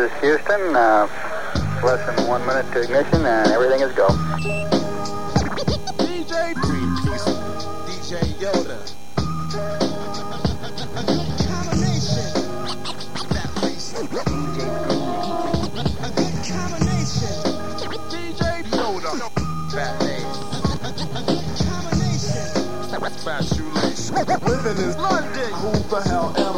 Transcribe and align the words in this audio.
is 0.00 0.12
Houston. 0.20 0.74
Uh, 0.74 1.06
less 1.84 2.00
than 2.06 2.26
one 2.26 2.44
minute 2.46 2.64
to 2.72 2.80
ignition, 2.82 3.24
and 3.26 3.48
everything 3.52 3.80
is 3.80 3.92
go. 3.94 4.08
DJ 6.00 6.54
Greenpeace, 6.54 7.26
DJ 7.86 8.20
Yoda. 8.40 8.78
A 10.96 11.02
good 11.04 11.28
combination. 11.44 12.32
That 13.28 13.50
place. 13.56 13.92
DJ 13.92 14.60
Yoda 15.36 15.84
a 16.00 16.10
good 16.16 16.36
combination. 16.48 17.36
DJ 18.08 18.44
Yoda. 18.72 19.10
Fatlace. 19.70 20.34
Combination. 21.60 22.50
Fat 23.24 23.44
Shoelace. 23.44 24.10
Living 24.48 24.78
in 24.82 24.92
London. 24.96 25.50
Who 25.60 25.70
the 25.90 26.00
hell 26.08 26.32
am 26.38 26.49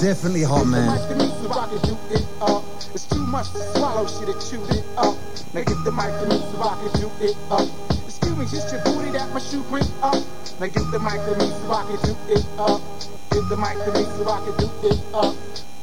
Definitely 0.00 0.44
hot, 0.44 0.64
man. 0.64 0.94
It's 2.94 3.06
too 3.06 3.26
much 3.26 3.50
to 3.50 3.58
swallow, 3.74 4.06
shit, 4.06 4.28
it 4.28 4.38
chewed 4.48 4.70
it 4.70 4.84
up. 4.96 5.16
Now 5.52 5.64
give 5.64 5.82
the 5.82 5.90
mic 5.90 6.06
to 6.22 6.26
me 6.30 6.38
so 6.38 6.62
I 6.62 6.78
can 6.78 7.00
do 7.00 7.10
it 7.20 7.36
up. 7.50 7.66
Excuse 8.06 8.36
me, 8.38 8.44
just 8.46 8.72
your 8.72 8.80
booty 8.84 9.10
that 9.10 9.28
my 9.34 9.40
shoe 9.40 9.62
bring 9.64 9.82
up. 10.00 10.14
Now 10.60 10.68
give 10.68 10.88
the 10.92 11.00
mic 11.02 11.18
to 11.26 11.34
me 11.34 11.50
so 11.50 11.72
I 11.74 11.82
can 11.82 11.98
do 12.06 12.14
it 12.30 12.46
up. 12.62 12.80
Give 13.30 13.48
the 13.48 13.56
mic 13.56 13.74
to 13.74 13.90
me 13.90 14.04
so 14.14 14.30
I 14.30 14.38
can 14.46 14.54
do 14.62 14.70
it 14.86 15.02
up. 15.14 15.34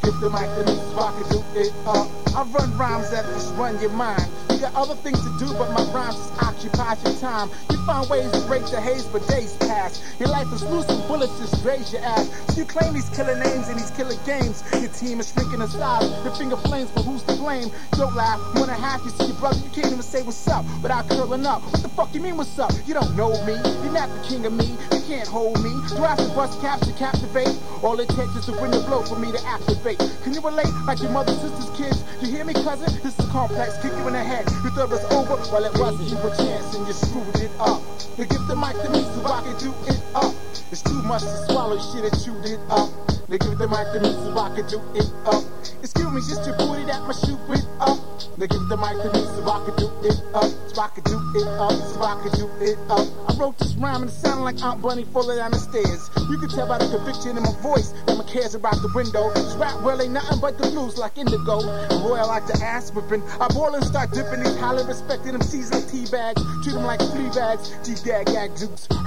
Give 0.01 0.19
the 0.23 0.29
mic 0.31 0.47
to 0.47 0.63
me 0.63 0.75
so 0.79 0.99
I 0.99 1.11
can 1.11 1.27
do 1.29 1.43
it 1.59 1.73
up. 1.85 2.07
I 2.35 2.43
run 2.55 2.77
rhymes 2.77 3.11
that 3.11 3.25
just 3.35 3.53
run 3.55 3.79
your 3.81 3.91
mind. 3.91 4.31
Got 4.65 4.89
other 4.89 4.95
things 4.95 5.21
to 5.21 5.29
do, 5.37 5.53
but 5.59 5.69
my 5.73 5.83
rhymes 5.93 6.15
just 6.15 6.41
occupy 6.41 6.95
your 7.05 7.13
time. 7.19 7.51
You 7.69 7.77
find 7.85 8.09
ways 8.09 8.31
to 8.31 8.41
break 8.47 8.65
the 8.65 8.81
haze, 8.81 9.05
but 9.05 9.21
days 9.27 9.55
pass. 9.57 10.01
Your 10.19 10.29
life 10.29 10.51
is 10.51 10.63
loose 10.63 10.89
and 10.89 11.07
bullets 11.07 11.37
just 11.37 11.61
graze 11.61 11.93
your 11.93 12.01
ass. 12.01 12.27
So 12.47 12.61
you 12.61 12.65
claim 12.65 12.95
these 12.95 13.07
killer 13.09 13.37
names 13.37 13.67
and 13.67 13.77
these 13.77 13.91
killer 13.91 14.15
games. 14.25 14.63
Your 14.73 14.89
team 14.89 15.19
is 15.19 15.31
shrinking 15.31 15.61
in 15.61 15.67
size. 15.67 16.09
Your 16.25 16.33
finger 16.33 16.57
flames, 16.57 16.89
but 16.89 17.03
who's 17.03 17.21
to 17.29 17.35
blame? 17.35 17.69
Don't 17.91 18.15
laugh. 18.15 18.39
One 18.55 18.67
and 18.67 18.71
a 18.71 18.81
half, 18.81 19.05
you 19.05 19.11
see 19.11 19.27
your 19.27 19.35
brother, 19.35 19.59
you 19.59 19.69
can't 19.69 19.85
even 19.85 20.01
say 20.01 20.23
what's 20.23 20.47
up 20.47 20.65
without 20.81 21.07
curling 21.09 21.45
up. 21.45 21.61
What 21.61 21.83
the 21.83 21.89
fuck 21.89 22.11
you 22.15 22.21
mean 22.21 22.35
what's 22.35 22.57
up? 22.57 22.71
You 22.87 22.95
don't 22.95 23.15
know 23.15 23.29
me. 23.45 23.53
You're 23.53 23.93
not 23.93 24.09
the 24.09 24.27
king 24.27 24.47
of 24.47 24.53
me. 24.53 24.75
You 25.05 25.17
can't 25.17 25.27
hold 25.27 25.63
me. 25.63 25.69
Do 25.89 25.97
bust 26.33 26.59
caps 26.61 26.87
to 26.87 26.93
captivate? 26.93 27.53
All 27.83 27.99
it 27.99 28.09
takes 28.09 28.35
is 28.35 28.45
to 28.47 28.53
bring 28.53 28.71
the 28.71 28.79
blow 28.79 29.03
for 29.03 29.19
me 29.19 29.31
to 29.31 29.45
activate. 29.45 29.99
Can 30.23 30.33
you 30.33 30.41
relate? 30.41 30.65
Like 30.87 30.99
your 30.99 31.11
mother, 31.11 31.31
sisters, 31.33 31.69
kids. 31.77 32.03
You 32.21 32.35
hear 32.35 32.43
me, 32.43 32.53
cousin? 32.53 32.91
This 33.03 33.13
is 33.19 33.25
complex. 33.29 33.77
Kick 33.83 33.91
you 33.91 34.07
in 34.07 34.13
the 34.13 34.23
head. 34.23 34.49
You 34.63 34.71
thought 34.71 34.89
it 34.89 34.97
was 34.97 35.05
over? 35.13 35.35
Well, 35.53 35.63
it 35.63 35.77
wasn't. 35.77 36.09
You 36.09 36.17
chance 36.41 36.73
and 36.73 36.87
you 36.87 36.93
screwed 36.93 37.35
it 37.35 37.51
up. 37.59 37.83
You 38.17 38.25
give 38.25 38.47
the 38.47 38.55
mic 38.55 38.73
to 38.81 38.89
me 38.89 39.03
so 39.03 39.25
I 39.25 39.43
can 39.43 39.55
do 39.59 39.73
it 39.85 40.01
up. 40.15 40.33
It's 40.71 40.81
too 40.81 41.03
much 41.03 41.21
to 41.21 41.45
swallow. 41.45 41.77
Shit, 41.77 42.11
and 42.11 42.23
chewed 42.23 42.45
it 42.45 42.59
up. 42.71 43.14
They 43.27 43.39
give 43.39 43.57
the 43.57 43.67
mic 43.67 43.89
to 43.93 43.99
me 43.99 44.13
so 44.13 44.37
I 44.37 44.53
can 44.53 44.67
do 44.69 44.77
it 44.93 45.09
up. 45.25 45.41
Excuse 45.81 46.11
me, 46.13 46.21
just 46.21 46.45
your 46.45 46.55
booty 46.57 46.85
that 46.85 47.01
my 47.09 47.13
shoe 47.25 47.39
it 47.49 47.65
up. 47.81 47.97
They 48.37 48.45
give 48.45 48.67
the 48.69 48.77
mic 48.77 49.01
to 49.01 49.09
me 49.09 49.25
so 49.25 49.41
I 49.49 49.65
can 49.65 49.75
do 49.81 49.89
it 50.05 50.21
up. 50.35 50.51
So 50.69 50.81
I 50.81 50.87
can 50.93 51.03
do 51.09 51.17
it 51.33 51.47
up. 51.57 51.73
So 51.73 52.03
I 52.05 52.21
can 52.21 52.31
do 52.37 52.45
it 52.61 52.77
up. 52.85 53.07
I 53.25 53.33
wrote 53.41 53.57
this 53.57 53.73
rhyme 53.81 54.03
and 54.03 54.11
it 54.11 54.13
sounded 54.13 54.43
like 54.43 54.61
Aunt 54.61 54.81
Bunny 54.81 55.05
falling 55.09 55.37
down 55.37 55.51
the 55.51 55.57
stairs. 55.57 56.09
You 56.29 56.37
can 56.37 56.49
tell 56.49 56.67
by 56.67 56.77
the 56.77 56.85
conviction 56.85 57.37
in 57.37 57.41
my 57.41 57.55
voice 57.65 57.97
that 58.05 58.13
my 58.13 58.23
cares 58.29 58.53
are 58.53 58.61
out 58.61 58.77
the 58.85 58.91
window. 58.93 59.33
This 59.33 59.55
rap 59.55 59.81
well 59.81 60.01
ain't 60.01 60.13
nothing 60.13 60.39
but 60.39 60.57
the 60.57 60.69
blues 60.69 60.97
like 60.97 61.17
indigo. 61.17 61.65
I 61.65 62.23
like 62.29 62.45
the 62.45 62.61
ass 62.61 62.93
whipping. 62.93 63.23
I 63.41 63.47
boil 63.49 63.73
and 63.73 63.83
start 63.83 64.11
dipping 64.11 64.43
these 64.45 64.55
highly 64.57 64.85
respected 64.85 65.33
MCs 65.33 65.73
like 65.73 65.89
tea 65.89 66.05
bags. 66.11 66.41
Treat 66.61 66.77
them 66.77 66.85
like 66.85 67.01
flea 67.11 67.29
bags. 67.33 67.73
G-gag, 67.81 68.27
gag. 68.27 68.51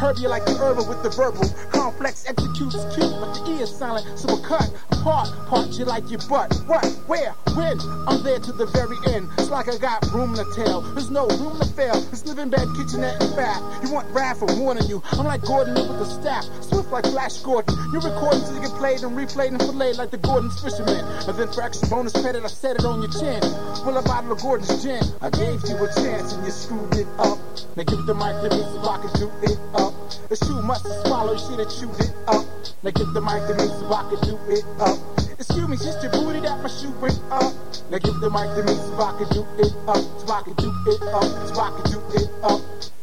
Herb 0.02 0.18
you 0.18 0.28
like 0.28 0.44
the 0.44 0.58
herbal 0.58 0.86
with 0.88 1.02
the 1.02 1.10
verbal. 1.10 1.46
Complex 1.70 2.26
executes 2.26 2.74
cute, 2.94 3.14
but 3.22 3.32
the 3.38 3.54
E 3.54 3.62
is 3.62 3.70
silent. 3.70 4.07
So 4.16 4.28
I 4.28 4.40
cut 4.46 4.70
apart, 4.90 5.28
part 5.48 5.68
you 5.78 5.84
like 5.84 6.10
your 6.10 6.20
butt. 6.28 6.54
What? 6.66 6.84
Where? 7.06 7.32
When? 7.54 7.78
I'm 8.06 8.22
there 8.22 8.38
to 8.38 8.52
the 8.52 8.66
very 8.66 8.96
end. 9.14 9.28
It's 9.38 9.50
like 9.50 9.68
I 9.68 9.78
got 9.78 10.04
room 10.12 10.34
to 10.36 10.44
tell. 10.54 10.80
There's 10.80 11.10
no 11.10 11.26
room 11.26 11.58
to 11.58 11.66
fail. 11.66 11.96
It's 12.12 12.24
living 12.26 12.50
bed, 12.50 12.66
kitchenette, 12.76 13.22
and 13.22 13.36
bath. 13.36 13.62
You 13.84 13.92
want 13.92 14.08
wrath 14.10 14.38
for 14.38 14.46
warning 14.56 14.86
you. 14.86 15.02
I'm 15.12 15.26
like 15.26 15.42
Gordon 15.42 15.74
with 15.74 15.98
the 15.98 16.04
staff. 16.04 16.44
Swift 16.62 16.90
like 16.90 17.04
Flash 17.04 17.38
Gordon. 17.38 17.74
You're 17.92 18.02
recording 18.02 18.40
so 18.44 18.54
you 18.54 18.60
get 18.60 18.70
played 18.78 19.02
and 19.02 19.16
replayed 19.16 19.48
and 19.48 19.60
filleted 19.60 19.98
like 19.98 20.10
the 20.10 20.18
Gordon's 20.18 20.60
fisherman. 20.60 21.04
And 21.26 21.38
then 21.38 21.48
for 21.52 21.62
extra 21.62 21.88
bonus 21.88 22.12
credit, 22.12 22.44
I 22.44 22.48
set 22.48 22.76
it 22.76 22.84
on 22.84 23.02
your 23.02 23.12
chin. 23.12 23.40
Pull 23.82 23.96
a 23.96 24.02
bottle 24.02 24.32
of 24.32 24.40
Gordon's 24.40 24.82
gin. 24.82 25.02
I 25.20 25.30
gave 25.30 25.62
you 25.68 25.76
a 25.76 25.88
chance 25.94 26.32
and 26.32 26.44
you 26.44 26.52
screwed 26.52 26.94
it 26.94 27.06
up. 27.18 27.38
Now 27.76 27.82
give 27.84 28.06
the 28.06 28.14
mic 28.14 28.34
to 28.42 28.48
me 28.50 28.62
so 28.62 28.82
I 28.88 28.98
can 28.98 29.12
do 29.18 29.30
it 29.42 29.58
up. 29.74 29.94
It's 30.30 30.40
too 30.40 30.60
much 30.62 30.82
to 30.82 30.92
swallow, 31.06 31.36
shit 31.36 31.60
and 31.60 31.70
chewed 31.70 31.98
it 32.00 32.14
up. 32.26 32.44
Now 32.82 32.90
give 32.90 33.12
the 33.12 33.20
mic 33.20 33.42
to 33.48 33.54
me 33.54 33.66
so 33.66 33.92
I 33.92 34.02
can 34.10 34.20
do 34.28 34.38
it 34.48 34.64
up. 34.80 34.98
Excuse 35.38 35.68
me, 35.68 35.76
just 35.76 36.02
your 36.02 36.12
booty 36.12 36.40
that 36.40 36.60
my 36.62 36.68
shoe 36.68 36.90
bring 37.00 37.16
up. 37.30 37.52
Now 37.90 37.98
give 37.98 38.18
the 38.20 38.30
mic 38.30 38.50
to 38.56 38.62
me 38.62 38.74
so 38.74 38.94
I 39.00 39.12
can 39.18 39.28
do 39.34 39.42
it 39.58 39.72
up. 39.86 40.02
So 40.20 40.32
I 40.32 40.42
can 40.42 40.54
do 40.54 40.70
it 40.86 41.02
up. 41.14 41.28
So 41.48 41.60
I 41.60 41.70
can 41.74 41.86
do 41.92 41.98
it 42.14 42.28
up. 42.42 42.60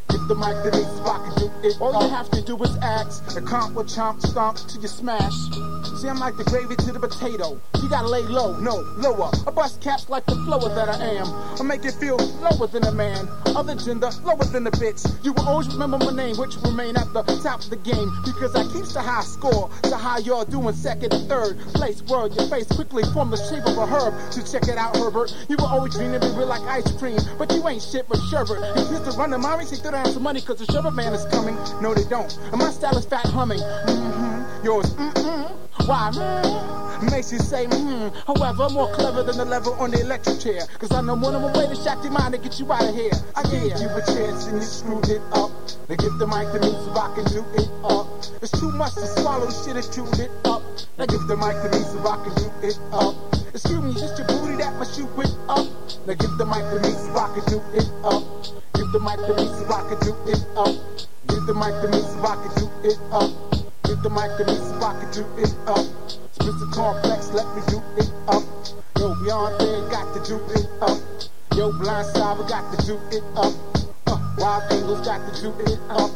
Give 0.10 0.28
the 0.28 0.36
mic 0.36 0.56
to 0.64 0.72
me 0.72 0.84
so 0.84 1.04
I 1.06 1.18
can 1.24 1.34
do 1.40 1.48
it 1.68 1.82
All 1.82 1.92
you 2.02 2.10
have 2.10 2.30
to 2.32 2.42
do 2.42 2.56
is 2.64 2.76
ask. 2.78 3.26
The 3.34 3.42
comp 3.42 3.76
will 3.76 3.86
chomp 3.86 4.22
stomp 4.22 4.58
till 4.68 4.82
you 4.82 4.88
smash. 4.88 5.36
I'm 6.10 6.20
like 6.20 6.38
the 6.38 6.44
gravy 6.44 6.76
to 6.76 6.92
the 6.92 7.00
potato. 7.00 7.60
You 7.82 7.90
gotta 7.90 8.08
lay 8.08 8.22
low, 8.22 8.58
no, 8.60 8.76
lower. 8.98 9.32
I 9.48 9.52
bust 9.52 9.82
caps 9.82 10.10
like 10.10 10.26
the 10.26 10.36
flower 10.46 10.70
that 10.70 10.90
I 10.90 10.98
am. 11.18 11.28
I 11.60 11.64
make 11.64 11.84
it 11.86 11.94
feel 11.94 12.18
lower 12.40 12.68
than 12.68 12.84
a 12.86 12.92
man. 12.92 13.28
Other 13.56 13.76
gender, 13.76 14.10
lower 14.24 14.44
than 14.46 14.68
a 14.68 14.72
bitch. 14.72 15.02
You 15.24 15.34
will 15.34 15.48
always 15.48 15.68
remember 15.68 15.98
my 15.98 16.12
name, 16.12 16.38
which 16.38 16.56
remain 16.64 16.96
at 16.98 17.12
the 17.14 17.24
top 17.42 17.64
of 17.64 17.70
the 17.70 17.78
game. 17.78 18.12
Because 18.24 18.56
I 18.56 18.64
keeps 18.74 18.94
the 18.94 19.02
high 19.02 19.24
score. 19.24 19.70
So 19.86 19.96
how 19.98 20.20
y'all 20.20 20.46
doing 20.46 20.76
second 20.76 21.14
and 21.14 21.28
third 21.28 21.58
place? 21.74 22.02
Word, 22.04 22.36
your 22.36 22.48
face 22.50 22.68
quickly 22.68 23.04
form 23.14 23.32
the 23.32 23.38
shape 23.38 23.66
of 23.66 23.78
a 23.78 23.86
herb. 23.86 24.14
So 24.32 24.42
check 24.46 24.68
it 24.68 24.78
out, 24.78 24.96
Herbert. 24.98 25.36
You 25.50 25.58
will 25.58 25.68
always 25.68 25.94
dream 25.96 26.14
of 26.14 26.22
being 26.22 26.36
real 26.36 26.48
like 26.48 26.62
ice 26.62 26.92
cream. 26.98 27.18
But 27.38 27.52
you 27.54 27.68
ain't 27.68 27.82
shit 27.82 28.08
but 28.08 28.20
sherbet. 28.30 28.60
You 28.78 28.84
used 28.94 29.06
to 29.06 29.18
run 29.18 29.32
the 29.32 29.38
mommy, 29.38 29.66
say 29.66 29.78
throw 29.78 29.92
down 29.92 30.06
some 30.12 30.24
money 30.24 30.42
cause 30.42 30.60
the 30.60 30.72
sherbet 30.72 30.94
man 30.94 31.14
is 31.14 31.26
coming. 31.34 31.56
No, 31.82 31.94
they 31.94 32.08
don't. 32.10 32.32
And 32.52 32.58
my 32.58 32.70
style 32.70 32.98
is 32.98 33.06
fat 33.06 33.26
humming. 33.26 33.60
Mm-hmm. 33.60 34.35
Yours, 34.66 34.90
mm-mm. 34.98 35.46
Why? 35.86 36.10
Mm. 36.10 37.12
Makes 37.12 37.32
you 37.32 37.38
say, 37.38 37.68
mm. 37.68 38.10
However, 38.26 38.68
more 38.74 38.92
clever 38.96 39.22
than 39.22 39.38
the 39.38 39.46
lever 39.46 39.70
on 39.78 39.92
the 39.92 40.02
electric 40.02 40.40
chair. 40.40 40.66
Cause 40.80 40.92
I 40.92 41.02
know 41.02 41.14
one 41.14 41.36
of 41.36 41.44
my 41.44 41.54
way 41.54 41.70
to 41.70 41.76
shock 41.76 42.02
your 42.02 42.12
mind 42.12 42.34
and 42.34 42.42
get 42.42 42.58
you 42.58 42.66
out 42.74 42.82
of 42.82 42.96
here. 42.96 43.14
I 43.36 43.44
gave 43.44 43.78
you 43.78 43.90
a 43.94 44.02
chance 44.10 44.50
and 44.50 44.58
you 44.58 44.66
screwed 44.66 45.06
it 45.06 45.22
up. 45.38 45.54
Now 45.86 46.02
give 46.02 46.18
the 46.18 46.26
mic 46.26 46.50
to 46.50 46.58
me 46.66 46.74
so 46.82 46.98
I 46.98 47.14
can 47.14 47.26
do 47.30 47.46
it 47.62 47.70
up. 47.86 48.10
It's 48.42 48.50
too 48.58 48.72
much 48.74 48.98
to 48.98 49.06
swallow, 49.22 49.54
shit 49.54 49.78
and 49.78 49.86
chewed 49.86 50.18
it 50.18 50.34
up. 50.50 50.66
Now 50.98 51.06
give 51.06 51.22
the 51.30 51.38
mic 51.38 51.62
to 51.62 51.70
me 51.70 51.86
so 51.86 52.02
I 52.02 52.18
can 52.26 52.34
do 52.34 52.50
it 52.66 52.80
up. 52.90 53.14
Excuse 53.54 53.86
me, 53.86 53.94
just 53.94 54.18
your 54.18 54.26
booty 54.26 54.58
that 54.66 54.74
my 54.82 54.86
shoe 54.90 55.06
it 55.22 55.30
up. 55.46 55.70
Now 56.10 56.18
give 56.18 56.34
the 56.42 56.46
mic 56.50 56.66
to 56.74 56.82
me 56.82 56.90
so 56.90 57.14
I 57.14 57.30
can 57.38 57.46
do 57.54 57.62
it 57.78 57.86
up. 58.02 58.26
Give 58.74 58.90
the 58.90 58.98
mic 58.98 59.22
to 59.30 59.34
me 59.38 59.46
so 59.46 59.70
I 59.70 59.82
can 59.94 60.00
do 60.02 60.14
it 60.26 60.42
up. 60.58 60.74
Give 61.30 61.46
the 61.46 61.54
mic 61.54 61.70
to 61.70 61.88
me 61.94 62.02
so 62.02 62.18
I 62.26 62.34
can 62.42 62.52
do 62.58 62.66
it 62.82 62.98
up. 63.14 63.55
The 64.06 64.12
mic 64.12 64.38
to 64.38 64.46
me 64.46 64.54
so 64.54 64.78
can 65.02 65.10
do 65.10 65.26
it 65.42 65.50
up. 65.66 65.82
Split 66.38 66.54
the 66.62 66.70
complex, 66.70 67.34
let 67.34 67.50
me 67.58 67.62
do 67.66 67.82
it 67.98 68.14
up. 68.30 68.46
Yo, 69.02 69.18
beyond 69.18 69.58
there, 69.58 69.82
got 69.90 70.14
to 70.14 70.22
do 70.22 70.38
it 70.54 70.70
up. 70.78 71.02
Yo, 71.58 71.74
blind 71.74 72.06
side, 72.14 72.38
we 72.38 72.46
got 72.46 72.70
to 72.70 72.86
do 72.86 73.02
it 73.10 73.24
up. 73.34 73.50
Uh, 74.06 74.22
wild 74.38 74.62
angles, 74.70 75.02
got 75.02 75.26
to 75.26 75.42
do 75.42 75.50
it 75.66 75.82
up. 75.90 76.12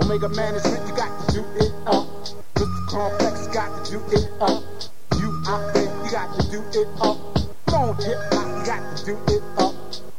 Omega 0.00 0.30
management, 0.30 0.88
you 0.88 0.96
got 0.96 1.12
to 1.20 1.34
do 1.36 1.44
it 1.60 1.68
up. 1.84 2.08
Split 2.24 2.64
the 2.64 2.82
complex, 2.88 3.46
got 3.48 3.68
to 3.84 3.92
do 3.92 4.00
it 4.08 4.24
up. 4.40 4.64
You 5.20 5.28
out 5.44 5.74
there, 5.74 5.84
you 5.84 6.10
got 6.10 6.32
to 6.40 6.48
do 6.48 6.64
it 6.72 6.88
up. 7.04 7.20
On, 7.76 7.92
hip 8.00 8.16
hop, 8.32 8.48
you 8.56 8.64
got 8.64 8.96
to 8.96 9.04
do 9.04 9.18
it 9.28 9.44
up. 9.60 9.74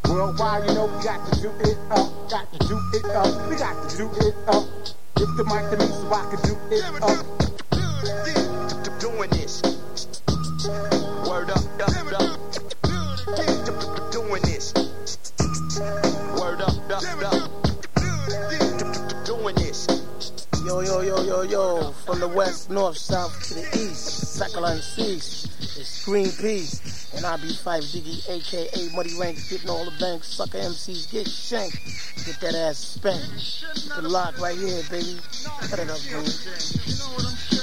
Worldwide, 0.05 0.69
you 0.69 0.75
know, 0.77 0.85
we 0.85 1.03
got 1.03 1.25
to 1.33 1.41
do 1.41 1.49
it 1.65 1.77
up. 1.89 2.29
Got 2.29 2.53
to 2.53 2.67
do 2.69 2.77
it 2.93 3.05
up. 3.17 3.49
We 3.49 3.55
got 3.57 3.89
to 3.89 3.97
do 3.97 4.11
it 4.13 4.35
up. 4.45 4.84
Give 5.15 5.31
the 5.37 5.45
mic 5.45 5.69
to 5.71 5.77
me 5.77 5.85
so 5.85 6.11
I 6.11 6.27
can 6.29 6.39
do 6.43 6.55
it 6.75 6.83
up. 7.01 7.25
Doing 8.99 9.29
this. 9.29 9.61
Word 11.27 11.49
up, 11.51 11.63
up, 11.79 11.89
up. 12.19 12.39
Doing 14.11 14.41
this. 14.43 14.73
Word 16.37 16.61
up, 16.61 16.75
up, 16.91 17.03
up. 17.33 17.49
Doing 19.25 19.55
this. 19.55 19.87
Yo, 20.65 20.81
yo, 20.81 21.01
yo, 21.01 21.23
yo, 21.23 21.41
yo, 21.43 21.91
from 22.05 22.19
the 22.19 22.27
west, 22.27 22.69
north, 22.69 22.97
south 22.97 23.41
to 23.47 23.53
the 23.53 23.61
east, 23.61 24.39
Sakala 24.39 24.71
and 24.73 24.81
Cease, 24.81 25.45
it's 25.77 26.05
Greenpeace, 26.05 26.81
and 27.15 27.25
I 27.25 27.37
be 27.37 27.53
5 27.53 27.83
Diggy, 27.83 28.29
aka 28.29 28.95
Muddy 28.95 29.17
Ranks, 29.19 29.49
getting 29.49 29.69
all 29.69 29.85
the 29.85 29.91
banks, 29.99 30.27
sucker 30.27 30.57
MCs 30.57 31.11
get 31.11 31.27
shanked, 31.27 31.77
get 32.25 32.39
that 32.41 32.55
ass 32.55 32.77
spanked. 32.77 33.65
The 34.01 34.07
lock 34.07 34.39
right 34.39 34.57
here, 34.57 34.81
baby. 34.89 35.19
Cut 35.69 35.79
it 35.79 35.89
up, 35.89 35.99
Green. 36.09 37.54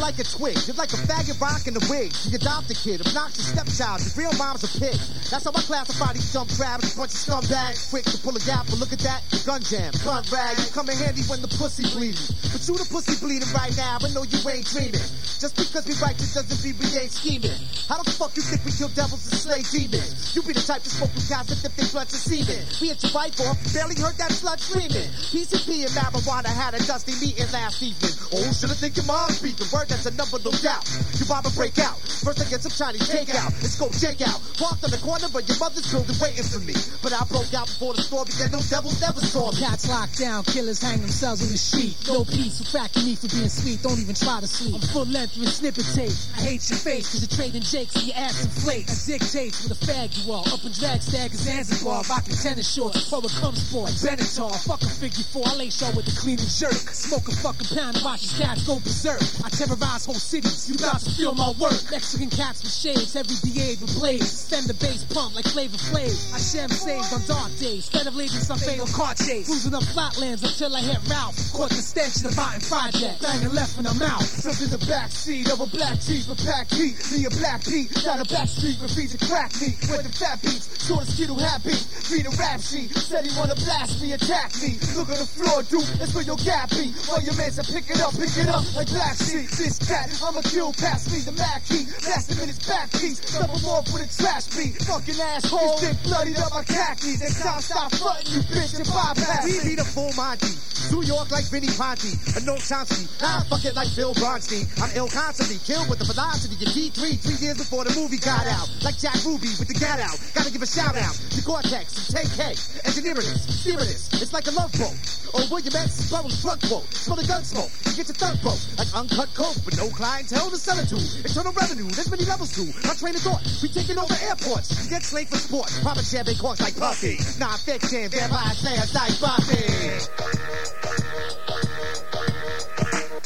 I 0.00 0.12
crack 0.12 0.16
you 0.16 0.16
like 0.16 0.18
a 0.18 0.24
twig, 0.24 0.54
just 0.54 0.78
like 0.78 0.92
a 0.92 1.00
faggot 1.04 1.40
rocking 1.40 1.74
the 1.74 1.84
wig. 1.90 2.12
You 2.24 2.36
adopt 2.36 2.70
a 2.70 2.74
kid, 2.74 3.04
obnoxious 3.04 3.52
stepchild, 3.52 4.00
your 4.00 4.28
real 4.28 4.34
mom's 4.38 4.64
a 4.64 4.72
pig. 4.80 4.96
That's 5.28 5.44
how 5.44 5.52
I 5.52 5.60
classify 5.60 6.12
these 6.12 6.32
dumb 6.32 6.48
crabs, 6.56 6.96
bunch 6.96 7.12
of 7.12 7.20
scumbags, 7.20 7.90
quick 7.90 8.04
to 8.08 8.18
pull 8.18 8.36
a 8.36 8.40
gap, 8.40 8.64
but 8.66 8.78
look 8.80 8.92
at 8.92 9.00
that, 9.00 9.20
gun 9.44 9.60
jam, 9.60 9.92
gun 10.04 10.24
rag, 10.32 10.56
you 10.56 10.72
come 10.72 10.88
in 10.88 10.96
handy 10.96 11.22
when 11.28 11.42
the 11.42 11.52
pussy 11.60 11.84
bleeding. 11.92 12.32
But 12.48 12.64
you 12.64 12.80
the 12.80 12.88
pussy 12.88 13.20
bleeding 13.20 13.52
right 13.52 13.76
now, 13.76 14.00
I 14.00 14.08
know 14.16 14.24
you 14.24 14.40
ain't 14.48 14.64
dreaming. 14.72 15.04
Just 15.40 15.56
because 15.56 15.84
we 15.84 15.96
righteous 16.00 16.32
doesn't 16.36 16.60
mean 16.64 16.76
we 16.80 16.88
ain't 16.96 17.12
scheming. 17.12 17.60
How 17.88 18.00
the 18.00 18.12
fuck 18.12 18.32
you 18.36 18.44
think 18.44 18.64
we 18.64 18.72
kill 18.72 18.92
devils 18.92 19.24
and 19.28 19.36
slay 19.36 19.64
demons? 19.68 20.36
You 20.36 20.40
be 20.44 20.52
the 20.52 20.64
type 20.64 20.84
to 20.84 20.90
smoke 20.90 21.12
with 21.12 21.28
guys 21.28 21.48
that 21.48 21.60
if 21.60 21.72
they 21.76 21.88
blunts 21.88 22.12
and 22.12 22.24
semen. 22.24 22.60
We 22.80 22.92
at 22.92 23.00
your 23.00 23.12
wife 23.12 23.36
off, 23.48 23.56
barely 23.72 23.96
heard 23.96 24.16
that 24.20 24.32
slut 24.32 24.60
screaming. 24.60 25.08
PCP 25.32 25.88
and 25.88 25.92
marijuana 25.96 26.52
had 26.52 26.76
a 26.76 26.80
dusty 26.84 27.16
meeting 27.24 27.48
last 27.52 27.80
evening. 27.80 28.12
Oh, 28.36 28.52
should 28.52 28.70
I 28.70 28.76
think 28.76 29.00
your 29.00 29.08
mom's 29.08 29.40
speaking? 29.40 29.66
Word, 29.72 29.89
that's 29.90 30.06
a 30.06 30.14
number, 30.14 30.38
no 30.38 30.54
doubt. 30.62 30.86
You 31.18 31.26
bob 31.26 31.44
and 31.44 31.54
break 31.58 31.76
out. 31.82 31.98
First 31.98 32.38
I 32.38 32.46
get 32.46 32.62
some 32.62 32.70
Chinese 32.70 33.10
takeout. 33.10 33.50
Let's 33.58 33.74
go 33.74 33.90
check 33.90 34.22
out. 34.22 34.38
Parked 34.54 34.86
on 34.86 34.94
the 34.94 35.02
corner, 35.02 35.26
but 35.34 35.42
your 35.50 35.58
mother's 35.58 35.90
building 35.90 36.14
waiting 36.22 36.46
for 36.46 36.62
me. 36.62 36.78
But 37.02 37.12
I 37.12 37.26
broke 37.26 37.50
out 37.52 37.66
before 37.66 37.98
the 37.98 38.06
store 38.06 38.24
began. 38.24 38.54
No 38.54 38.62
devils 38.62 39.02
never 39.02 39.18
saw 39.20 39.50
me. 39.50 39.58
Cats 39.58 39.90
locked 39.90 40.16
down, 40.22 40.46
killers 40.46 40.78
hang 40.78 41.02
themselves 41.02 41.42
in 41.42 41.50
the 41.50 41.58
sheet. 41.58 41.98
No 42.06 42.22
peace 42.22 42.62
for 42.62 42.70
cracking 42.70 43.04
me 43.04 43.18
for 43.18 43.26
being 43.34 43.50
sweet, 43.50 43.82
don't 43.82 43.98
even 43.98 44.14
try 44.14 44.38
to 44.38 44.46
sleep. 44.46 44.78
I'm 44.78 44.86
full 44.94 45.10
length 45.10 45.34
with 45.36 45.50
snippet 45.50 45.90
tape. 45.90 46.14
I 46.38 46.54
hate 46.54 46.62
your 46.70 46.78
face, 46.78 47.10
cause 47.10 47.26
you're 47.26 47.34
trading 47.34 47.66
jakes 47.66 47.98
and 47.98 48.06
your 48.06 48.16
ass 48.16 48.46
and 48.46 48.52
flakes. 48.62 48.94
That 49.10 49.18
dictates 49.18 49.66
what 49.66 49.74
a 49.74 49.80
fag 49.82 50.14
you 50.22 50.30
are. 50.30 50.46
Up 50.46 50.62
in 50.62 50.70
drag 50.70 51.02
stag 51.02 51.34
Zanzibar, 51.34 52.06
rocking 52.06 52.38
tennis 52.38 52.70
shorts, 52.70 53.10
pro 53.10 53.18
a 53.18 53.28
cum 53.42 53.58
sport. 53.58 53.90
Benatar, 53.98 54.54
fuck 54.62 54.82
a 54.82 54.88
figure 54.88 55.26
four, 55.34 55.42
I 55.50 55.56
lay 55.58 55.70
show 55.70 55.90
with 55.98 56.06
a 56.06 56.14
clean 56.14 56.38
and 56.38 56.48
jerk. 56.48 56.78
Smoke 56.94 57.26
a 57.26 57.34
fucking 57.42 57.74
pound 57.74 57.96
and 57.98 58.04
watch 58.04 58.22
these 58.22 58.66
go 58.66 58.78
berserk. 58.78 59.22
I 59.42 59.50
terrorize 59.50 59.79
whole 59.86 60.14
cities, 60.14 60.68
you 60.68 60.76
got 60.76 61.00
to 61.00 61.10
feel 61.10 61.34
my 61.34 61.52
work. 61.60 61.78
Mexican 61.90 62.30
cats 62.30 62.62
with 62.62 62.72
shades, 62.72 63.16
every 63.16 63.36
DA 63.40 63.76
with 63.80 63.94
blades. 63.98 64.28
Stem 64.28 64.66
the 64.66 64.74
bass 64.74 65.04
pump 65.04 65.34
like 65.34 65.46
Flavor 65.46 65.76
Flav. 65.76 66.12
I 66.34 66.38
sham 66.38 66.68
saved 66.68 67.12
on 67.12 67.22
dark 67.26 67.50
days, 67.58 67.88
instead 67.88 68.06
of 68.06 68.14
leading 68.14 68.40
some 68.40 68.58
fatal 68.58 68.86
car 68.88 69.14
chase. 69.14 69.46
Cruising 69.46 69.74
up 69.74 69.84
flatlands 69.84 70.42
until 70.42 70.74
I 70.76 70.80
hit 70.80 71.00
Ralph. 71.08 71.36
Caught 71.52 71.70
the 71.70 71.82
stench 71.82 72.16
of 72.24 72.30
the 72.30 72.36
mountain 72.36 72.62
project. 72.68 73.22
Banging 73.22 73.54
left 73.54 73.78
in 73.78 73.84
the 73.84 73.94
mouth. 73.94 74.26
Flipped 74.26 74.62
in 74.62 74.70
the 74.70 74.82
backseat 74.84 75.52
of 75.52 75.60
a 75.60 75.66
black 75.66 76.00
Jeep 76.00 76.28
with 76.28 76.44
pack 76.44 76.68
heat. 76.70 76.96
Me 77.12 77.24
a 77.24 77.30
black 77.30 77.64
Pete 77.64 77.92
down 78.02 78.18
the 78.18 78.24
back 78.26 78.48
street 78.48 78.80
with 78.80 78.90
feet 78.90 79.10
to 79.14 79.20
crack 79.26 79.52
me. 79.60 79.76
With 79.86 80.02
the 80.02 80.12
fat 80.12 80.40
beats, 80.42 80.66
sort 80.82 81.02
of 81.02 81.08
skittle 81.08 81.38
happy. 81.38 81.76
Read 82.10 82.26
a 82.26 82.32
rap 82.34 82.60
sheet, 82.60 82.90
said 82.96 83.26
he 83.26 83.32
wanna 83.38 83.54
blast 83.54 84.02
me, 84.02 84.12
attack 84.12 84.50
me. 84.58 84.74
Look 84.96 85.08
on 85.08 85.18
the 85.20 85.28
floor, 85.28 85.62
dude, 85.62 85.86
that's 86.00 86.14
where 86.14 86.24
your 86.24 86.40
gap 86.42 86.70
be. 86.70 86.90
All 87.10 87.20
your 87.22 87.36
mans 87.36 87.58
are 87.58 87.68
pick 87.68 87.86
it 87.90 88.00
up, 88.00 88.16
pick 88.16 88.34
it 88.34 88.48
up 88.48 88.64
like 88.74 88.88
black 88.88 89.16
sheep. 89.16 89.46
This 89.70 89.86
cat, 89.86 90.10
I'ma 90.18 90.42
kill 90.42 90.72
past 90.72 91.14
me, 91.14 91.22
the 91.22 91.30
Mac 91.38 91.62
key. 91.62 91.86
Blast 92.02 92.26
him 92.26 92.42
in 92.42 92.48
his 92.50 92.58
back 92.66 92.90
piece, 92.90 93.22
double 93.30 93.54
him 93.54 93.70
off 93.70 93.86
with 93.94 94.02
a 94.02 94.10
trash 94.10 94.50
beat. 94.58 94.74
Fucking 94.82 95.14
asshole, 95.14 95.78
dick 95.78 95.94
bloodied 96.02 96.42
up 96.42 96.50
my 96.50 96.66
khakis. 96.66 97.22
Next 97.22 97.38
time 97.38 97.62
stop 97.62 97.94
frontin', 97.94 98.34
you 98.34 98.42
bitch, 98.50 98.74
and 98.74 98.82
bypass 98.90 99.46
We 99.46 99.62
me. 99.62 99.70
be 99.70 99.74
the 99.78 99.86
full 99.86 100.10
Monty. 100.18 100.58
New 100.90 101.06
York 101.06 101.30
like 101.30 101.46
Vinnie 101.46 101.70
Ponte. 101.78 102.02
A 102.34 102.42
no 102.42 102.58
Chomsky. 102.58 103.06
I 103.22 103.46
fuck 103.46 103.62
it 103.62 103.76
like 103.78 103.94
Bill 103.94 104.10
Bronstein. 104.18 104.66
I'm 104.82 104.90
ill 104.98 105.06
constantly. 105.06 105.62
Killed 105.62 105.86
with 105.86 106.02
the 106.02 106.08
velocity. 106.10 106.58
Your 106.58 106.66
D3 106.74 107.14
three 107.14 107.38
years 107.38 107.58
before 107.62 107.84
the 107.84 107.94
movie 107.94 108.18
got 108.18 108.42
out. 108.50 108.66
Like 108.82 108.98
Jack 108.98 109.14
Ruby 109.22 109.54
with 109.54 109.68
the 109.70 109.78
gat 109.78 110.00
out. 110.02 110.18
Gotta 110.34 110.50
give 110.50 110.62
a 110.62 110.66
shout 110.66 110.98
out 110.98 111.14
to 111.14 111.38
Cortex 111.46 111.94
and 111.94 112.06
Take 112.10 112.30
K. 112.34 112.42
Engineering 112.90 113.22
this, 113.22 113.46
steering 113.62 113.86
this. 113.86 114.10
It's 114.18 114.32
like 114.32 114.48
a 114.48 114.54
love 114.58 114.72
boat. 114.74 114.98
Or 115.30 115.46
William 115.46 115.70
S. 115.78 116.10
Burroughs 116.10 116.42
drug 116.42 116.58
boat, 116.66 116.82
Smell 116.90 117.14
the 117.14 117.22
gun 117.22 117.44
smoke. 117.44 117.70
You 117.86 118.02
get 118.02 118.10
your 118.10 118.18
thug 118.18 118.42
boat, 118.42 118.58
Like 118.74 118.90
uncut 118.90 119.30
coke 119.38 119.59
with 119.64 119.76
no 119.76 119.88
clientele 119.88 120.50
to 120.50 120.56
sell 120.56 120.78
it 120.78 120.88
to. 120.88 120.96
Internal 120.96 121.52
revenue. 121.52 121.88
There's 121.90 122.10
many 122.10 122.24
levels 122.24 122.52
to. 122.54 122.64
My 122.86 122.94
train 122.94 123.14
of 123.14 123.22
thought. 123.22 123.42
We 123.62 123.68
taking 123.68 123.98
over 123.98 124.14
airports. 124.22 124.88
Get 124.88 125.02
slayed 125.02 125.28
for 125.28 125.36
sports, 125.36 125.72
sport. 125.72 125.96
Popping 125.96 126.04
champagne 126.04 126.36
corks 126.36 126.60
like 126.60 126.76
Puffy. 126.76 127.18
Nah, 127.38 127.56
fiction. 127.56 128.08
Vampire 128.10 128.54
slayers 128.54 128.94
like 128.94 129.20
Buffy. 129.20 130.00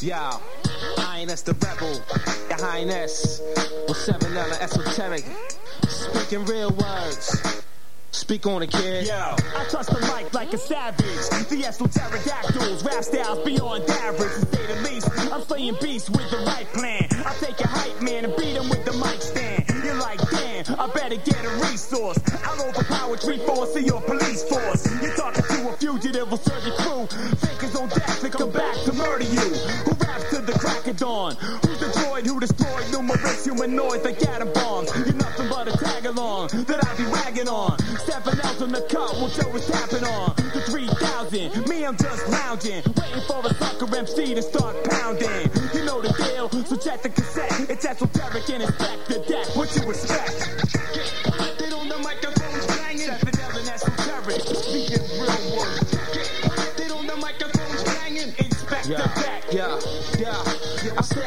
Yo, 0.05 0.39
Highness 0.97 1.41
the 1.41 1.53
Rebel, 1.53 1.93
Your 2.49 2.59
Highness, 2.67 3.41
with 3.87 3.97
7 3.97 4.37
L 4.37 4.51
esoteric, 4.61 5.25
speaking 5.87 6.45
real 6.45 6.69
words. 6.69 7.63
Speak 8.15 8.47
on 8.47 8.63
it, 8.63 8.71
kid. 8.71 9.07
Yo, 9.07 9.13
I 9.13 9.65
trust 9.69 9.89
the 9.89 9.99
mic 10.15 10.33
like 10.33 10.53
a 10.53 10.57
savage. 10.57 11.05
The 11.05 11.89
pterodactyls, 11.91 12.83
rap 12.83 13.03
styles 13.03 13.45
beyond 13.45 13.83
average, 13.89 14.31
to 14.31 14.45
say 14.55 14.65
the 14.67 14.81
least. 14.89 15.09
I'm 15.31 15.41
slaying 15.43 15.75
beasts 15.81 16.09
with 16.09 16.29
the 16.31 16.37
right 16.47 16.65
plan. 16.73 17.07
I 17.11 17.35
take 17.43 17.59
a 17.59 17.67
hype 17.67 18.01
man 18.01 18.23
and 18.23 18.35
beat 18.37 18.55
him 18.55 18.69
with 18.69 18.85
the 18.85 18.93
mic 18.93 19.21
stand. 19.21 19.65
You're 19.83 19.99
like, 19.99 20.19
damn, 20.31 20.79
I 20.79 20.87
better 20.93 21.17
get 21.17 21.43
a 21.43 21.49
resource. 21.67 22.17
I'll 22.45 22.69
overpower 22.69 23.17
three 23.17 23.37
fourths 23.39 23.75
of 23.75 23.83
your 23.83 24.01
police 24.01 24.43
force. 24.47 24.87
You're 25.03 25.15
talking 25.15 25.43
to 25.43 25.69
a 25.69 25.77
fugitive 25.77 26.29
serve 26.39 26.65
your 26.65 26.75
crew. 26.77 27.07
Fakers 27.37 27.75
on 27.75 27.89
death 27.89 28.21
to 28.21 28.29
come 28.29 28.51
back 28.51 28.75
to 28.85 28.93
murder 28.93 29.25
you. 29.25 29.49
Who 29.85 29.94
the 30.45 30.53
crack 30.59 30.87
of 30.87 30.97
dawn? 30.97 31.35
Who's 31.35 31.79
the 31.79 31.87
droid 31.87 32.25
who 32.25 32.39
destroyed 32.39 32.85
numerous 32.91 33.43
humanoids 33.45 34.03
like 34.03 34.21
atom 34.27 34.51
bombs? 34.53 34.89
You're 34.95 35.13
nothing 35.15 35.49
but 35.49 35.67
a 35.67 35.77
tag 35.77 36.05
along 36.05 36.47
that 36.69 36.79
I 36.85 36.95
be 36.97 37.05
wagging 37.11 37.47
on. 37.49 37.77
Stepping 38.05 38.39
out 38.41 38.61
on 38.61 38.71
the 38.71 38.81
cut, 38.89 39.13
we'll 39.15 39.29
show 39.29 39.47
what's 39.49 39.67
tapping 39.67 40.03
on. 40.03 40.35
The 40.53 40.61
3000, 40.61 41.67
me 41.67 41.85
I'm 41.85 41.97
just 41.97 42.27
lounging, 42.29 42.83
waiting 42.95 43.21
for 43.27 43.41
a 43.45 43.53
sucker 43.53 43.95
MC 43.95 44.35
to 44.35 44.41
start 44.41 44.75
pounding. 44.89 45.49
You 45.73 45.85
know 45.85 46.01
the 46.01 46.13
deal, 46.13 46.49
so 46.65 46.75
check 46.77 47.01
the 47.01 47.09
cassette. 47.09 47.69
It's 47.69 47.85
esoteric 47.85 48.49
and 48.49 48.63
inspect 48.63 49.07
the 49.07 49.19
deck. 49.27 49.47
What 49.55 49.73
you 49.75 49.89
expect? 49.89 51.59
They 51.59 51.69
don't 51.69 51.87
know 51.87 51.99
microphones 51.99 52.65
banging. 52.67 53.09
L 53.09 54.31
and 54.31 54.41
speaking 54.41 55.03
real 55.19 55.57
words. 55.57 55.91
They 56.77 56.87
don't 56.87 57.05
know 57.05 57.17
microphones 57.17 57.83
banging. 57.83 58.33
Inspect 58.37 58.83
the 58.85 58.91
Yeah, 58.91 59.21
deck. 59.21 59.43
yeah, 59.51 59.79
yeah. 59.79 59.94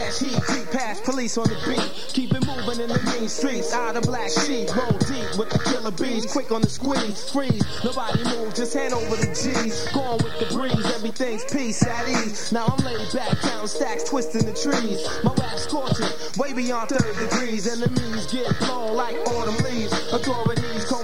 I 0.08 0.10
stash 0.10 0.30
heat, 0.30 0.42
deep 0.54 0.70
past 0.70 1.04
police 1.04 1.36
on 1.36 1.48
the 1.48 1.56
beat. 1.66 2.08
Keep 2.14 2.32
it 2.32 2.46
moving 2.46 2.80
in 2.80 2.88
the 2.88 3.00
mean 3.12 3.28
streets. 3.28 3.74
Out 3.74 3.96
of 3.96 4.04
black 4.04 4.30
sheep, 4.30 4.74
roll 4.74 4.96
deep 5.04 5.36
with 5.36 5.50
the 5.50 5.60
killer 5.68 5.90
bees. 5.90 6.24
Quick 6.32 6.50
on 6.50 6.62
the 6.62 6.68
squeeze, 6.68 7.30
freeze. 7.30 7.62
Nobody 7.84 8.24
move, 8.24 8.54
just 8.54 8.72
hand 8.72 8.94
over 8.94 9.16
the 9.16 9.28
G's. 9.28 9.88
Going 9.92 10.18
with 10.24 10.38
the 10.40 10.46
breeze, 10.54 10.86
everything's 10.94 11.44
peace 11.52 11.86
at 11.86 12.08
ease. 12.08 12.52
Now 12.52 12.72
I'm 12.72 12.84
laid 12.84 13.12
back, 13.12 13.38
counting 13.40 13.68
stacks, 13.68 14.04
twisting 14.04 14.46
the 14.46 14.56
trees. 14.56 15.04
My 15.24 15.34
rap 15.34 15.58
scorching, 15.58 16.08
way 16.38 16.54
beyond 16.54 16.88
30 16.88 17.28
degrees. 17.28 17.68
Enemies 17.68 18.32
get 18.32 18.58
blown 18.60 18.96
like 18.96 19.16
autumn 19.28 19.56
leaves. 19.64 19.92
Authorities 20.12 20.84
block. 20.86 20.97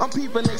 I'm 0.00 0.10
peeping 0.10 0.42
they 0.42 0.54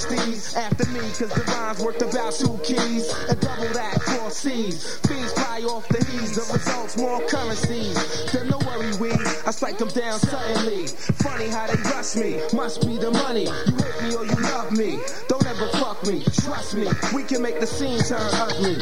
after 0.57 0.87
me, 0.91 1.01
cause 1.01 1.33
the 1.35 1.45
rhymes 1.49 1.81
worth 1.81 2.01
about 2.03 2.33
two 2.35 2.57
keys. 2.63 3.13
And 3.29 3.41
double 3.41 3.69
that 3.75 4.01
cross 4.01 4.37
seas. 4.37 4.97
Fiends 5.07 5.33
fly 5.33 5.63
off 5.63 5.89
the 5.89 6.05
heaves, 6.05 6.37
the 6.37 6.53
results 6.53 6.97
more 6.97 7.21
currencies. 7.27 7.95
Then 8.33 8.49
no 8.49 8.59
worry, 8.59 8.95
we, 8.99 9.11
I 9.47 9.51
strike 9.51 9.79
them 9.79 9.89
down 9.89 10.19
suddenly. 10.21 10.87
Funny 10.87 11.49
how 11.49 11.67
they 11.67 11.81
rush 11.91 12.15
me, 12.17 12.41
must 12.53 12.87
be 12.87 12.97
the 12.97 13.11
money. 13.11 13.45
You 13.45 13.77
hate 13.77 14.03
me 14.03 14.15
or 14.15 14.25
you 14.25 14.37
love 14.55 14.71
me. 14.73 14.99
Don't 15.29 15.47
ever 15.47 15.69
fuck 15.79 16.07
me, 16.07 16.23
trust 16.43 16.77
me. 16.77 16.87
We 17.15 17.25
can 17.25 17.43
make 17.43 17.59
the 17.59 17.67
scene 17.67 17.99
turn 18.01 18.21
ugly. 18.35 18.77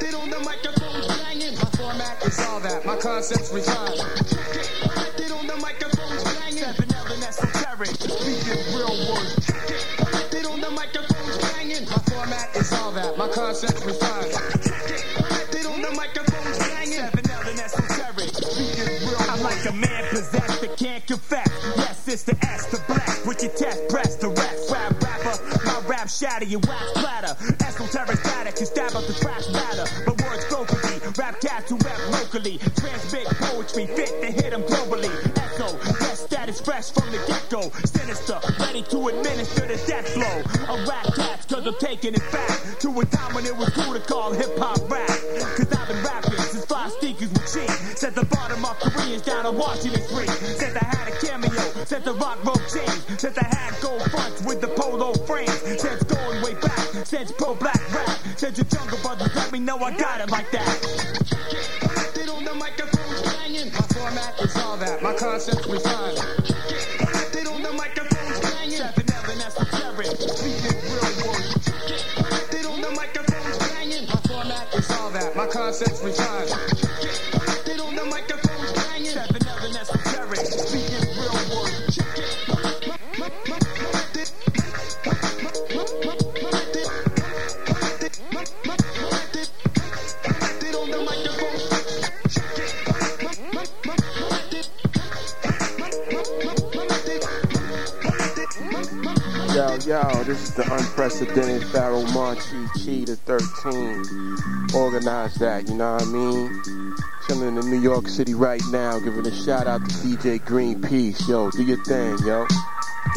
They 0.00 0.10
don't 0.10 0.30
know 0.30 0.40
microphones 0.40 1.06
banging. 1.20 1.54
My 1.56 1.70
format 1.76 2.24
is 2.24 2.38
all 2.40 2.60
that. 2.60 2.86
My 2.86 2.96
concepts 2.96 3.52
refined. 3.52 4.00
They 5.18 5.28
don't 5.28 5.46
know 5.46 5.56
microphones 5.58 6.24
banging. 6.24 6.64
Seven 6.64 6.94
L 6.94 7.12
and 7.12 7.22
esoteric, 7.22 7.94
speaking 8.00 8.76
real 8.76 8.96
words. 9.12 9.41
All 12.82 12.92
that. 12.92 13.16
My 13.16 13.28
concepts 13.28 13.84
refined. 13.84 14.32
They 15.52 15.62
don't 15.62 15.80
know 15.80 15.92
banging. 16.58 16.98
Seven 16.98 17.30
L 17.30 17.48
and 17.48 17.60
esoteric, 17.60 18.34
I'm 19.30 19.42
like 19.42 19.64
a 19.66 19.72
man 19.72 20.04
possessed 20.10 20.60
that 20.60 20.76
can't 20.76 21.06
confess. 21.06 21.48
Yes, 21.76 22.08
it's 22.08 22.24
the 22.24 22.36
S, 22.44 22.66
the 22.66 22.82
black. 22.86 23.24
With 23.24 23.42
your 23.42 23.52
test 23.52 23.88
press, 23.88 24.16
the 24.16 24.28
rest. 24.28 24.70
Rap 24.72 25.00
rapper, 25.00 25.36
my 25.64 25.88
rap 25.88 26.08
shatter 26.08 26.44
your 26.44 26.60
wax 26.66 26.92
platter. 26.94 27.36
Esoteric 27.64 28.18
static, 28.18 28.58
you 28.58 28.66
stab 28.66 28.94
up 28.96 29.06
the 29.06 29.14
trash 29.14 29.48
matter. 29.52 29.86
But 30.04 30.20
words 30.22 30.44
go 30.46 30.64
for 30.64 30.80
me. 30.88 30.98
Rap 31.16 31.40
cats 31.40 31.70
who 31.70 31.76
rap 31.78 31.98
locally. 32.10 32.58
Transmit 32.58 33.26
poetry 33.26 33.86
fit 33.86 34.10
to 34.22 34.30
hit 34.30 34.50
them 34.50 34.62
globally. 34.62 35.12
Echo, 35.38 35.68
yes, 36.00 36.24
status 36.26 36.60
fresh 36.60 36.90
from 36.90 37.10
the 37.12 37.18
get-go. 37.28 37.70
Sinister, 37.84 38.40
ready 38.58 38.82
to 38.82 39.08
administer 39.08 39.66
the 39.66 39.78
death 39.86 40.14
blow. 40.14 40.42
A 40.74 40.86
rap 40.86 41.11
I'm 41.64 41.74
taking 41.78 42.12
it 42.14 42.32
back 42.32 42.78
to 42.80 42.88
a 42.98 43.04
time 43.04 43.34
when 43.34 43.46
it 43.46 43.56
was 43.56 43.68
cool 43.70 43.94
to 43.94 44.00
call 44.00 44.32
hip-hop 44.32 44.90
rap. 44.90 45.06
Cause 45.54 45.72
I've 45.72 45.86
been 45.86 46.02
rapping 46.02 46.32
since 46.32 46.64
fly 46.64 46.88
sneakers 46.98 47.30
were 47.30 47.46
cheap. 47.46 47.70
Set 47.96 48.16
the 48.16 48.24
bottom 48.24 48.64
of 48.64 48.76
Koreans 48.80 49.22
down 49.22 49.46
on 49.46 49.56
Washington 49.56 50.02
Street. 50.02 50.28
Since 50.28 50.76
I 50.76 50.84
had 50.84 51.06
a 51.06 51.16
cameo, 51.24 51.50
since 51.84 52.04
the 52.04 52.14
rock 52.14 52.44
rope 52.44 52.58
changed. 52.66 53.20
Since 53.20 53.38
I 53.38 53.44
had 53.44 53.80
gold 53.80 54.02
fronts 54.10 54.42
with 54.42 54.60
the 54.60 54.68
polo 54.74 55.14
frames. 55.22 55.54
Since 55.80 56.02
going 56.02 56.42
way 56.42 56.54
back, 56.54 57.06
since 57.06 57.30
pro 57.30 57.54
black 57.54 57.80
rap. 57.94 58.18
Since 58.36 58.58
the 58.58 58.64
jungle 58.64 58.98
brothers 58.98 59.32
let 59.36 59.52
me 59.52 59.60
know 59.60 59.78
I 59.78 59.96
got 59.96 60.20
it 60.20 60.30
like 60.30 60.50
that. 60.50 60.66
My 63.62 63.86
format 63.94 64.40
is 64.40 64.56
all 64.56 64.76
that. 64.78 65.00
My 65.00 65.14
concept 65.14 65.66
refined. 65.66 65.81
Concepts 75.82 76.04
refined. 76.04 76.82
They. 77.66 77.82
Yo, 99.54 99.76
yo, 99.84 100.24
this 100.24 100.42
is 100.42 100.54
the 100.54 100.62
unprecedented 100.72 101.62
Pharoahe 101.62 102.06
Monchi 102.06 102.66
Chi 102.72 103.04
the 103.04 103.16
13. 103.16 104.61
Organize 104.74 105.34
that, 105.34 105.68
you 105.68 105.74
know 105.74 105.92
what 105.92 106.02
I 106.02 106.06
mean? 106.06 106.62
Chilling 107.26 107.56
in 107.58 107.70
New 107.70 107.80
York 107.80 108.08
City 108.08 108.34
right 108.34 108.62
now, 108.70 108.98
giving 108.98 109.26
a 109.26 109.44
shout 109.44 109.66
out 109.66 109.80
to 109.88 109.94
DJ 109.96 110.40
Greenpeace. 110.40 111.28
Yo, 111.28 111.50
do 111.50 111.62
your 111.62 111.82
thing, 111.84 112.16
yo. 112.26 112.46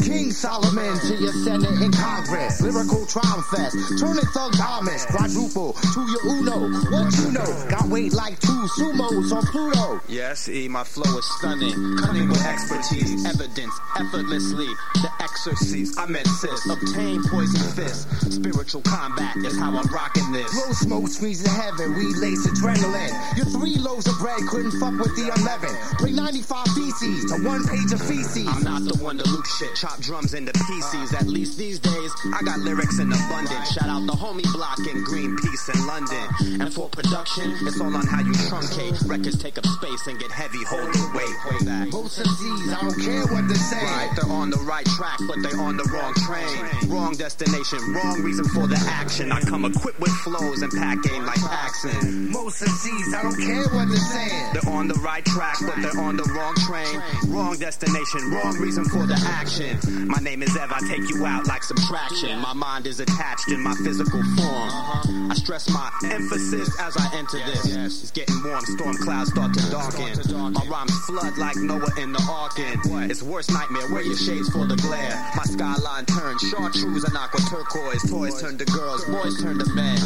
King 0.05 0.31
Solomon 0.31 0.99
to 0.99 1.15
your 1.15 1.33
Senate 1.33 1.81
and 1.81 1.93
Congress. 1.93 2.61
Lyrical 2.61 3.07
triumph 3.07 3.45
fest. 3.47 3.75
Turning 3.99 4.25
thug 4.37 4.53
Amish. 4.53 5.07
Quadruple 5.07 5.73
to 5.73 6.01
your 6.05 6.37
Uno. 6.37 6.69
What 6.93 7.09
you 7.17 7.31
know? 7.31 7.65
Got 7.69 7.89
weight 7.89 8.13
like 8.13 8.39
two 8.39 8.67
sumos 8.77 9.31
on 9.33 9.43
Pluto. 9.47 9.99
Yes, 10.07 10.47
E, 10.47 10.67
my 10.67 10.83
flow 10.83 11.17
is 11.17 11.25
stunning. 11.39 11.97
Cunning 11.97 12.29
with 12.29 12.45
expertise, 12.45 13.25
evidence, 13.25 13.73
effortlessly. 13.97 14.67
The 15.01 15.09
exorcist, 15.21 15.99
I 15.99 16.05
meant 16.05 16.27
sis. 16.27 16.69
Obtain 16.69 17.23
poison 17.23 17.65
fist. 17.73 18.05
Spiritual 18.31 18.81
combat 18.81 19.35
is 19.37 19.57
how 19.57 19.75
I'm 19.75 19.87
rocking 19.87 20.31
this. 20.31 20.53
Blow 20.53 20.71
smoke 20.73 21.07
screens 21.07 21.41
in 21.43 21.49
heaven. 21.49 21.95
We 21.95 22.13
lace 22.13 22.45
adrenaline. 22.45 23.37
Your 23.37 23.47
three 23.47 23.77
loaves 23.77 24.07
of 24.07 24.19
bread 24.19 24.39
couldn't 24.49 24.79
fuck 24.79 24.93
with 24.99 25.15
the 25.15 25.33
11. 25.41 25.97
Bring 25.97 26.15
95 26.15 26.67
feces 26.75 27.25
to 27.31 27.41
one 27.43 27.65
page 27.67 27.91
of 27.91 28.01
feces. 28.01 28.47
I'm 28.47 28.63
not 28.63 28.83
the 28.83 29.03
one 29.03 29.17
to 29.17 29.27
loot 29.29 29.47
shit. 29.47 29.73
Chop 29.75 29.94
drums 30.01 30.33
in 30.33 30.45
the 30.45 30.51
PCs. 30.53 31.13
At 31.13 31.27
least 31.27 31.57
these 31.57 31.79
days, 31.79 32.11
I 32.33 32.41
got 32.43 32.59
lyrics 32.59 32.99
in 32.99 33.11
abundance. 33.11 33.71
Shout 33.73 33.89
out 33.89 34.05
the 34.05 34.13
homie 34.13 34.47
block 34.53 34.79
in 34.79 35.03
Greenpeace 35.03 35.73
in 35.73 35.87
London. 35.87 36.61
And 36.61 36.73
for 36.73 36.89
production, 36.89 37.51
it's 37.61 37.79
all 37.79 37.95
on 37.95 38.05
how 38.07 38.21
you 38.21 38.33
truncate. 38.49 38.97
Records 39.09 39.41
take 39.41 39.57
up 39.57 39.65
space 39.65 40.07
and 40.07 40.19
get 40.19 40.31
heavy. 40.31 40.63
Hold 40.65 40.93
the 40.93 41.11
weight. 41.15 41.35
Hold 41.43 41.61
that. 41.67 41.91
Most 41.91 42.19
MCs, 42.19 42.73
I 42.73 42.81
don't 42.81 42.99
care 43.01 43.25
what 43.27 43.47
they 43.47 43.55
say. 43.55 43.83
Right, 43.83 44.11
they're 44.15 44.31
on 44.31 44.49
the 44.49 44.61
right 44.65 44.85
track, 44.85 45.19
but 45.27 45.41
they're 45.41 45.59
on 45.59 45.77
the 45.77 45.85
wrong 45.93 46.13
train. 46.25 46.89
Wrong 46.89 47.13
destination, 47.13 47.79
wrong 47.93 48.21
reason 48.21 48.45
for 48.45 48.67
the 48.67 48.77
action. 48.87 49.31
I 49.31 49.41
come 49.41 49.65
equipped 49.65 49.99
with 49.99 50.11
flows 50.23 50.61
and 50.61 50.71
pack 50.71 51.03
game 51.03 51.25
like 51.25 51.39
Paxson. 51.39 52.31
Most 52.31 52.61
MCs, 52.61 53.13
I 53.13 53.23
don't 53.23 53.39
care 53.39 53.67
what 53.69 53.87
they're 53.87 53.97
saying. 53.97 54.53
They're 54.53 54.73
on 54.73 54.87
the 54.87 54.95
right 54.95 55.25
track, 55.25 55.57
but 55.61 55.75
they're 55.81 55.99
on 55.99 56.17
the 56.17 56.23
wrong 56.35 56.55
train. 56.67 57.01
Wrong 57.27 57.57
destination, 57.57 58.31
wrong 58.31 58.57
reason 58.57 58.85
for 58.85 59.05
the 59.05 59.17
action. 59.27 59.77
My 59.87 60.19
name 60.21 60.41
is 60.41 60.55
Ev, 60.57 60.71
I 60.71 60.79
take 60.87 61.09
you 61.09 61.25
out 61.25 61.47
like 61.47 61.63
subtraction. 61.63 62.39
My 62.39 62.53
mind 62.53 62.87
is 62.87 62.99
attached 62.99 63.49
in 63.49 63.61
my 63.61 63.73
physical 63.83 64.21
form. 64.35 65.31
I 65.31 65.33
stress 65.35 65.69
my 65.69 65.91
emphasis 66.05 66.69
as 66.79 66.97
I 66.97 67.17
enter 67.17 67.37
this. 67.45 68.01
It's 68.01 68.11
getting 68.11 68.41
warm, 68.43 68.61
storm 68.65 68.95
clouds 68.97 69.31
start 69.31 69.53
to 69.53 69.71
darken. 69.71 70.17
My 70.53 70.65
rhymes 70.69 70.97
flood 71.05 71.37
like 71.37 71.55
Noah 71.57 71.91
in 71.99 72.11
the 72.11 72.21
Arkin. 72.29 72.79
It's 73.09 73.21
worst 73.21 73.51
nightmare, 73.51 73.91
wear 73.91 74.01
your 74.01 74.17
shades 74.17 74.49
for 74.49 74.65
the 74.65 74.75
glare. 74.75 75.13
My 75.35 75.43
skyline 75.43 76.05
turns 76.05 76.41
chartreuse 76.49 77.03
and 77.03 77.15
aqua 77.17 77.39
turquoise. 77.49 78.09
Toys 78.09 78.41
turn 78.41 78.57
to 78.57 78.65
girls, 78.65 79.05
boys 79.05 79.41
turn 79.41 79.59
to 79.59 79.65
men. 79.73 79.97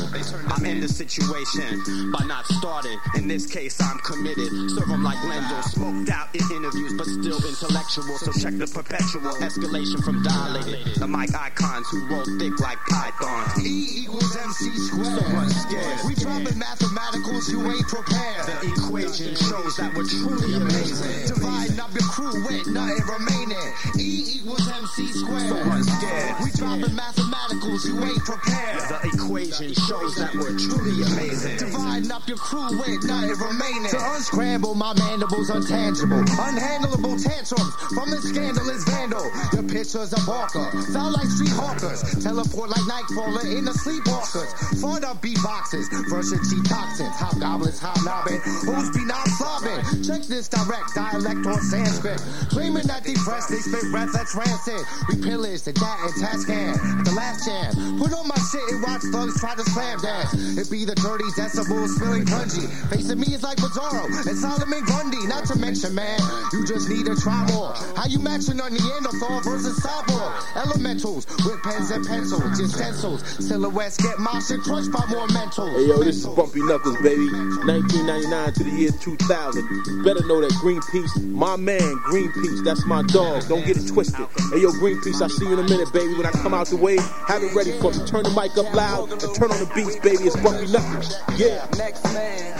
I'm 0.47 0.65
in 0.65 0.79
the 0.81 0.87
situation 0.87 2.11
by 2.11 2.25
not 2.25 2.45
starting. 2.45 2.97
In 3.15 3.27
this 3.27 3.45
case, 3.45 3.79
I'm 3.81 3.97
committed. 3.99 4.51
Serve 4.71 4.91
'em 4.91 5.03
like 5.03 5.17
Lendl, 5.19 5.63
smoked 5.63 6.09
out 6.09 6.33
in 6.33 6.41
interviews, 6.51 6.93
but 6.97 7.07
still 7.07 7.39
intellectual. 7.45 8.17
So 8.17 8.31
check 8.33 8.57
the 8.57 8.67
perpetual 8.67 9.35
escalation 9.59 10.03
from 10.03 10.23
dilated. 10.23 10.95
The 10.95 11.07
mic 11.07 11.33
icons 11.35 11.87
who 11.89 12.07
roll 12.07 12.25
thick 12.39 12.59
like 12.59 12.77
pythons. 12.87 13.65
E 13.65 14.03
equals 14.03 14.35
MC 14.35 14.71
squared. 14.77 15.19
So 15.19 15.37
unscared. 15.37 15.99
We 16.07 16.15
dropping 16.15 16.59
mathematicals, 16.59 17.49
you 17.49 17.59
ain't 17.71 17.87
prepared. 17.87 18.45
The 18.45 18.71
equation 18.71 19.35
shows 19.35 19.75
that 19.77 19.93
we're 19.95 20.07
truly 20.07 20.55
amazing. 20.55 21.27
Dividing 21.27 21.79
up 21.79 21.91
your 21.93 22.07
crew 22.07 22.33
with 22.45 22.67
nothing 22.67 23.03
remaining. 23.07 23.67
E 23.99 24.39
equals 24.39 24.67
MC 24.67 25.07
squared. 25.07 25.49
So 25.49 25.57
unscared. 25.71 26.35
We 26.43 26.51
dropping 26.51 26.95
mathematicals, 26.95 27.85
you 27.85 27.99
ain't 28.03 28.23
prepared. 28.23 28.79
The 28.89 28.99
equation 29.13 29.73
shows 29.73 30.15
that 30.15 30.33
we're 30.35 30.55
truly 30.57 31.03
amazing. 31.03 31.57
Dividing 31.57 32.11
up 32.11 32.27
your 32.27 32.37
crew 32.37 32.69
with 32.79 33.03
nothing 33.03 33.35
remaining. 33.35 33.91
To 33.91 33.99
unscramble 34.15 34.75
my 34.75 34.93
mandibles 34.93 35.49
untangible. 35.49 36.23
Unhandleable 36.39 37.19
tantrums 37.21 37.73
from 37.93 38.09
the 38.09 38.21
scandalous 38.21 38.83
vandal. 38.85 39.25
Your 39.53 39.63
pictures 39.63 40.13
of 40.13 40.25
Barker. 40.25 40.71
Sound 40.89 41.13
like 41.13 41.27
street 41.27 41.53
hawkers. 41.53 42.01
Teleport 42.23 42.69
like 42.69 42.85
Nightcrawler 42.89 43.45
in 43.45 43.65
the 43.65 43.71
sleepwalkers. 43.71 44.49
Fun 44.81 45.03
up 45.03 45.21
beatboxes. 45.21 45.85
Versus 46.09 46.39
G 46.49 46.61
toxins. 46.67 47.15
Hobgoblins 47.15 47.79
hobnobbing. 47.79 48.39
Who's 48.65 48.89
be 48.95 49.05
not 49.05 49.25
slobbing? 49.37 50.05
Check 50.05 50.23
this 50.23 50.47
direct 50.47 50.95
dialect 50.95 51.45
on 51.45 51.61
Sanskrit. 51.61 52.19
Claiming 52.49 52.87
that 52.87 53.03
they 53.03 53.15
fresh, 53.15 53.45
they 53.45 53.57
spit 53.57 53.91
breath 53.91 54.13
that's 54.13 54.35
rancid. 54.35 54.81
We 55.09 55.21
pillage 55.21 55.63
the 55.63 55.73
dat 55.73 55.99
and 56.03 56.13
task 56.15 56.47
Tascan. 56.47 57.05
The 57.05 57.11
last 57.11 57.45
jam. 57.45 57.99
Put 57.99 58.13
on 58.13 58.27
my 58.27 58.39
shit 58.51 58.63
and 58.69 58.83
watch 58.83 59.01
thugs 59.11 59.39
try 59.39 59.55
to 59.55 59.63
slam 59.63 59.99
dance. 59.99 60.33
It 60.57 60.69
be 60.69 60.85
the 60.85 60.95
dirty 60.95 61.29
decibels 61.35 61.95
spilling 61.95 62.25
punji. 62.25 62.69
Facing 62.89 63.19
me 63.19 63.33
is 63.33 63.43
like 63.43 63.57
Bizarro 63.57 64.05
and 64.05 64.37
Solomon 64.37 64.83
Grundy. 64.85 65.25
Not 65.27 65.45
to 65.47 65.57
mention, 65.57 65.95
man, 65.95 66.19
you 66.53 66.65
just 66.65 66.89
need 66.89 67.05
to 67.05 67.15
try 67.15 67.45
more. 67.51 67.73
How 67.95 68.05
you 68.05 68.19
matching 68.19 68.59
on 68.61 68.73
Neanderthal 68.73 69.38
versus 69.43 69.79
cyborg? 69.79 70.55
Elementals 70.55 71.27
with 71.45 71.61
pens 71.63 71.91
and 71.91 72.05
pencils, 72.05 72.57
just 72.57 72.75
stencils. 72.75 73.21
Silhouettes 73.45 73.97
get 73.97 74.17
moshed 74.17 74.51
and 74.51 74.61
crushed 74.63 74.91
by 74.91 75.05
more 75.09 75.27
mentals. 75.27 75.73
Hey 75.75 75.87
yo, 75.87 76.03
this 76.03 76.17
is 76.17 76.27
Bumpy 76.27 76.61
Knuckles, 76.61 76.97
baby. 77.01 77.29
1999 77.65 78.53
to 78.53 78.63
the 78.63 78.71
year 78.71 78.91
2000. 78.91 80.03
Better 80.03 80.25
know 80.27 80.41
that 80.41 80.51
Greenpeace, 80.61 81.23
my 81.31 81.55
man, 81.55 81.95
Greenpeace, 82.09 82.63
that's 82.63 82.85
my 82.85 83.03
dog. 83.03 83.47
Don't 83.47 83.65
get 83.65 83.77
it 83.77 83.87
twisted. 83.87 84.27
Hey 84.51 84.61
yo, 84.61 84.71
Greenpeace, 84.79 85.21
I'll 85.21 85.29
see 85.29 85.45
you 85.45 85.53
in 85.53 85.59
a 85.59 85.69
minute, 85.69 85.91
baby. 85.93 86.13
When 86.15 86.25
I 86.25 86.31
come 86.31 86.53
out 86.53 86.67
the 86.67 86.77
way, 86.77 86.97
have 87.27 87.43
it 87.43 87.53
ready 87.53 87.71
for 87.79 87.91
me. 87.91 88.05
Turn 88.05 88.23
the 88.23 88.31
mic 88.31 88.57
up 88.57 88.73
loud 88.73 89.11
and 89.11 89.21
turn 89.35 89.51
on 89.51 89.59
the 89.59 89.71
beats, 89.75 89.97
baby. 89.97 90.23
It's 90.23 90.35
Bumpy 90.37 90.71
Knuckles. 90.71 91.15
Yeah. 91.37 91.67
Next 91.77 92.03
man. 92.13 92.59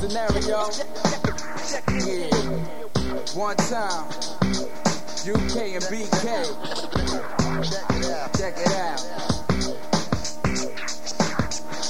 Scenario. 0.00 0.70
Yeah. 2.06 2.36
One 3.34 3.56
time. 3.56 4.85
UK 5.28 5.74
and 5.74 5.82
BK. 5.90 6.24
Check 8.38 8.54
it 8.58 8.72
out. 8.74 9.45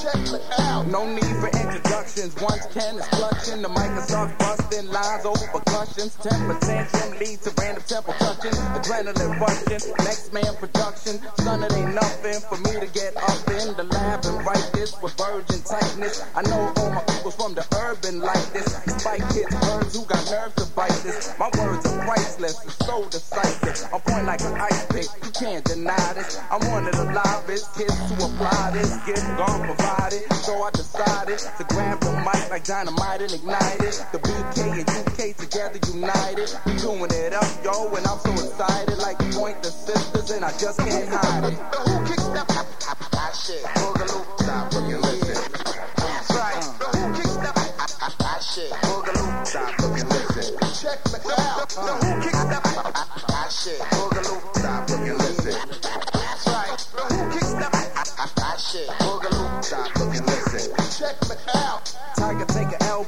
Check 0.07 0.39
it 0.39 0.59
out. 0.59 0.87
No 0.87 1.03
need 1.03 1.35
for 1.43 1.51
introductions. 1.51 2.33
Once 2.39 2.65
can 2.71 2.95
is 2.95 3.07
clutching. 3.07 3.61
The 3.61 3.67
Microsoft 3.67 4.39
busting 4.39 4.87
lines 4.87 5.25
over 5.25 5.47
percussions. 5.51 6.15
Temper 6.23 6.57
tantrum 6.63 7.19
lead 7.19 7.41
to 7.41 7.51
random 7.59 7.83
temple 7.85 8.13
touching. 8.13 8.55
Adrenaline 8.71 9.37
rushing. 9.37 9.83
Next 10.07 10.31
man 10.31 10.55
production. 10.55 11.19
Son, 11.43 11.61
it 11.61 11.73
ain't 11.73 11.93
nothing 11.93 12.39
for 12.47 12.55
me 12.63 12.79
to 12.79 12.87
get 12.87 13.17
up 13.17 13.35
in 13.51 13.75
the 13.75 13.83
lab 13.83 14.23
and 14.23 14.45
write 14.47 14.69
this 14.71 14.95
with 15.01 15.11
virgin 15.17 15.59
tightness. 15.67 16.23
I 16.33 16.41
know 16.43 16.71
all 16.77 16.89
my 16.91 17.03
people's 17.11 17.35
from 17.35 17.53
the 17.53 17.67
urban 17.75 18.21
like 18.21 18.53
this. 18.53 18.79
Spike 18.87 19.27
kids, 19.35 19.51
birds 19.59 19.95
who 19.95 20.05
got 20.05 20.23
nerve 20.31 20.55
to 20.55 20.65
bite 20.71 21.01
this. 21.03 21.35
My 21.37 21.49
words 21.59 21.85
are 21.85 22.05
priceless, 22.05 22.63
it's 22.63 22.79
so 22.85 23.03
decisive. 23.09 23.89
I'm 23.93 24.01
point 24.01 24.25
like 24.25 24.41
an 24.41 24.55
ice 24.55 24.85
pick, 24.87 25.07
you 25.23 25.31
can't 25.31 25.65
deny 25.65 26.13
this. 26.13 26.39
I'm 26.49 26.63
one 26.71 26.87
of 26.87 26.95
the 26.95 27.05
livest 27.05 27.75
kids 27.75 27.97
to 28.07 28.13
apply 28.25 28.71
this. 28.71 28.95
Gift 29.05 29.27
gone 29.37 29.65
provide 29.65 29.96
it. 30.13 30.31
So 30.33 30.53
I 30.63 30.71
decided 30.71 31.39
to 31.39 31.63
grab 31.69 31.99
the 31.99 32.11
mic 32.25 32.49
like 32.49 32.63
dynamite 32.63 33.21
and 33.21 33.31
ignite 33.33 33.81
it. 33.81 34.05
The 34.11 34.19
BK 34.19 34.59
and 34.79 34.89
UK 34.89 35.35
together 35.35 35.79
united. 35.93 36.49
We 36.65 36.77
doing 36.77 37.11
it 37.11 37.33
up, 37.33 37.47
yo, 37.63 37.87
and 37.95 38.05
I'm 38.07 38.19
so 38.19 38.31
excited. 38.31 38.97
Like 38.99 39.17
point 39.33 39.61
the 39.63 39.71
sisters, 39.71 40.31
and 40.31 40.45
I 40.45 40.51
just 40.57 40.79
can't 40.79 41.09
hide 41.09 41.51
it. 41.51 41.57
The 41.71 41.79
who 41.89 42.05
kicks 42.07 42.27
that 42.35 42.49
hot 42.51 43.35
shit? 43.35 43.63
Boogaloo, 43.77 44.23
stop 44.41 44.73
looking, 44.73 45.01
listen. 45.01 45.51
That's 45.97 46.29
right. 46.31 46.63
The 46.79 46.85
who 46.97 47.13
kicks 47.15 47.35
that 47.37 47.55
hot 47.55 48.43
shit? 48.43 48.71
Boogaloo, 48.71 49.45
stop 49.45 49.79
looking, 49.79 50.09
listen. 50.09 50.57
Check 50.81 50.99
me 51.11 51.19
out. 51.37 51.71
Who 51.71 52.21
kicks 52.21 52.43
that 52.43 52.63
hot 52.65 53.51
shit? 53.51 53.79
Boogaloo, 53.79 54.39
stop 54.57 54.89
looking, 54.89 55.17
listen. 55.17 55.55
That's 55.83 56.47
right. 56.47 56.77
The 56.95 57.03
who 57.13 57.31
kicks 57.31 57.53
that 57.53 57.71
hot 57.73 58.59
shit? 58.59 58.87
Boogaloo, 58.87 59.63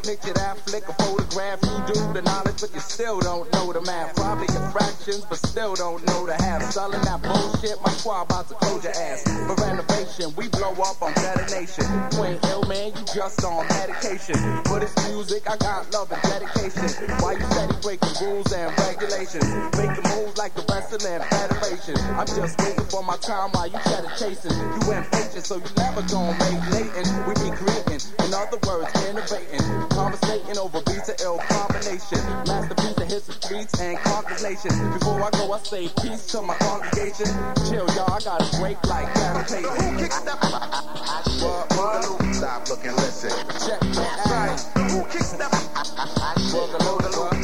picture 0.03 0.33
that, 0.33 0.57
flick 0.65 0.87
a 0.87 0.93
photograph. 0.93 1.59
You 1.63 1.93
do 1.93 2.13
the 2.13 2.21
knowledge, 2.21 2.61
but 2.61 2.73
you 2.73 2.79
still 2.79 3.19
don't 3.19 3.51
know 3.53 3.73
the 3.73 3.81
math. 3.81 4.15
Probably 4.15 4.47
in 4.47 4.71
fractions, 4.71 5.25
but 5.25 5.39
still 5.39 5.75
don't 5.75 6.05
know 6.07 6.25
the 6.25 6.35
half. 6.35 6.63
Selling 6.71 7.01
that 7.01 7.21
bullshit, 7.21 7.81
my 7.83 7.91
squad 7.91 8.23
about 8.23 8.47
to 8.49 8.55
close 8.55 8.83
your 8.83 8.93
ass. 8.93 9.23
For 9.47 9.55
we 10.35 10.47
blow 10.49 10.73
up 10.73 11.01
on 11.01 11.13
detonation. 11.13 11.85
You 12.11 12.23
ain't 12.25 12.43
ill, 12.45 12.63
man, 12.67 12.91
you 12.91 13.03
just 13.13 13.43
on 13.45 13.67
medication. 13.67 14.35
But 14.65 14.83
it's 14.83 14.95
music, 15.07 15.49
I 15.49 15.55
got 15.57 15.91
love 15.93 16.11
and 16.11 16.21
dedication. 16.23 16.89
Why 17.21 17.33
you 17.33 17.45
steady 17.51 17.77
breaking 17.81 18.15
rules 18.21 18.51
and 18.51 18.73
regulations? 18.79 19.45
Making 19.77 20.03
moves 20.09 20.37
like 20.37 20.55
the 20.55 20.65
wrestling 20.67 21.21
federation. 21.21 21.95
I'm 22.17 22.27
just 22.27 22.59
waiting 22.59 22.85
for 22.89 23.03
my 23.03 23.17
time 23.17 23.51
while 23.51 23.67
you 23.67 23.77
cheddar 23.85 24.11
chasing. 24.17 24.51
You 24.51 24.91
impatient, 24.91 25.45
so 25.45 25.55
you 25.57 25.71
never 25.77 26.01
gon' 26.09 26.33
make 26.41 26.61
latent. 26.73 27.07
We 27.27 27.33
be 27.45 27.51
creating, 27.55 28.01
in 28.25 28.33
other 28.33 28.59
words, 28.65 28.89
innovating. 29.05 29.63
Conversating 29.93 30.57
over 30.57 30.81
beats 30.89 31.09
of 31.09 31.21
ill 31.21 31.37
combination. 31.53 32.19
Masterpiece 32.49 32.95
that 32.97 33.07
hits 33.07 33.27
the 33.27 33.33
streets 33.39 33.79
and 33.79 33.97
conquers 33.99 34.43
nations. 34.43 34.75
Before 34.97 35.21
I 35.21 35.29
go, 35.31 35.53
I 35.53 35.59
say 35.59 35.87
peace 36.01 36.25
to 36.33 36.41
my 36.41 36.55
congregation. 36.57 37.29
Chill, 37.69 37.85
y'all, 37.93 38.11
I 38.11 38.19
got 38.25 38.41
a 38.41 38.57
break 38.57 38.81
like. 38.89 39.19
Who 39.49 39.98
kicks 39.99 40.19
that? 40.21 40.39
Stop 42.33 42.69
looking, 42.69 42.95
listen. 42.95 43.31
Check 43.59 43.81
me 43.83 43.97
out. 43.97 44.59
Who 44.91 45.03
kicks 45.05 45.31
that? 45.33 45.51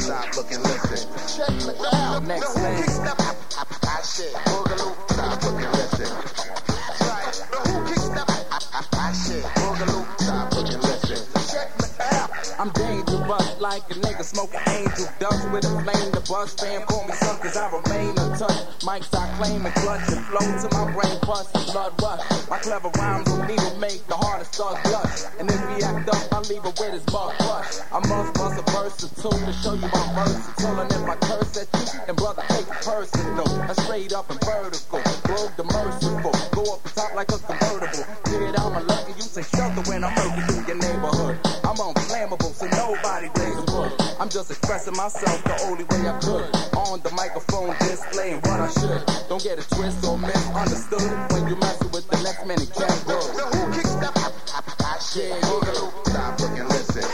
Stop 0.00 0.36
looking, 0.36 0.62
listen. 0.62 1.08
Check 1.36 1.52
me 1.66 1.74
out. 1.92 2.24
Next 2.24 2.56
man. 2.56 2.76
Who 2.76 2.82
kicks 2.82 2.98
that? 2.98 3.18
Stop 4.04 5.42
looking, 5.44 5.72
listen. 5.72 6.10
Who 7.66 7.74
kicks 7.88 8.08
that? 8.08 8.28
Stop 10.16 10.48
looking, 10.54 10.80
listen. 10.80 11.20
Check 11.52 11.70
out. 11.82 11.95
I'm 12.58 12.70
dangerous 12.70 13.20
bust 13.28 13.60
like 13.60 13.82
a 13.90 13.94
nigga 14.00 14.24
smoking 14.24 14.60
angel 14.68 15.06
dust 15.20 15.50
with 15.50 15.64
a 15.64 15.72
flame. 15.84 16.10
The 16.12 16.24
bus 16.24 16.54
fam 16.54 16.82
call 16.88 17.04
me 17.06 17.12
son 17.12 17.36
cause 17.40 17.56
I 17.56 17.68
remain 17.68 18.16
untouched. 18.16 18.80
Mics 18.80 19.12
I 19.12 19.28
claim 19.36 19.66
and 19.66 19.74
clutch 19.74 20.08
and 20.08 20.24
flow 20.24 20.40
to 20.40 20.68
my 20.72 20.84
brain 20.96 21.18
bust 21.20 21.52
blood 21.72 21.92
rush. 22.00 22.48
My 22.48 22.58
clever 22.58 22.88
rhymes 22.96 23.28
will 23.28 23.44
need 23.44 23.60
to 23.60 23.76
make 23.76 24.00
the 24.08 24.16
hardest 24.16 24.54
stars 24.54 24.80
blush. 24.88 25.28
And 25.38 25.50
if 25.50 25.60
we 25.68 25.82
act 25.84 26.08
up, 26.08 26.32
I 26.32 26.38
leave 26.48 26.64
it 26.64 26.80
with 26.80 26.92
his 26.96 27.06
mug 27.12 27.36
crush. 27.36 27.84
I 27.92 28.00
must 28.08 28.32
bust 28.32 28.56
a 28.56 28.64
verse 28.72 29.04
or 29.04 29.12
two 29.20 29.36
to 29.36 29.52
show 29.60 29.74
you 29.74 29.88
my 29.92 30.04
versatile. 30.16 30.80
And 30.80 30.90
if 30.92 31.04
I 31.04 31.16
curse 31.28 31.56
at 31.60 31.68
you, 31.76 31.86
and 32.08 32.16
brother 32.16 32.44
take 32.48 32.66
personal. 32.80 33.48
I 33.68 33.72
straight 33.84 34.12
up 34.12 34.30
and 34.30 34.40
vertical, 34.40 35.02
broke 35.28 35.52
the 35.56 35.64
merciful. 35.64 36.32
Go 36.56 36.62
up 36.72 36.82
the 36.84 36.90
top 36.94 37.14
like 37.14 37.30
a 37.32 37.38
convertible. 37.38 38.04
Kid, 38.24 38.54
I'm 38.56 38.76
a 38.76 38.80
lucky 38.80 39.12
you 39.12 39.22
say 39.22 39.42
shelter 39.42 39.82
when 39.90 40.04
I'm 40.04 40.14
working 40.14 40.44
through 40.46 40.66
your 40.66 40.78
neighborhood. 40.80 41.36
I'm 41.64 41.76
unflammable, 41.76 42.45
so 42.52 42.66
nobody 42.66 43.28
blaze 43.34 43.58
a 43.58 43.64
wood. 43.72 43.92
I'm 44.20 44.28
just 44.28 44.50
expressing 44.50 44.96
myself 44.96 45.42
the 45.44 45.56
only 45.64 45.84
way 45.84 46.08
I 46.08 46.18
could. 46.20 46.46
On 46.76 47.00
the 47.00 47.10
microphone, 47.12 47.74
displaying 47.80 48.40
what 48.42 48.60
I 48.60 48.70
should. 48.70 49.02
Don't 49.28 49.42
get 49.42 49.58
it 49.58 49.66
twisted 49.70 50.04
or 50.04 50.18
misunderstood 50.18 51.32
when 51.32 51.48
you 51.48 51.56
messing 51.56 51.90
with 51.90 52.06
the 52.08 52.18
next 52.22 52.46
man 52.46 52.60
in 52.60 52.66
Cat 52.66 52.92
Who 53.06 53.72
kicks 53.74 53.94
that 53.94 55.02
shit? 55.02 55.32
Boogaloo, 55.42 55.90
stop 56.08 56.40
looking, 56.40 56.68
listen. 56.68 57.04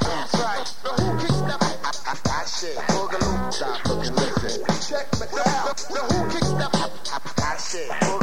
That's 0.00 0.34
right. 0.34 0.68
Who 0.98 1.18
kicks 1.20 1.40
that 1.42 2.46
shit? 2.48 2.76
Boogaloo, 2.92 3.52
stop 3.52 3.84
looking, 3.86 4.14
listen. 4.14 4.64
Check 4.88 5.06
me 5.20 5.26
out. 5.46 5.80
Who 5.80 6.30
kicks 6.30 6.52
that 6.52 7.56
shit? 7.60 7.88
Boogaloo, 7.90 8.21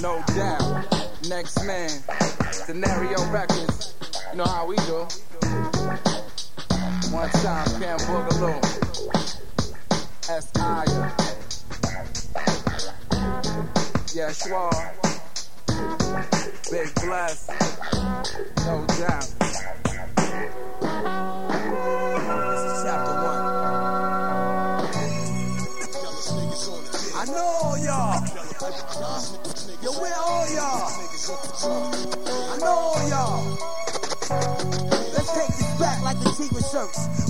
No 0.00 0.22
doubt. 0.34 0.84
Next 1.28 1.64
man. 1.64 1.90
Scenario 2.50 3.24
Records. 3.30 3.94
You 4.32 4.38
know 4.38 4.44
how 4.44 4.66
we 4.66 4.76
do. 4.76 5.06
One 7.10 7.30
time, 7.30 7.66
Cam 7.80 7.98
Boogaloo. 8.00 8.60
S. 10.28 10.50
Aya. 10.58 11.10
Yeah, 14.14 14.32
Schwab. 14.32 14.74
Big 16.70 16.94
Bless. 16.96 17.48
No 18.66 18.86
doubt. 18.98 19.73
The 36.74 37.23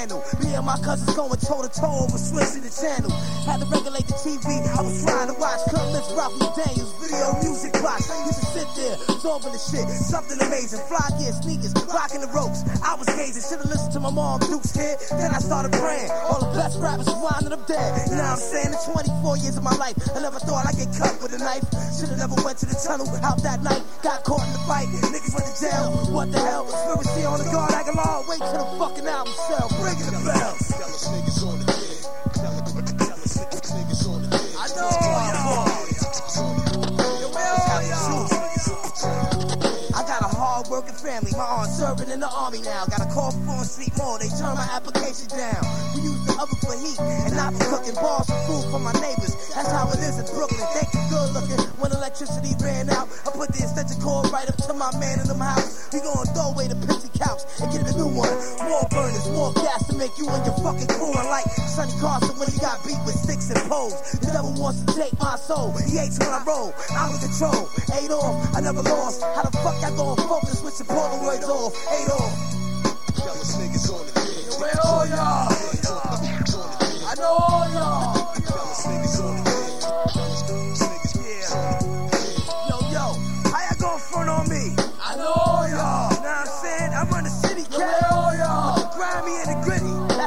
flannel. 0.00 0.24
Me 0.40 0.54
and 0.54 0.64
my 0.64 0.76
cousins 0.80 1.14
going 1.14 1.36
toe 1.40 1.62
to 1.62 1.68
toe 1.68 2.04
over 2.04 2.16
switching 2.16 2.62
the 2.64 2.72
channel. 2.72 3.10
Had 3.44 3.60
to 3.60 3.66
regulate 3.66 4.06
the 4.08 4.16
TV. 4.16 4.46
I 4.72 4.82
was 4.82 5.04
trying 5.04 5.28
to 5.28 5.36
watch 5.36 5.60
Cutlass 5.68 6.08
Rock 6.16 6.32
Daniels 6.56 6.92
video 7.00 7.36
music 7.44 7.72
box. 7.82 8.08
Used 8.26 8.40
to 8.40 8.46
sit 8.56 8.68
there 8.76 8.96
absorbing 9.08 9.52
the 9.52 9.60
shit. 9.60 9.84
Something 9.88 10.40
amazing. 10.40 10.80
Fly 10.88 11.04
gear, 11.20 11.32
sneakers, 11.32 11.74
rocking 11.92 12.20
the 12.20 12.30
ropes. 12.32 12.64
I 12.80 12.94
was 12.96 13.08
gazing. 13.12 13.44
Should've 13.44 13.68
listened 13.68 13.92
to 13.92 14.00
my 14.00 14.10
mom 14.10 14.40
Duke's 14.40 14.72
kid. 14.72 14.96
Then 15.12 15.34
I 15.34 15.40
started 15.40 15.72
praying. 15.72 16.10
All 16.28 16.40
the 16.40 16.52
best 16.56 16.80
rappers 16.80 17.06
was 17.06 17.20
winding 17.20 17.52
up 17.52 17.66
dead. 17.66 18.08
What 18.08 18.20
I'm 18.20 18.40
saying? 18.40 18.72
In 18.72 18.80
24 18.80 19.36
years 19.44 19.56
of 19.56 19.64
my 19.64 19.74
life, 19.76 19.96
I 20.14 20.20
never 20.20 20.40
thought 20.40 20.64
I'd 20.64 20.76
get 20.76 20.88
cut 20.96 21.20
with 21.20 21.36
a 21.36 21.40
knife. 21.40 21.64
Should've 21.96 22.16
never 22.16 22.36
went 22.40 22.56
to 22.64 22.66
the 22.66 22.78
tunnel 22.80 23.08
out 23.20 23.42
that 23.42 23.60
night. 23.62 23.82
Got 24.02 24.24
caught 24.24 24.44
in 24.46 24.52
the 24.52 24.62
fight. 24.64 24.88
Niggas 24.88 25.34
went 25.36 25.44
to 25.44 25.54
jail. 25.60 25.92
What 26.14 26.32
the 26.32 26.40
hell? 26.40 26.64
Conspiracy 26.64 27.24
on 27.26 27.38
the 27.38 27.48
guard. 27.52 27.72
Aguilar. 27.72 28.24
Wait 28.28 28.40
till 28.40 28.64
the 28.64 28.78
fucking 28.78 29.06
album 29.06 29.34
sell. 29.48 29.68
The. 29.90 30.30
I? 30.30 30.70
I 39.90 40.06
got 40.06 40.22
a 40.22 40.30
hard-working 40.30 40.94
family. 40.94 41.32
My 41.32 41.42
aunt 41.42 41.70
serving 41.72 42.10
in 42.10 42.20
the 42.20 42.30
army 42.30 42.62
now. 42.62 42.86
Got 42.86 43.02
a 43.02 43.10
call 43.10 43.32
for 43.32 43.50
on 43.50 43.64
street 43.64 43.90
more. 43.98 44.18
They 44.18 44.28
turn 44.28 44.54
my 44.54 44.68
application 44.70 45.26
down. 45.26 45.58
We 45.96 46.02
use 46.06 46.22
the 46.22 46.38
oven 46.38 46.58
for 46.62 46.78
heat 46.78 47.00
and 47.26 47.34
not 47.34 47.54
for 47.58 47.64
cooking 47.74 47.98
bars 47.98 48.30
for 48.30 48.38
food 48.46 48.70
for 48.70 48.78
my 48.78 48.92
neighbors. 49.02 49.34
That's 49.54 49.74
how 49.74 49.90
it 49.90 49.98
is 49.98 50.22
in 50.22 50.26
Brooklyn. 50.30 50.62
They 50.78 50.86
get 50.86 51.10
good 51.10 51.34
looking 51.34 51.58
when 51.82 51.90
electricity 51.90 52.54
ran 52.62 52.90
out. 52.90 53.10
I 53.26 53.34
put 53.34 53.50
the 53.50 53.66
extension 53.66 53.98
cord 54.00 54.30
right 54.30 54.46
up 54.46 54.56
to 54.70 54.72
my 54.72 54.94
man 55.02 55.18
in 55.18 55.26
the 55.26 55.34
house. 55.34 55.90
We 55.92 55.98
gonna 55.98 56.30
throw 56.30 56.54
away 56.54 56.68
the 56.70 56.78
pissy 56.86 57.09
couch 57.20 57.44
and 57.60 57.68
get 57.72 57.84
a 57.84 57.94
new 57.96 58.08
one. 58.08 58.32
More 58.64 58.86
burners, 58.88 59.28
more 59.30 59.52
gas 59.52 59.86
to 59.88 59.94
make 59.96 60.16
you 60.16 60.26
and 60.28 60.42
your 60.48 60.56
fucking 60.64 60.88
crew 60.88 61.12
unlike 61.12 61.44
Sonny 61.68 61.92
Carson 62.00 62.34
when 62.40 62.48
he 62.48 62.58
got 62.58 62.80
beat 62.84 62.98
with 63.04 63.14
sticks 63.14 63.50
and 63.52 63.60
poles. 63.68 63.94
The 64.24 64.32
devil 64.32 64.56
wants 64.56 64.80
to 64.84 64.90
take 64.96 65.12
my 65.20 65.36
soul. 65.36 65.76
He 65.76 65.96
hates 66.00 66.18
when 66.18 66.32
I 66.32 66.42
roll. 66.44 66.72
I'm 66.96 67.12
in 67.12 67.20
control. 67.20 67.68
Eight 68.00 68.10
off, 68.10 68.56
I 68.56 68.60
never 68.60 68.82
lost. 68.82 69.20
How 69.22 69.44
the 69.44 69.52
fuck 69.60 69.76
I 69.84 69.92
gonna 69.92 70.16
focus 70.24 70.64
with 70.64 70.80
your 70.80 70.88
Polaroids 70.88 71.44
off? 71.44 71.76
Eight 71.92 72.10
off. 72.10 72.32
Where 74.60 74.76
all 74.84 75.06
y'all? 75.06 75.48
I 77.10 77.14
know 77.16 77.36
all 77.48 77.72
y'all. 77.72 77.89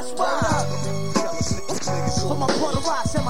That's 0.04 0.20
why. 0.20 0.53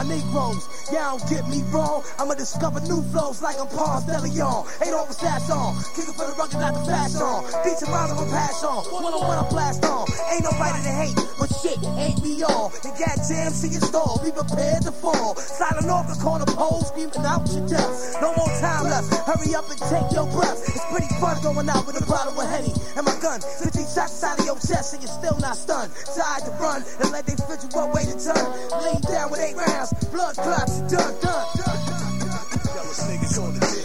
My 0.04 0.16
Negroes. 0.16 0.68
Yeah, 0.92 1.16
don't 1.16 1.30
get 1.30 1.48
me 1.48 1.64
wrong. 1.72 2.04
I'ma 2.20 2.34
discover 2.36 2.80
new 2.82 3.02
flows 3.12 3.42
like 3.42 3.60
I'm 3.60 3.68
Ponce 3.68 4.06
de 4.06 4.20
Leon. 4.20 4.68
Ain't 4.84 4.94
over 4.94 5.14
stats 5.14 5.50
on. 5.50 5.80
Kicking 5.96 6.14
for 6.14 6.28
the 6.28 6.36
rugged, 6.36 6.60
not 6.60 6.74
the 6.74 6.84
fast 6.84 7.22
on. 7.22 7.44
Beats 7.64 7.82
and 7.82 7.92
rhymes 7.92 8.12
I'ma 8.12 8.28
pass 8.28 8.64
on. 8.64 8.84
One 8.92 9.06
on 9.06 9.22
one 9.22 9.38
I 9.38 9.48
blast 9.50 9.86
on. 9.86 10.08
Ain't 10.34 10.44
nobody 10.44 10.84
to 10.84 10.92
hate, 10.92 11.16
but 11.40 11.48
shit 11.64 11.80
ain't 11.96 12.22
me 12.24 12.44
all. 12.44 12.74
And 12.84 12.94
jams 13.00 13.62
to 13.62 13.68
your 13.68 13.82
stall. 13.82 14.20
Be 14.24 14.32
prepared 14.32 14.84
to 14.84 14.92
fall. 14.92 15.36
Silent 15.36 15.88
off 15.88 16.08
the 16.12 16.20
corner 16.20 16.46
pole, 16.46 16.84
screaming 16.84 17.24
out 17.24 17.48
your 17.54 17.64
death. 17.68 18.20
No 18.20 18.36
more 18.36 18.52
time 18.60 18.84
left. 18.84 19.08
Hurry 19.24 19.56
up 19.56 19.70
and 19.72 19.80
take 19.88 20.12
your 20.12 20.28
breath. 20.36 20.60
It's 20.68 20.84
pretty 20.92 21.12
fun 21.24 21.40
going 21.42 21.70
out 21.70 21.88
with 21.88 21.96
a 22.02 22.06
bottle 22.06 22.36
of 22.36 22.50
Henny 22.50 22.74
and 22.98 23.06
my 23.06 23.16
gun. 23.24 23.40
15 23.40 23.72
shots 23.88 24.24
out 24.24 24.40
of 24.40 24.46
your 24.46 24.60
chest 24.60 24.94
and 24.94 25.02
you're 25.04 25.12
still 25.12 25.38
not 25.40 25.56
stunned. 25.56 25.92
Tried 26.12 26.44
to 26.44 26.52
run 26.60 26.84
and 27.00 27.12
let 27.12 27.26
they 27.26 27.40
fit 27.40 27.64
you 27.64 27.72
up, 27.80 27.96
way 27.96 28.04
to 28.04 28.16
turn. 28.20 28.48
Lean 28.84 29.00
down 29.08 29.32
with 29.32 29.40
eight 29.40 29.56
rounds. 29.56 29.93
Blood 30.12 30.36
clots, 30.36 30.80
done, 30.82 31.14
done, 31.22 31.46
done. 31.56 31.84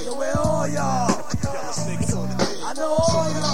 Yo, 0.05 0.15
where 0.17 0.39
all 0.39 0.69
y'all? 0.69 1.25
I 2.65 2.75
know 2.77 2.97
all 2.99 3.31
y'all. 3.31 3.48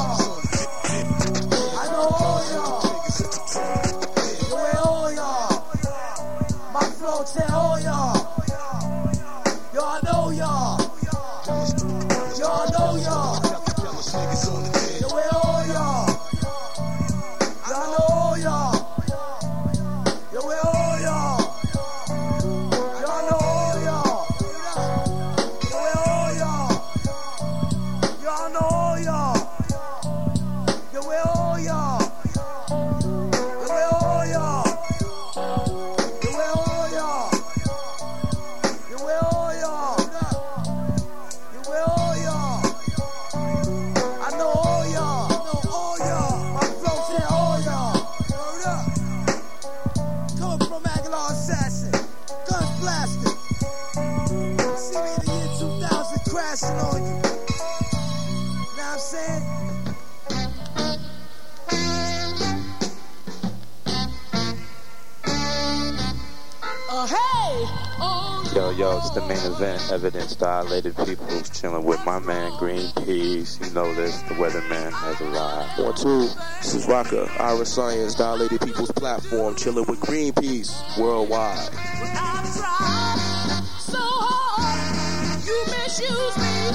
Evidence 70.45 70.95
dilated 70.95 70.97
peoples 71.07 71.51
chilling 71.51 71.85
with 71.85 72.05
my 72.05 72.19
man 72.19 72.51
Greenpeace. 72.53 73.65
You 73.65 73.73
know 73.75 73.95
this, 73.95 74.21
the 74.23 74.35
weatherman 74.35 74.93
has 74.93 75.21
arrived. 75.21 75.79
One, 75.79 75.95
two. 75.95 76.29
This 76.59 76.75
is 76.75 76.87
Rocker, 76.87 77.29
Iris 77.39 77.73
Science, 77.73 78.15
Dilated 78.15 78.61
People's 78.61 78.93
Platform, 78.93 79.57
chilling 79.57 79.87
with 79.87 80.01
Greenpeace 80.01 80.99
worldwide. 80.99 81.69
I 81.73 82.43
tried 82.57 83.63
so 83.79 83.99
hard. 83.99 85.45
You 85.47 85.65
misuse 85.67 86.37
me, 86.37 86.71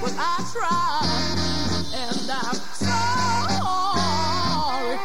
but 0.00 0.14
I 0.18 0.42
tried. 0.52 1.34
And 1.94 2.30
I'm 2.30 2.54
sorry. 2.82 2.98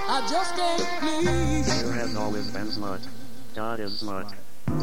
I 0.08 0.28
just 0.30 0.56
can't 0.56 0.82
please. 1.00 1.82
There 1.82 1.93
has 1.93 2.15
always 2.15 2.50
been 2.52 2.72
smut. 2.72 3.02
God 3.56 3.80
is 3.80 4.00
smut. 4.00 4.34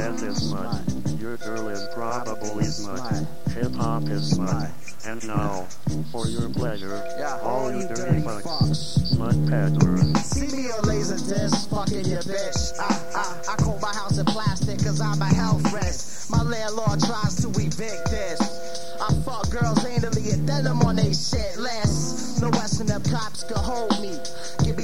Death 0.06 0.22
is 0.22 0.50
smut. 0.50 0.82
Your 1.18 1.36
girl 1.38 1.68
is 1.68 1.84
probably 1.92 2.62
smut. 2.66 3.26
Hip 3.54 3.74
hop 3.74 4.04
is 4.04 4.36
smut. 4.36 4.70
And 5.04 5.26
now, 5.26 5.66
for 6.12 6.28
your 6.28 6.48
pleasure, 6.48 7.02
all 7.42 7.72
you 7.72 7.88
dirty 7.88 8.20
fucks, 8.22 8.76
smut 8.76 9.34
peddler. 9.50 9.98
See 10.22 10.46
me 10.56 10.70
on 10.70 10.84
laser 10.84 11.16
disc, 11.16 11.68
fucking 11.70 12.04
your 12.04 12.22
bitch. 12.22 12.78
I, 12.78 13.18
I, 13.18 13.54
I 13.54 13.56
call 13.56 13.80
my 13.80 13.92
house 13.92 14.16
in 14.16 14.26
plastic 14.26 14.78
cause 14.78 15.00
I'm 15.00 15.20
a 15.20 15.26
health 15.26 15.72
risk. 15.72 16.30
My 16.30 16.42
landlord 16.44 17.00
tries 17.00 17.34
to 17.42 17.48
evict 17.48 18.08
this. 18.08 18.40
I 19.02 19.12
fuck 19.24 19.50
girls 19.50 19.80
anally 19.80 20.32
and 20.32 20.48
then 20.48 20.68
I'm 20.68 20.82
on 20.82 20.94
they 20.94 21.12
shit 21.12 21.58
list. 21.58 22.40
No 22.40 22.48
S&M 22.50 23.02
cops 23.10 23.42
can 23.42 23.56
hold 23.56 24.00
me. 24.00 24.14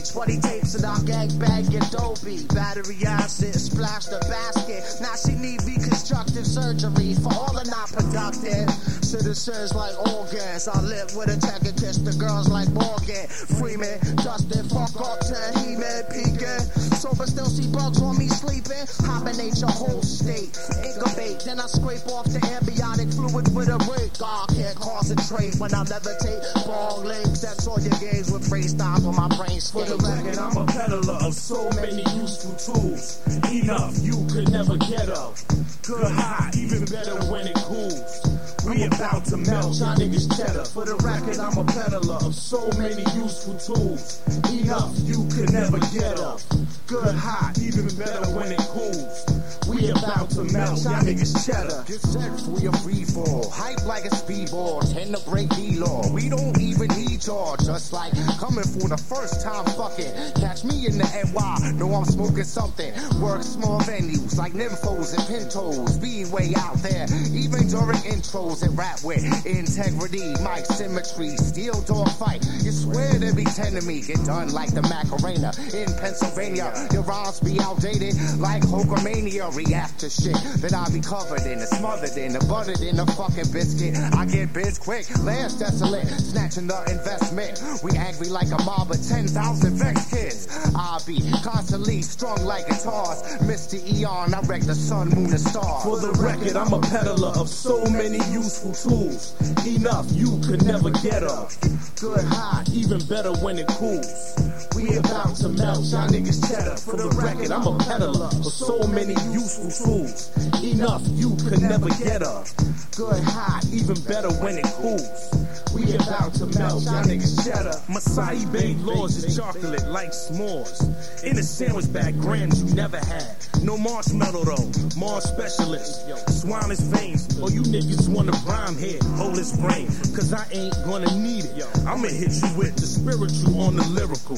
Give 0.02 0.16
me 0.16 0.36
20 0.36 0.40
tapes 0.40 0.74
in 0.74 0.84
our 0.84 0.96
gangbang 0.96 1.06
gang 1.06 1.38
bang 1.38 1.70
your 1.70 1.82
dopey. 1.90 2.44
Battery 2.46 2.98
acid, 3.06 3.54
splash 3.54 4.06
the 4.06 4.18
basket. 4.28 4.82
Now 5.00 5.14
she 5.14 5.32
need 5.34 5.62
reconstructive 5.62 6.46
surgery 6.46 7.14
for 7.14 7.32
all 7.34 7.52
the 7.52 7.64
not 7.70 7.88
productive 7.92 9.01
citizens 9.12 9.74
like 9.74 9.92
organs. 10.08 10.66
I 10.68 10.80
live 10.80 11.14
with 11.14 11.28
a 11.28 11.36
tech 11.36 11.60
and 11.68 11.76
kiss 11.76 12.00
the 12.00 12.16
girls 12.16 12.48
like 12.48 12.68
Morgan. 12.72 13.28
Freeman, 13.60 14.00
Justin, 14.24 14.64
fuck 14.72 14.96
up 14.96 15.20
to 15.28 15.36
He-Man, 15.60 16.08
peeking. 16.08 16.64
Sober 16.96 17.28
still 17.28 17.44
see 17.52 17.68
bugs 17.68 18.00
on 18.00 18.16
me 18.16 18.28
sleeping. 18.28 18.88
Hibernate 19.04 19.60
your 19.60 19.68
whole 19.68 20.00
state. 20.00 20.56
Incubate, 20.80 21.44
then 21.44 21.60
I 21.60 21.68
scrape 21.68 22.08
off 22.08 22.24
the 22.24 22.40
amniotic 22.56 23.12
fluid 23.12 23.52
with 23.52 23.68
a 23.68 23.76
rake. 23.92 24.16
God 24.16 24.48
can't 24.48 24.80
concentrate 24.80 25.60
when 25.60 25.76
I 25.76 25.84
levitate. 25.84 26.40
Ball 26.64 27.04
links, 27.04 27.44
that's 27.44 27.68
all 27.68 27.80
your 27.84 27.92
games 28.00 28.32
with 28.32 28.48
freestyles 28.48 29.04
on 29.04 29.12
my 29.12 29.28
brain 29.36 29.60
For 29.60 29.84
the 29.84 30.00
record, 30.00 30.40
I'm 30.40 30.56
a 30.56 30.64
peddler 30.64 31.20
of 31.20 31.34
so 31.36 31.68
many 31.76 32.00
useful 32.16 32.56
tools. 32.56 33.20
Enough 33.52 33.92
you 34.00 34.16
could 34.32 34.48
never 34.48 34.80
get 34.80 35.12
of. 35.12 35.36
Good 35.84 36.08
hot, 36.16 36.56
even 36.56 36.86
better 36.88 37.20
when 37.28 37.44
it 37.44 37.60
cools. 37.60 38.31
We 38.64 38.84
about 38.84 39.24
to 39.26 39.36
melt 39.38 39.74
y'all 39.78 39.96
niggas 39.96 40.36
cheddar. 40.36 40.64
For 40.64 40.84
the 40.84 40.94
record, 41.02 41.38
I'm 41.38 41.58
a 41.58 41.64
peddler 41.64 42.14
of 42.14 42.34
so 42.34 42.70
many 42.78 43.02
useful 43.18 43.58
tools. 43.58 44.22
Enough 44.52 44.94
you 45.02 45.26
could 45.34 45.52
never 45.52 45.78
get 45.90 46.18
of. 46.20 46.44
Good 46.86 47.14
hot, 47.14 47.58
even 47.58 47.88
better 47.98 48.30
when 48.36 48.52
it 48.52 48.60
cools. 48.70 49.41
We 49.68 49.90
about 49.90 50.30
to 50.30 50.44
melt 50.44 50.82
y'all 50.82 51.02
niggas 51.06 51.46
cheddar. 51.46 51.84
Get 51.86 52.00
set 52.00 52.40
for 52.40 52.58
your 52.58 52.72
free 52.82 53.04
fall. 53.04 53.48
Hype 53.50 53.86
like 53.86 54.04
a 54.04 54.10
speedball. 54.10 54.82
Tend 54.92 55.14
to 55.14 55.30
break 55.30 55.48
the 55.50 55.76
law. 55.78 56.02
We 56.12 56.28
don't 56.28 56.58
even 56.60 56.88
need 56.88 57.24
y'all. 57.24 57.56
Just 57.56 57.92
like 57.92 58.12
coming 58.38 58.64
for 58.64 58.88
the 58.88 58.96
first 58.96 59.42
time 59.42 59.64
fucking. 59.76 60.10
Catch 60.40 60.64
me 60.64 60.86
in 60.86 60.98
the 60.98 61.06
NY. 61.06 61.72
Know 61.78 61.94
I'm 61.94 62.04
smoking 62.04 62.44
something. 62.44 62.92
Work 63.20 63.42
small 63.42 63.80
venues 63.80 64.36
like 64.36 64.52
nymphos 64.52 65.14
and 65.16 65.26
pintos. 65.28 65.96
Be 65.98 66.24
way 66.26 66.54
out 66.58 66.76
there. 66.82 67.06
Even 67.30 67.68
during 67.68 68.02
intros 68.10 68.62
and 68.62 68.76
rap 68.76 68.98
with 69.04 69.22
integrity. 69.46 70.34
Mic 70.42 70.66
symmetry. 70.66 71.36
Steel 71.36 71.80
dog 71.82 72.10
fight. 72.12 72.44
You 72.62 72.72
swear 72.72 73.12
to 73.18 73.32
be 73.34 73.44
tending 73.44 73.86
me. 73.86 74.02
Get 74.02 74.24
done 74.24 74.52
like 74.52 74.74
the 74.74 74.82
Macarena 74.82 75.52
in 75.70 75.86
Pennsylvania. 76.00 76.74
Your 76.92 77.02
rhymes 77.02 77.38
be 77.40 77.60
outdated 77.60 78.18
like 78.38 78.62
Hulkamania. 78.62 79.51
React 79.54 79.98
to 80.00 80.08
shit 80.08 80.32
that 80.64 80.72
I 80.72 80.88
be 80.88 81.00
covered 81.00 81.44
in, 81.44 81.60
smothered 81.60 82.16
in, 82.16 82.32
buttered 82.48 82.80
in 82.80 82.98
a 82.98 83.06
fucking 83.12 83.52
biscuit. 83.52 83.94
I 84.16 84.24
get 84.24 84.52
biz 84.54 84.78
quick, 84.78 85.04
last 85.20 85.58
desolate, 85.58 86.08
snatching 86.08 86.66
the 86.66 86.80
investment. 86.88 87.60
We 87.84 87.92
angry 87.98 88.28
like 88.28 88.48
a 88.48 88.62
mob 88.64 88.90
of 88.90 89.06
10,000 89.06 89.28
vex 89.76 90.08
kids. 90.08 90.48
I 90.74 90.98
be 91.06 91.20
constantly 91.44 92.00
strung 92.00 92.42
like 92.44 92.66
guitars. 92.66 93.20
Mr. 93.44 93.76
Eon, 93.76 94.32
I 94.32 94.40
wreck 94.48 94.62
the 94.62 94.74
sun, 94.74 95.10
moon, 95.10 95.28
and 95.28 95.40
stars. 95.40 95.84
For 95.84 96.00
the 96.00 96.12
record, 96.16 96.56
I'm 96.56 96.72
a 96.72 96.80
peddler 96.80 97.36
of 97.36 97.48
so 97.48 97.84
many 97.90 98.24
useful 98.32 98.72
tools. 98.72 99.36
Enough 99.66 100.06
you 100.12 100.40
could 100.48 100.64
never 100.64 100.90
get 101.04 101.22
of. 101.24 101.52
Good 102.00 102.24
hot, 102.24 102.70
even 102.72 103.04
better 103.06 103.32
when 103.44 103.58
it 103.58 103.68
cools. 103.68 104.32
We 104.74 104.96
about 104.96 105.36
to 105.44 105.50
melt 105.50 105.84
y'all 105.92 106.08
niggas 106.08 106.40
cheddar. 106.48 106.76
For 106.78 106.96
the 106.96 107.10
record, 107.20 107.52
I'm 107.52 107.66
a 107.66 107.78
peddler 107.78 108.26
of 108.26 108.46
so 108.46 108.86
many 108.88 109.12
useful 109.12 109.41
tools. 109.48 110.30
Enough 110.62 111.02
you 111.14 111.36
could 111.36 111.60
never 111.62 111.88
get 111.88 112.22
of. 112.22 112.48
Good 112.96 113.22
hot, 113.24 113.64
even 113.72 113.96
better 114.04 114.30
when 114.34 114.58
it 114.58 114.64
cools. 114.64 115.32
We 115.74 115.94
about 115.94 116.34
to 116.34 116.46
melt 116.58 116.84
y'all 116.84 117.02
niggas 117.04 117.44
cheddar. 117.44 117.80
Masai 117.88 118.44
Bay 118.46 118.74
laws 118.74 119.16
is 119.16 119.36
chocolate 119.36 119.88
like 119.88 120.10
s'mores. 120.10 120.82
In 121.24 121.38
a 121.38 121.42
sandwich 121.42 121.90
bag, 121.92 122.20
grams 122.20 122.62
you 122.62 122.74
never 122.74 122.98
had. 122.98 123.36
No 123.62 123.78
marshmallow 123.78 124.44
though, 124.44 124.70
Mars 124.98 125.24
specialist. 125.24 126.08
Swine 126.40 126.70
is 126.70 126.80
veins, 126.80 127.40
or 127.40 127.50
you 127.50 127.62
niggas 127.62 128.08
wanna 128.08 128.32
rhyme 128.46 128.76
here, 128.76 128.98
hold 129.16 129.38
his 129.38 129.56
brain. 129.56 129.86
Cause 130.14 130.32
I 130.32 130.46
ain't 130.52 130.74
gonna 130.84 131.16
need 131.18 131.44
it. 131.44 131.64
I'ma 131.86 132.08
hit 132.08 132.32
you 132.32 132.50
with 132.58 132.76
the 132.76 132.86
spiritual 132.86 133.60
on 133.62 133.76
the 133.76 133.86
lyrical. 133.88 134.36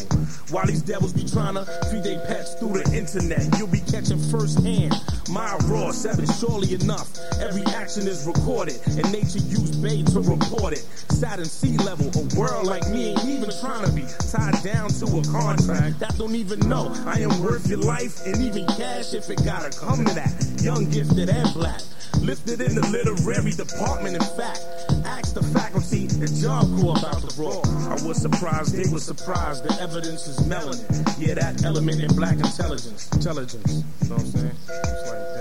While 0.50 0.66
these 0.66 0.82
devils 0.82 1.12
be 1.12 1.24
trying 1.24 1.54
to 1.54 1.64
feed 1.90 2.04
their 2.04 2.20
pets 2.26 2.54
through 2.54 2.82
the 2.82 2.96
internet, 2.96 3.58
you'll 3.58 3.68
be 3.68 3.80
catching 3.80 4.20
firsthand 4.30 4.94
My 5.28 5.56
raw, 5.64 5.90
seven, 5.90 6.26
surely 6.38 6.74
enough. 6.74 7.08
Every 7.40 7.64
action 7.74 8.06
is 8.06 8.26
recorded, 8.26 8.78
and 8.86 9.10
nature 9.10 9.40
used 9.40 9.82
bait 9.82 10.06
to 10.08 10.20
report 10.20 10.74
it. 10.74 10.84
Saturn 11.24 11.46
sea 11.46 11.78
level, 11.78 12.10
a 12.20 12.38
world 12.38 12.66
like 12.66 12.86
me 12.90 13.12
ain't 13.12 13.24
even 13.24 13.48
trying 13.58 13.82
to 13.86 13.90
be 13.92 14.04
tied 14.28 14.62
down 14.62 14.90
to 14.90 15.06
a 15.06 15.24
contract 15.32 15.98
that 15.98 16.14
don't 16.18 16.34
even 16.34 16.60
know 16.68 16.92
I 17.06 17.20
am 17.20 17.42
worth 17.42 17.66
your 17.66 17.78
life 17.78 18.26
and 18.26 18.36
even 18.42 18.66
cash 18.76 19.14
if 19.14 19.30
it 19.30 19.42
gotta 19.42 19.70
come 19.70 20.04
to 20.04 20.14
that. 20.14 20.60
Young, 20.60 20.84
gifted, 20.90 21.30
and 21.30 21.54
black. 21.54 21.80
Lifted 22.20 22.60
in 22.60 22.74
the 22.74 22.86
literary 22.92 23.52
department, 23.52 24.16
in 24.16 24.28
fact. 24.36 24.60
Asked 25.06 25.36
the 25.36 25.42
faculty 25.56 26.08
and 26.20 26.28
job 26.36 26.68
corps 26.78 26.98
about 26.98 27.22
the 27.22 27.32
raw. 27.40 27.64
I 27.88 27.96
was 28.06 28.20
surprised, 28.20 28.76
they 28.76 28.92
were 28.92 29.00
surprised. 29.00 29.64
The 29.64 29.72
evidence 29.80 30.28
is 30.28 30.36
melanin. 30.46 30.84
Yeah, 31.18 31.40
that 31.40 31.64
element 31.64 32.02
in 32.02 32.14
black 32.16 32.36
intelligence. 32.36 33.10
Intelligence. 33.12 33.82
You 34.02 34.10
know 34.10 34.16
what 34.16 34.24
I'm 34.24 34.30
saying? 34.30 35.33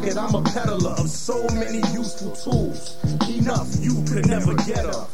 Record, 0.00 0.16
I'm 0.16 0.34
a 0.34 0.42
peddler 0.42 0.90
of 0.90 1.08
so 1.08 1.46
many 1.54 1.78
useful 1.92 2.30
tools. 2.32 2.96
Enough 3.28 3.68
you 3.80 4.04
could 4.04 4.26
never 4.26 4.54
get 4.54 4.86
up. 4.86 5.10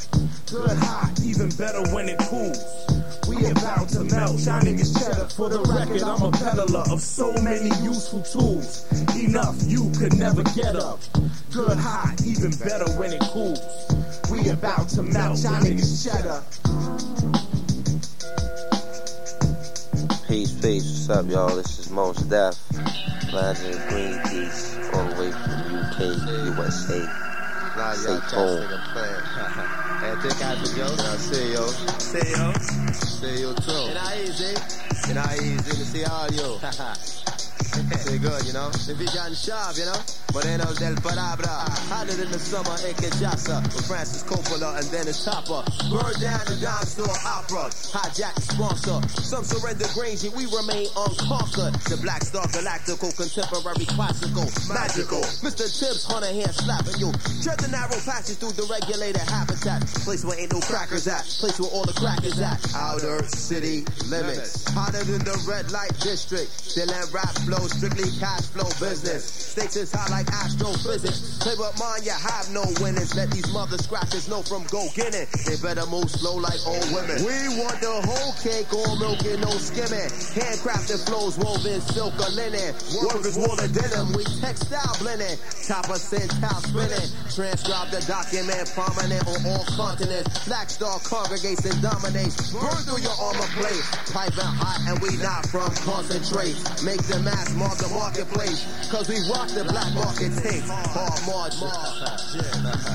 Good 0.51 0.77
hot, 0.79 1.13
even 1.25 1.49
better 1.51 1.83
when 1.95 2.09
it 2.09 2.19
cools. 2.19 2.59
We 3.29 3.47
about 3.47 3.89
to 3.91 4.05
melt, 4.05 4.41
shining 4.41 4.79
is 4.79 4.93
cheddar. 4.93 5.27
For 5.37 5.49
the 5.49 5.61
record, 5.63 6.03
I'm 6.03 6.23
a 6.23 6.31
peddler 6.31 6.85
of 6.91 7.01
so 7.01 7.33
many 7.43 7.71
useful 7.83 8.23
tools. 8.23 8.87
Enough 9.17 9.57
you 9.67 9.91
could 9.99 10.17
never 10.19 10.43
get 10.55 10.77
up. 10.77 11.01
Good 11.53 11.79
hot, 11.79 12.21
even 12.27 12.51
better 12.51 12.91
when 12.99 13.13
it 13.13 13.23
cools. 13.33 13.61
We 14.31 14.51
about 14.51 14.89
to 14.91 15.03
melt, 15.03 15.39
shining 15.39 15.79
is 15.79 16.05
cheddar. 16.05 16.43
Peace, 20.29 20.53
peace. 20.61 21.09
What's 21.09 21.11
up, 21.11 21.27
y'all? 21.29 21.57
This 21.57 21.79
is 21.79 21.91
Mos 21.91 22.19
Def, 22.23 22.59
Legend 23.35 23.75
Greenpeace, 23.91 24.95
all 24.95 25.09
the 25.09 25.21
way 25.21 25.33
from 25.33 25.75
UK, 25.75 25.99
USA. 26.55 27.01
Nah, 27.77 27.93
Stay 27.95 28.13
y'all 28.13 28.21
cats 28.21 28.33
tuned. 28.33 28.61
think 28.61 28.71
I'm 28.71 28.81
playing. 28.95 29.25
hey, 29.99 30.15
think 30.23 30.39
I 30.41 30.55
for 30.55 30.77
Joe? 30.77 30.95
I 30.97 31.17
see 31.17 31.53
yo. 31.53 31.67
Say 31.99 32.31
yo. 32.31 32.53
Say 32.93 33.41
yo 33.41 33.53
too. 33.55 33.91
And 33.91 33.99
I 33.99 34.23
easy. 34.23 34.55
And 35.09 35.19
I 35.19 35.35
easy 35.35 35.71
to 35.71 35.85
see 35.85 36.05
all 36.05 36.31
Say 38.05 38.19
good, 38.19 38.45
you 38.47 38.53
know. 38.53 38.71
The 38.71 38.95
vision 38.95 39.35
sharp, 39.35 39.77
you 39.77 39.87
know. 39.87 39.99
Moreno 40.35 40.67
del 40.75 40.95
Palabra. 40.99 41.67
Hotter 41.91 42.15
than 42.15 42.31
the 42.31 42.39
summer 42.39 42.75
in 42.87 42.95
Kinshasa. 42.99 43.63
With 43.71 43.87
Francis 43.87 44.23
Coppola 44.23 44.79
and 44.79 44.87
Dennis 44.91 45.25
Hopper. 45.25 45.63
Burn 45.91 46.15
down 46.19 46.43
the 46.47 46.59
dime 46.59 46.87
store 46.87 47.15
opera. 47.23 47.71
Hijack 47.95 48.35
the 48.35 48.43
sponsor. 48.43 48.99
Some 49.23 49.45
surrender 49.45 49.87
Granger. 49.95 50.31
We 50.35 50.47
remain 50.51 50.91
unconquered. 50.95 51.75
The 51.87 51.99
Black 52.03 52.23
Star 52.23 52.47
Galactical. 52.51 53.15
Contemporary 53.15 53.87
classical. 53.87 54.51
Magical. 54.67 55.23
Mr. 55.43 55.67
Tibbs 55.71 56.11
on 56.11 56.23
a 56.23 56.31
hand 56.35 56.55
slapping 56.55 56.99
you. 56.99 57.15
Tread 57.43 57.59
the 57.63 57.71
narrow 57.71 57.99
passage 58.03 58.39
through 58.43 58.59
the 58.59 58.67
regulated 58.67 59.23
habitat. 59.31 59.87
Place 60.03 60.25
where 60.25 60.39
ain't 60.39 60.53
no 60.53 60.61
crackers 60.61 61.07
at. 61.07 61.23
Place 61.39 61.59
where 61.59 61.71
all 61.71 61.87
the 61.87 61.95
crackers 61.95 62.39
at. 62.43 62.59
Outer 62.75 63.23
city 63.31 63.87
limits. 64.11 64.67
Hotter 64.75 65.03
than 65.05 65.23
the 65.23 65.39
red 65.47 65.71
light 65.71 65.95
district. 66.03 66.51
Still 66.51 66.91
and 66.91 67.07
rap 67.15 67.35
flow. 67.45 67.63
Strictly 67.69 68.11
cash 68.19 68.49
flow 68.51 68.69
business. 68.81 69.25
Stakes 69.55 69.77
is 69.77 69.93
high 69.93 70.09
like 70.11 70.29
astrophysics. 70.29 71.39
Play 71.39 71.55
with 71.57 71.77
mine, 71.79 72.03
you 72.03 72.17
have 72.17 72.51
no 72.51 72.65
winnings. 72.81 73.15
Let 73.15 73.31
these 73.31 73.47
mother 73.53 73.79
scrappers 73.79 74.29
know 74.29 74.43
from 74.43 74.65
go 74.73 74.89
get 74.95 75.15
it. 75.15 75.29
They 75.47 75.57
better 75.61 75.87
move 75.87 76.11
slow 76.11 76.37
like 76.37 76.59
old 76.67 76.89
women. 76.91 77.23
We 77.23 77.37
want 77.61 77.79
the 77.81 77.95
whole 78.03 78.33
cake, 78.43 78.73
all 78.73 78.97
milk 78.99 79.23
and 79.25 79.41
no 79.43 79.53
skimming. 79.61 80.11
Handcrafted 80.35 81.07
flows 81.07 81.39
woven 81.39 81.81
silk 81.93 82.15
or 82.19 82.33
linen. 82.35 82.75
Workers 82.99 83.37
wore 83.37 83.57
the 83.57 83.69
denim, 83.69 84.13
we 84.17 84.25
textile 84.41 84.97
blending. 84.99 85.39
Top 85.69 85.87
of 85.89 86.01
centile 86.01 86.61
spinning. 86.65 87.09
Transcribe 87.31 87.91
the 87.91 88.03
document 88.09 88.67
prominent 88.75 89.23
on 89.29 89.41
all 89.47 89.65
continents. 89.77 90.47
Black 90.47 90.71
Star 90.71 90.99
congregates 91.01 91.65
and 91.65 91.79
dominates. 91.83 92.53
Burn 92.53 92.81
through 92.89 93.03
your 93.03 93.17
armor 93.21 93.49
plate. 93.55 93.85
Piping 94.11 94.51
hot 94.59 94.81
and 94.89 94.99
we 94.99 95.17
not 95.23 95.47
from 95.47 95.71
concentrate. 95.87 96.57
Make 96.83 97.03
the 97.07 97.21
mass 97.35 97.55
mark 97.55 97.77
the 97.79 97.89
marketplace. 97.89 98.63
Cause 98.91 99.09
we 99.09 99.19
rock 99.29 99.49
the 99.51 99.65
black 99.65 99.91
market 99.95 100.31
tape. 100.39 100.63
Hard 100.95 101.19
margin. 101.27 101.67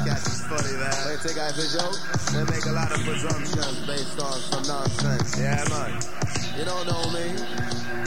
Catch 0.08 0.28
is 0.28 0.42
funny, 0.48 0.74
man. 0.80 0.96
They 1.08 1.18
take 1.20 1.38
out 1.38 1.54
the 1.60 1.68
joke. 1.68 1.98
They 2.32 2.44
make 2.48 2.66
a 2.66 2.72
lot 2.72 2.92
of 2.92 3.02
presumptions 3.04 3.78
based 3.84 4.20
on 4.20 4.38
some 4.48 4.64
nonsense. 4.64 5.38
Yeah, 5.38 5.64
man. 5.70 5.92
You 6.56 6.66
don't 6.66 6.88
know 6.88 7.04
me. 7.12 7.28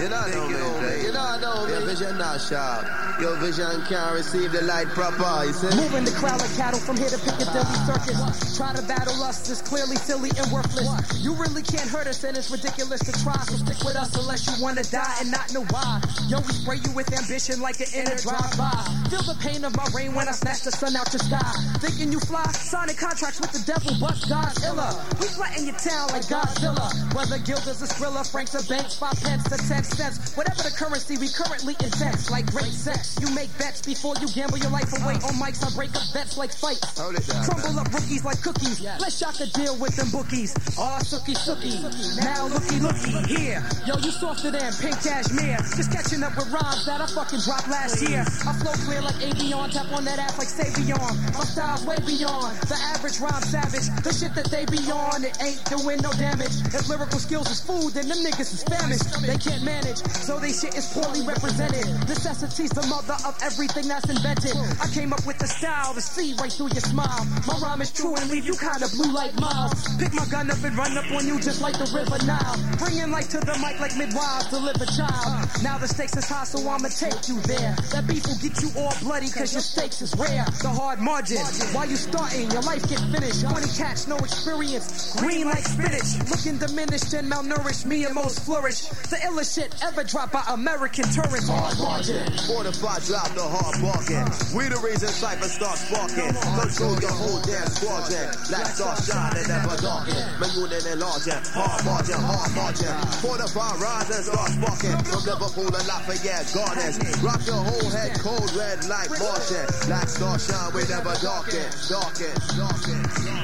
You 0.00 0.08
don't 0.08 0.28
know 0.32 0.48
me. 0.48 1.04
You 1.04 1.12
don't 1.12 1.40
know 1.40 1.66
me. 1.66 1.72
Your 1.72 1.84
vision 1.86 2.18
not 2.18 2.40
sharp. 2.40 2.84
Your 3.20 3.36
vision 3.36 3.84
can't 3.88 4.14
receive 4.14 4.52
the 4.52 4.62
light 4.62 4.88
proper. 4.88 5.46
You 5.46 5.52
see? 5.52 5.72
Moving 5.76 6.04
the 6.04 6.12
crowd 6.12 6.40
like 6.40 6.54
cattle 6.56 6.80
from 6.80 6.96
here 6.96 7.08
to 7.08 7.18
Piccadilly 7.18 7.76
Circus. 7.86 8.56
Try 8.56 8.74
to 8.74 8.82
battle 8.82 9.22
us 9.22 9.48
is 9.48 9.62
clearly 9.62 9.96
silly 9.96 10.30
and 10.36 10.50
worthless. 10.50 10.88
You 11.22 11.34
really 11.34 11.62
can't 11.62 11.88
hurt 11.88 12.06
us 12.06 12.24
and 12.24 12.36
it's 12.36 12.50
ridiculous 12.50 13.00
to 13.04 13.12
try. 13.22 13.36
So 13.46 13.56
stick 13.56 13.78
with 13.84 13.96
us 13.96 14.16
unless 14.16 14.46
you 14.48 14.62
wanna 14.62 14.82
die 14.84 15.16
and 15.20 15.30
not 15.30 15.52
know 15.52 15.64
why. 15.70 16.00
Yo, 16.28 16.38
we 16.40 16.52
spray 16.52 16.78
you 16.82 16.92
with 16.92 17.12
ambition 17.12 17.60
like 17.60 17.80
an 17.80 17.90
inner 17.94 18.16
drive-by. 18.16 18.72
Feel 19.10 19.22
the 19.22 19.36
pain 19.40 19.64
of 19.64 19.76
my 19.76 19.84
rain 19.94 20.14
when 20.14 20.28
I 20.28 20.32
snatch 20.32 20.62
the 20.62 20.72
sun 20.72 20.96
out 20.96 21.12
your 21.12 21.20
sky. 21.20 21.52
Thinking 21.80 22.12
you 22.12 22.20
fly, 22.20 22.44
signing 22.52 22.96
contracts 22.96 23.40
with 23.40 23.52
the 23.52 23.62
devil, 23.66 23.92
but 24.00 24.16
Godzilla. 24.30 24.96
We 25.20 25.28
flatten 25.28 25.66
your 25.66 25.76
town 25.76 26.08
like 26.14 26.24
Godzilla. 26.30 26.88
Whether 27.14 27.38
Gilda's 27.42 27.82
a 27.82 27.86
thriller, 27.86 28.24
Frank's 28.24 28.54
a 28.54 28.62
banks, 28.68 28.96
five 28.96 29.18
pence 29.20 29.44
to 29.50 29.58
ten 29.58 29.84
cents. 29.84 30.32
Whatever 30.36 30.62
the 30.62 30.72
currency, 30.72 31.18
we 31.18 31.28
currently 31.28 31.76
invest 31.82 32.30
like 32.30 32.46
great 32.48 32.72
sex. 32.72 33.18
You 33.20 33.28
make 33.34 33.52
bets 33.58 33.82
before 33.82 34.14
you 34.20 34.28
gamble 34.32 34.58
your 34.58 34.70
life 34.70 34.88
away. 35.02 35.20
On 35.28 35.36
mics, 35.36 35.60
I 35.60 35.74
break 35.76 35.92
up 35.92 36.06
bets 36.14 36.38
like 36.38 36.54
fights. 36.54 36.96
Hold 36.96 37.16
it 37.16 37.26
down, 37.26 37.44
Crumble 37.44 37.80
up 37.80 37.92
rookies 37.92 38.24
like 38.24 38.40
cookies. 38.40 38.80
Let's 38.80 39.18
shock 39.18 39.36
a 39.40 39.46
deal 39.52 39.76
with 39.76 39.96
them 39.96 40.08
bookies. 40.08 40.56
Ah, 40.78 41.02
sookie 41.02 41.36
sookie. 41.36 41.76
Now 42.24 42.48
looky 42.48 42.80
looky 42.80 43.20
here. 43.28 43.60
Yo, 43.84 43.98
you 43.98 44.10
softer 44.10 44.50
than 44.50 44.72
pink 44.80 44.96
cashmere. 45.02 45.60
Just 45.76 45.92
up 46.20 46.36
with 46.36 46.52
rhymes 46.52 46.84
that 46.84 47.00
I 47.00 47.08
fucking 47.08 47.40
dropped 47.40 47.72
last 47.72 48.04
year. 48.04 48.20
I 48.20 48.52
flow 48.60 48.76
clear 48.84 49.00
like 49.00 49.16
Avion, 49.24 49.72
tap 49.72 49.88
on 49.96 50.04
that 50.04 50.20
ass 50.20 50.36
like 50.36 50.52
Savion. 50.52 51.00
My 51.32 51.40
style's 51.48 51.88
way 51.88 51.96
beyond 52.04 52.52
the 52.68 52.76
average 52.92 53.16
rhyme 53.16 53.40
savage. 53.48 53.88
The 54.04 54.12
shit 54.12 54.36
that 54.36 54.52
they 54.52 54.68
be 54.68 54.84
on, 54.92 55.24
it 55.24 55.32
ain't 55.40 55.64
doing 55.72 56.04
no 56.04 56.12
damage. 56.20 56.52
If 56.68 56.84
lyrical 56.92 57.16
skills 57.16 57.48
is 57.48 57.64
food, 57.64 57.96
then 57.96 58.12
them 58.12 58.20
niggas 58.20 58.52
is 58.52 58.60
famished. 58.68 59.08
They 59.24 59.40
can't 59.40 59.64
manage, 59.64 60.04
so 60.20 60.36
they 60.36 60.52
shit 60.52 60.76
is 60.76 60.92
poorly 60.92 61.24
represented. 61.24 61.88
Necessity's 62.04 62.76
the 62.76 62.84
mother 62.92 63.16
of 63.24 63.32
everything 63.40 63.88
that's 63.88 64.04
invented. 64.04 64.52
I 64.84 64.92
came 64.92 65.16
up 65.16 65.24
with 65.24 65.40
the 65.40 65.48
style 65.48 65.96
to 65.96 66.02
see 66.04 66.36
right 66.36 66.52
through 66.52 66.76
your 66.76 66.84
smile. 66.84 67.24
My 67.48 67.56
rhyme 67.64 67.80
is 67.80 67.88
true 67.88 68.12
and 68.20 68.28
leave 68.28 68.44
you 68.44 68.52
kinda 68.60 68.84
blue 68.92 69.16
like 69.16 69.32
miles. 69.40 69.80
Pick 69.96 70.12
my 70.12 70.28
gun 70.28 70.52
up 70.52 70.60
and 70.60 70.76
run 70.76 70.92
up 70.92 71.08
on 71.08 71.24
you 71.24 71.40
just 71.40 71.64
like 71.64 71.78
the 71.80 71.88
river 71.96 72.20
Nile. 72.28 72.58
Bringing 72.76 73.10
light 73.10 73.32
to 73.32 73.40
the 73.40 73.56
mic 73.64 73.80
like 73.80 73.96
midwives 73.96 74.52
deliver 74.52 74.84
child. 74.92 75.48
Now 75.62 75.78
the 75.78 75.88
stakes 76.08 76.24
is 76.24 76.28
high, 76.28 76.44
so 76.44 76.58
I'ma 76.68 76.88
take 76.88 77.28
you 77.28 77.38
there. 77.46 77.76
That 77.94 78.06
beef 78.08 78.26
will 78.26 78.40
get 78.42 78.58
you 78.58 78.70
all 78.74 78.90
bloody 79.02 79.30
cause 79.30 79.52
your 79.52 79.62
stakes 79.62 80.02
is 80.02 80.14
rare. 80.18 80.44
The 80.58 80.68
hard 80.68 80.98
margin. 80.98 81.38
While 81.70 81.86
you 81.86 81.94
starting, 81.94 82.50
your 82.50 82.62
life 82.62 82.82
get 82.88 82.98
finished. 83.14 83.46
20 83.46 83.70
catch, 83.78 84.08
no 84.08 84.16
experience. 84.18 85.14
Green 85.20 85.46
like 85.46 85.62
spinach. 85.62 86.18
Looking 86.26 86.58
diminished 86.58 87.14
and 87.14 87.30
malnourished, 87.30 87.86
me 87.86 88.04
and 88.04 88.14
most 88.14 88.42
flourish. 88.42 88.82
The 89.14 89.22
illest 89.22 89.54
shit 89.54 89.70
ever 89.82 90.02
dropped 90.02 90.32
by 90.32 90.42
American 90.50 91.06
tourists. 91.06 91.48
Hard 91.48 91.78
margin. 91.78 92.26
Fortified, 92.50 93.02
drop 93.06 93.30
the 93.38 93.46
hard 93.46 93.78
barking. 93.78 94.26
We 94.58 94.66
the 94.74 94.82
reason 94.82 95.06
Cypher 95.06 95.46
starts 95.46 95.86
sparking. 95.86 96.34
Control 96.34 96.98
your 96.98 97.14
whole 97.14 97.40
damn 97.46 97.68
squadron. 97.70 98.26
Black 98.50 98.66
star 98.74 98.98
shine 98.98 99.38
and 99.38 99.46
never 99.46 99.78
darken. 99.78 100.18
My 100.42 100.50
unit 100.50 100.82
enlarging. 100.82 101.38
Hard 101.54 101.78
margin, 101.86 102.18
hard 102.18 102.50
margin. 102.58 102.90
Fortified 103.22 103.78
rise 103.78 104.10
and 104.10 104.24
start 104.26 104.50
sparking. 104.50 104.98
From 105.06 105.22
Liverpool 105.30 105.70
to 105.70 105.82
Lafayette 105.92 106.48
Gardens. 106.54 106.96
Rock 107.22 107.44
your 107.46 107.60
whole 107.60 107.90
head 107.92 108.16
cold 108.18 108.48
red 108.56 108.80
like 108.88 109.10
Martian. 109.20 109.68
Black 109.84 110.08
star 110.08 110.38
shine, 110.38 110.72
we 110.72 110.88
never 110.88 111.12
darken. 111.20 111.68
Darken, 111.84 112.32
darken. 112.56 113.00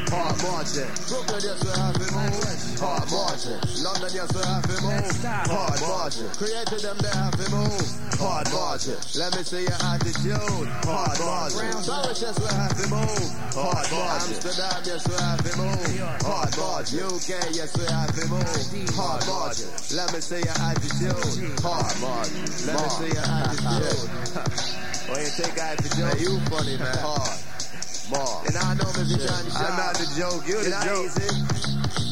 Hard 0.09 0.37
margin. 0.41 0.89
Brooklyn, 1.13 1.45
yes, 1.45 1.61
we 1.61 1.73
have 1.77 1.97
it 2.01 2.09
move. 2.09 2.81
Hard 2.81 3.05
margin. 3.13 3.59
London, 3.85 4.11
yes, 4.17 4.31
we 4.33 4.43
have 4.49 4.65
it 4.65 4.81
move. 4.81 5.13
Hard 5.45 5.81
margin. 5.85 6.29
Created 6.41 6.81
them, 6.81 6.97
they 7.05 7.13
have 7.13 7.37
it 7.37 7.51
move. 7.53 7.89
Hard 8.17 8.49
margin. 8.49 8.97
Let 9.13 9.31
me 9.37 9.43
see 9.45 9.63
your 9.69 9.81
attitude. 9.85 10.69
Hard 10.89 11.19
margin. 11.21 11.69
Paris, 11.85 12.23
yes, 12.25 12.37
we 12.41 12.49
have 12.49 12.81
it 12.81 12.89
move. 12.89 13.29
Hard 13.53 13.87
margin. 13.93 14.35
Amsterdam, 14.41 14.81
yes, 14.89 15.03
we 15.05 15.17
have 15.21 15.45
it 15.45 15.57
move. 15.61 16.01
Hard 16.25 16.53
margin. 16.57 16.97
UK, 17.13 17.29
yes, 17.53 17.77
we 17.77 17.85
have 17.93 18.17
it 18.17 18.29
move. 18.33 18.97
Hard 18.97 19.21
margin. 19.29 19.69
Let 19.93 20.09
me 20.17 20.21
see 20.25 20.41
your 20.41 20.59
attitude. 20.65 21.61
Hard 21.61 21.93
margin. 22.01 22.38
Let 22.67 22.83
me 22.83 22.89
see 22.89 23.11
your 23.15 23.25
attitude. 23.25 24.75
What 25.09 25.25
you 25.25 25.33
think 25.41 25.57
I 25.57 25.73
have 25.73 25.81
to 25.81 25.89
joke? 25.97 26.21
you 26.21 26.37
funny, 26.53 26.77
man. 26.77 26.93
Hard. 27.01 27.33
Mark. 28.13 28.45
And 28.45 28.57
I 28.61 28.77
know 28.77 28.93
Mr. 28.93 29.17
Johnny 29.17 29.49
I'm 29.57 29.73
not 29.81 29.97
the 29.97 30.05
joke. 30.13 30.45
You're 30.45 30.61
the 30.61 30.77
joke. 30.85 31.09
Easy. 31.17 31.33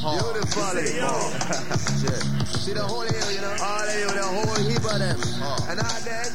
Beautifully. 0.01 0.97
Shit. 2.01 2.25
See 2.65 2.73
the 2.73 2.81
whole 2.81 3.05
hill, 3.05 3.31
you 3.33 3.41
know? 3.45 3.53
All 3.61 3.85
of 3.85 4.01
you, 4.01 4.09
the 4.17 4.25
whole 4.25 4.61
heap 4.65 4.81
of 4.81 4.97
them. 4.97 5.21
And 5.69 5.77
I 5.77 5.93
dead, 6.09 6.33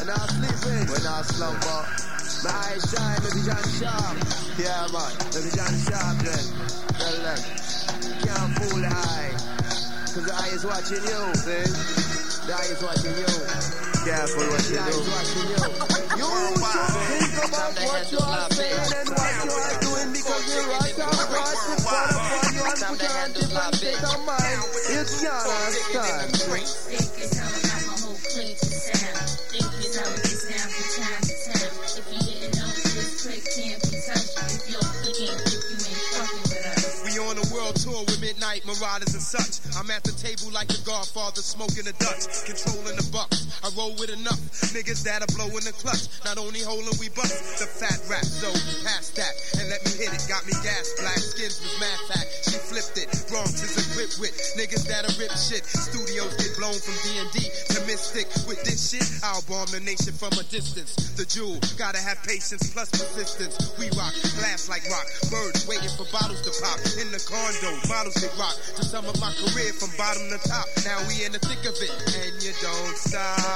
and 0.00 0.08
I 0.08 0.20
sleeping. 0.24 0.88
When 0.88 1.04
I 1.04 1.20
slumber, 1.28 1.80
my 2.44 2.52
eyes 2.64 2.80
shine, 2.88 3.20
the 3.20 3.30
vision 3.36 3.60
sharp. 3.76 4.16
Yeah, 4.56 4.88
man, 4.88 5.12
the 5.36 5.40
vision 5.44 5.72
sharp 5.84 6.16
then. 6.24 6.44
Tell 6.96 7.16
them, 7.28 7.40
can't 8.24 8.52
fool 8.56 8.80
the 8.80 8.88
eye. 8.88 9.36
Cause 10.16 10.24
the 10.24 10.32
eye 10.32 10.48
is 10.52 10.64
watching 10.64 11.04
you, 11.04 11.20
see? 11.36 12.19
The 12.50 12.56
eye 12.58 12.66
is 12.66 12.82
watching 12.82 13.14
you. 13.14 13.30
Careful 14.02 14.42
what 14.50 14.58
you 14.66 14.74
do. 14.74 14.74
The 14.74 14.82
eye 14.82 14.90
is 14.90 15.06
watching 15.06 15.54
you. 15.54 15.70
You 16.18 16.26
should 16.50 16.90
think 17.06 17.46
about 17.46 17.78
what 17.78 18.10
you 18.10 18.18
are 18.18 18.50
saying 18.50 18.90
and 18.90 19.06
what 19.06 19.38
you 19.46 19.54
are 19.54 19.78
doing 19.86 20.10
because 20.10 20.50
you're 20.50 20.66
right 20.66 20.98
on 20.98 21.14
God 21.30 21.46
to 21.46 21.78
fall 21.78 22.10
upon 22.10 22.50
you 22.50 22.66
and 22.66 22.74
put 22.90 22.98
your 22.98 23.14
hand 23.14 23.38
in 23.38 23.54
and 23.54 23.70
take 23.78 24.02
a 24.02 24.18
mind. 24.26 24.66
You 24.90 25.06
can't 25.14 25.46
understand. 25.46 26.42
We 37.06 37.14
on 37.22 37.38
a 37.38 37.46
world 37.54 37.78
tour 37.78 38.02
with 38.10 38.20
midnight 38.20 38.66
marauders 38.66 39.14
and 39.14 39.22
such. 39.22 39.49
I'm 39.76 39.90
at 39.90 40.02
the 40.02 40.12
table 40.12 40.52
like 40.52 40.68
the 40.68 40.80
Godfather, 40.84 41.42
smoking 41.42 41.86
a 41.86 41.92
Dutch, 41.92 42.26
controlling 42.44 42.96
the 42.96 43.08
bucks. 43.12 43.39
I 43.62 43.68
roll 43.76 43.92
with 44.00 44.08
enough 44.08 44.40
niggas 44.72 45.04
that'll 45.04 45.28
blow 45.36 45.50
in 45.52 45.64
the 45.68 45.74
clutch. 45.76 46.08
Not 46.24 46.38
only 46.38 46.64
holding 46.64 46.96
we 46.96 47.12
bust 47.12 47.60
the 47.60 47.68
fat 47.68 48.00
rap, 48.08 48.24
so 48.24 48.48
pass 48.86 49.12
that 49.20 49.34
and 49.60 49.68
let 49.68 49.84
me 49.84 49.92
hit 50.00 50.12
it. 50.12 50.24
Got 50.28 50.46
me 50.48 50.54
gas, 50.64 50.96
black 51.00 51.20
skins 51.20 51.60
was 51.60 51.74
mad 51.76 51.98
fat. 52.08 52.26
She 52.48 52.56
flipped 52.56 52.96
it. 52.96 53.08
Bronx 53.28 53.60
is 53.60 53.76
equipped 53.76 54.16
with 54.16 54.32
niggas 54.56 54.88
that'll 54.88 55.12
rip 55.20 55.32
shit. 55.36 55.66
Studios 55.66 56.32
get 56.40 56.56
blown 56.56 56.76
from 56.76 56.96
D&D 57.04 57.50
to 57.76 57.78
Mystic. 57.84 58.28
With 58.48 58.62
this 58.64 58.94
shit, 58.94 59.04
I'll 59.20 59.44
bomb 59.44 59.68
the 59.68 59.80
nation 59.84 60.16
from 60.16 60.32
a 60.40 60.44
distance. 60.48 60.96
The 61.18 61.26
jewel, 61.28 61.60
gotta 61.76 62.00
have 62.00 62.22
patience 62.24 62.72
plus 62.72 62.88
persistence. 62.90 63.76
We 63.76 63.92
rock, 63.98 64.14
glass 64.40 64.72
like 64.72 64.86
rock. 64.88 65.04
Birds 65.28 65.66
waiting 65.68 65.92
for 66.00 66.08
bottles 66.08 66.40
to 66.48 66.52
pop. 66.64 66.80
In 66.96 67.12
the 67.12 67.20
condo, 67.28 67.76
models 67.90 68.16
get 68.16 68.32
rock. 68.40 68.56
To 68.78 68.82
sum 68.86 69.04
up 69.04 69.18
my 69.20 69.32
career 69.36 69.72
from 69.76 69.90
bottom 70.00 70.24
to 70.32 70.40
top. 70.48 70.66
Now 70.86 70.96
we 71.10 71.26
in 71.26 71.32
the 71.32 71.42
thick 71.42 71.60
of 71.68 71.76
it, 71.76 71.92
and 72.24 72.34
you 72.40 72.54
don't 72.62 72.96
stop. 72.96 73.49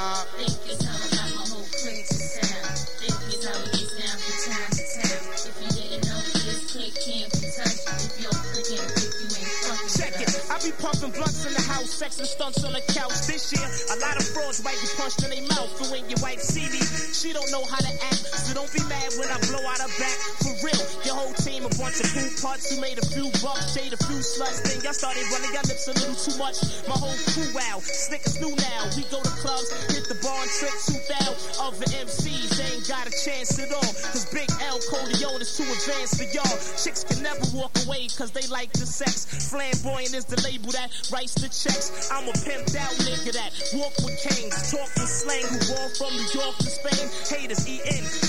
Be 10.65 10.73
pumping 10.81 11.11
blunts 11.11 11.45
in 11.45 11.53
the 11.53 11.61
house, 11.61 11.91
sex 11.91 12.19
and 12.19 12.27
stunts 12.27 12.65
on 12.65 12.73
the 12.73 12.81
couch. 12.89 13.13
This 13.27 13.53
year, 13.53 13.69
a 13.93 14.01
lot 14.01 14.17
of 14.17 14.27
frauds 14.27 14.65
might 14.65 14.81
be 14.81 14.89
punched 14.97 15.23
in 15.23 15.29
their 15.29 15.43
mouth. 15.43 15.79
And 15.83 15.91
when 15.93 16.09
your 16.09 16.19
wife 16.23 16.41
see 16.41 16.65
me, 16.73 16.81
she 17.13 17.35
don't 17.35 17.51
know 17.53 17.67
how 17.67 17.77
to 17.77 17.93
act. 18.07 18.24
So 18.35 18.55
don't 18.55 18.73
be 18.73 18.83
mad 18.90 19.11
when 19.18 19.29
I 19.31 19.38
blow 19.47 19.62
out 19.62 19.79
her 19.79 19.92
back. 19.99 20.16
For 20.42 20.55
real, 20.66 20.85
your 21.07 21.14
whole 21.14 21.35
team 21.44 21.64
a 21.64 21.73
bunch 21.79 22.03
of 22.03 22.09
cool 22.11 22.33
parts 22.42 22.70
who 22.70 22.81
made 22.81 22.99
a 22.99 23.07
few 23.14 23.31
bucks, 23.38 23.75
shade 23.75 23.92
a 23.92 24.01
few 24.11 24.18
sluts. 24.18 24.62
Then 24.66 24.83
y'all 24.83 24.97
started 24.97 25.23
running 25.31 25.53
your 25.55 25.64
lips 25.64 25.87
a 25.87 25.94
little 25.94 26.18
too 26.18 26.37
much. 26.38 26.59
My 26.90 26.99
whole 26.99 27.16
crew 27.31 27.55
out. 27.70 27.83
slick 27.83 28.27
as 28.27 28.40
new 28.40 28.51
now. 28.51 28.90
We 28.99 29.07
go 29.09 29.23
to 29.23 29.35
clubs, 29.38 29.70
hit 29.94 30.09
the 30.11 30.18
bar 30.18 30.35
and 30.35 30.51
trick 30.51 30.75
two 30.87 31.01
thou. 31.07 31.31
Other 31.62 31.87
MCs 32.03 32.59
they 32.59 32.68
ain't 32.75 32.88
got 32.88 33.07
a 33.07 33.14
chance 33.14 33.59
at 33.62 33.70
all. 33.73 33.92
Cause 34.11 34.27
Big 34.35 34.51
L 34.66 34.79
Corleone 34.90 35.40
is 35.40 35.55
too 35.57 35.66
advanced 35.66 36.18
for 36.18 36.29
y'all. 36.35 36.59
Chicks 36.77 37.05
can 37.05 37.23
never 37.23 37.44
walk 37.55 37.73
away 37.87 38.09
cause 38.18 38.31
they 38.33 38.47
like 38.49 38.73
the 38.73 38.87
sex. 38.87 39.25
Flamboyant 39.51 40.14
is 40.14 40.25
the 40.25 40.40
label 40.42 40.73
that 40.73 40.90
writes 41.12 41.35
the 41.35 41.49
checks. 41.49 42.11
I'm 42.11 42.29
a 42.29 42.35
pimped 42.42 42.75
out 42.77 42.92
nigga 43.07 43.33
that 43.38 43.53
walk 43.75 43.94
with 44.03 44.18
kings, 44.20 44.55
talk 44.70 44.90
with 44.99 45.11
slang, 45.11 45.47
who 45.49 45.59
born 45.70 45.90
from 45.94 46.12
New 46.16 46.29
York 46.35 46.57
to 46.59 46.70
Spain. 46.70 47.07
Haters 47.29 47.66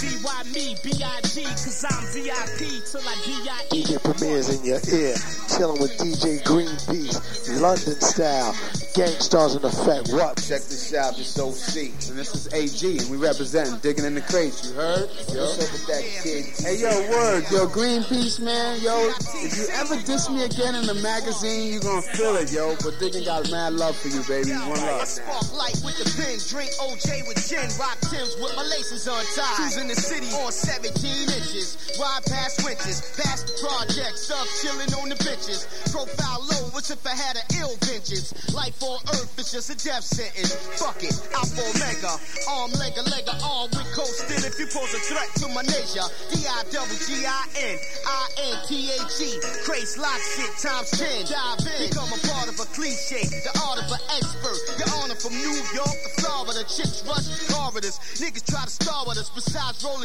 E-N, 0.03 0.14
D-Y 0.25 0.43
me, 0.53 0.75
B-I-G, 0.81 1.43
cause 1.43 1.85
I'm 1.88 2.03
VIP 2.09 2.83
till 2.89 3.01
I 3.01 3.15
D-I-E. 3.25 3.83
DJ 3.83 4.01
Premier's 4.01 4.49
in 4.49 4.65
your 4.65 4.81
ear, 4.89 5.13
chilling 5.53 5.79
with 5.79 5.93
DJ 6.01 6.41
Greenpeace, 6.41 7.61
London 7.61 8.01
style, 8.01 8.55
gangstars 8.95 9.53
in 9.53 9.63
effect. 9.63 10.09
What? 10.09 10.41
Check 10.41 10.65
this 10.65 10.95
out, 10.95 11.15
this 11.15 11.38
OC. 11.38 11.93
And 12.09 12.17
this 12.17 12.33
is 12.33 12.51
AG, 12.53 12.97
and 12.97 13.09
we 13.11 13.17
represent 13.17 13.83
Digging 13.83 14.05
in 14.05 14.15
the 14.15 14.21
Crates, 14.21 14.65
you 14.65 14.73
heard? 14.73 15.09
Yo. 15.29 15.45
What's 15.45 15.61
up 15.61 15.69
with 15.69 15.85
that 15.93 16.03
kid? 16.23 16.45
Hey, 16.57 16.81
yo, 16.81 16.89
word. 17.11 17.45
Yo, 17.51 17.67
Green 17.67 18.01
Greenpeace, 18.01 18.39
man. 18.41 18.81
Yo, 18.81 19.13
if 19.45 19.53
you 19.57 19.67
ever 19.77 19.95
diss 20.09 20.29
me 20.29 20.43
again 20.43 20.73
in 20.73 20.88
the 20.88 20.95
magazine, 21.05 21.71
you 21.71 21.79
gonna 21.79 22.01
feel 22.01 22.35
it, 22.38 22.51
yo. 22.51 22.75
But 22.81 22.97
Digging 22.97 23.25
got 23.25 23.51
mad 23.51 23.73
love 23.73 23.95
for 23.95 24.07
you, 24.09 24.23
baby. 24.25 24.57
One 24.57 24.79
I 24.79 24.97
love. 24.97 25.07
spark 25.07 25.53
light 25.53 25.77
with 25.85 26.01
the 26.01 26.09
pen, 26.17 26.41
drink 26.49 26.73
OJ 26.81 27.27
with 27.27 27.38
gin, 27.45 27.69
rock 27.77 27.99
Tims 28.09 28.33
with 28.41 28.55
my 28.55 28.63
laces 28.63 29.05
untied. 29.05 29.55
Cruising 29.61 29.88
the 29.88 29.95
city 30.15 30.32
on 30.39 30.51
17 30.51 30.95
inches, 31.36 31.75
ride 31.99 32.23
past 32.28 32.63
winters, 32.63 33.04
past 33.19 33.47
the 33.47 33.54
projects, 33.60 34.32
up 34.32 34.47
chilling 34.63 34.91
on 35.04 35.10
the 35.10 35.19
benches. 35.19 35.67
Profile 35.91 36.39
low, 36.39 36.71
what's 36.71 36.89
if 36.89 37.04
I 37.06 37.12
had 37.12 37.36
an 37.36 37.43
ill 37.60 37.75
vengeance? 37.84 38.32
Life 38.56 38.80
on 38.84 38.99
earth 39.12 39.36
is 39.39 39.51
just 39.51 39.69
a 39.71 39.78
death 39.84 40.04
sentence. 40.04 40.56
Fuck 40.80 41.04
it, 41.04 41.15
Alpha 41.36 41.60
Omega, 41.67 42.15
arm, 42.47 42.71
leg, 42.80 42.95
leg, 43.12 43.28
arm 43.43 43.67
with 43.75 43.89
coasting. 43.91 44.39
If 44.47 44.56
you 44.56 44.67
pose 44.71 44.93
a 44.95 45.01
threat 45.04 45.28
to 45.43 45.47
my 45.51 45.63
nature, 45.67 46.08
D-I-double-G-I-N, 46.32 47.75
I-N-T-H-E, 47.75 49.30
Craze 49.67 49.97
lock 49.99 50.19
shit 50.39 50.54
times 50.63 50.91
10. 50.95 51.28
Dive 51.28 51.60
in, 51.75 51.91
become 51.91 52.08
a 52.08 52.19
part 52.32 52.47
of 52.47 52.56
a 52.60 52.67
cliche, 52.71 53.28
the 53.43 53.51
art 53.67 53.84
of 53.84 53.91
an 53.91 54.04
expert. 54.15 54.60
Your 54.80 54.91
honor 55.04 55.19
from 55.19 55.36
New 55.36 55.60
York 55.75 55.97
to 56.08 56.10
Florida, 56.23 56.63
chicks 56.71 57.04
rush 57.04 57.28
corridors. 57.51 57.99
Niggas 58.15 58.47
try 58.47 58.63
to 58.63 58.71
star 58.71 59.04
with 59.08 59.19
us, 59.19 59.28
besides 59.36 59.84
rolling 59.84 60.04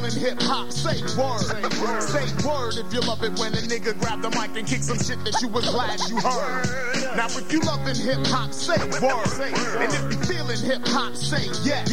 feeling 0.00 0.20
hip 0.20 0.42
hop, 0.42 0.70
say 0.70 1.00
word. 1.20 2.02
Say 2.02 2.46
word 2.46 2.76
if 2.76 2.92
you 2.92 3.00
love 3.00 3.22
it 3.22 3.38
when 3.38 3.52
a 3.54 3.58
nigga 3.58 3.98
grab 4.00 4.22
the 4.22 4.30
mic 4.30 4.56
and 4.56 4.66
kick 4.66 4.82
some 4.82 4.98
shit 4.98 5.22
that 5.24 5.40
you 5.42 5.48
was 5.48 5.68
glad 5.68 6.00
you 6.08 6.20
heard. 6.20 6.89
Now 7.16 7.26
if 7.26 7.52
you 7.52 7.60
loving 7.60 7.96
hip 7.96 8.26
hop, 8.26 8.52
say 8.52 8.78
word. 9.00 9.52
And 9.82 9.92
if 9.92 10.02
you 10.12 10.18
feeling 10.24 10.58
hip 10.58 10.86
hop, 10.86 11.14
say 11.14 11.42
yes. 11.64 11.90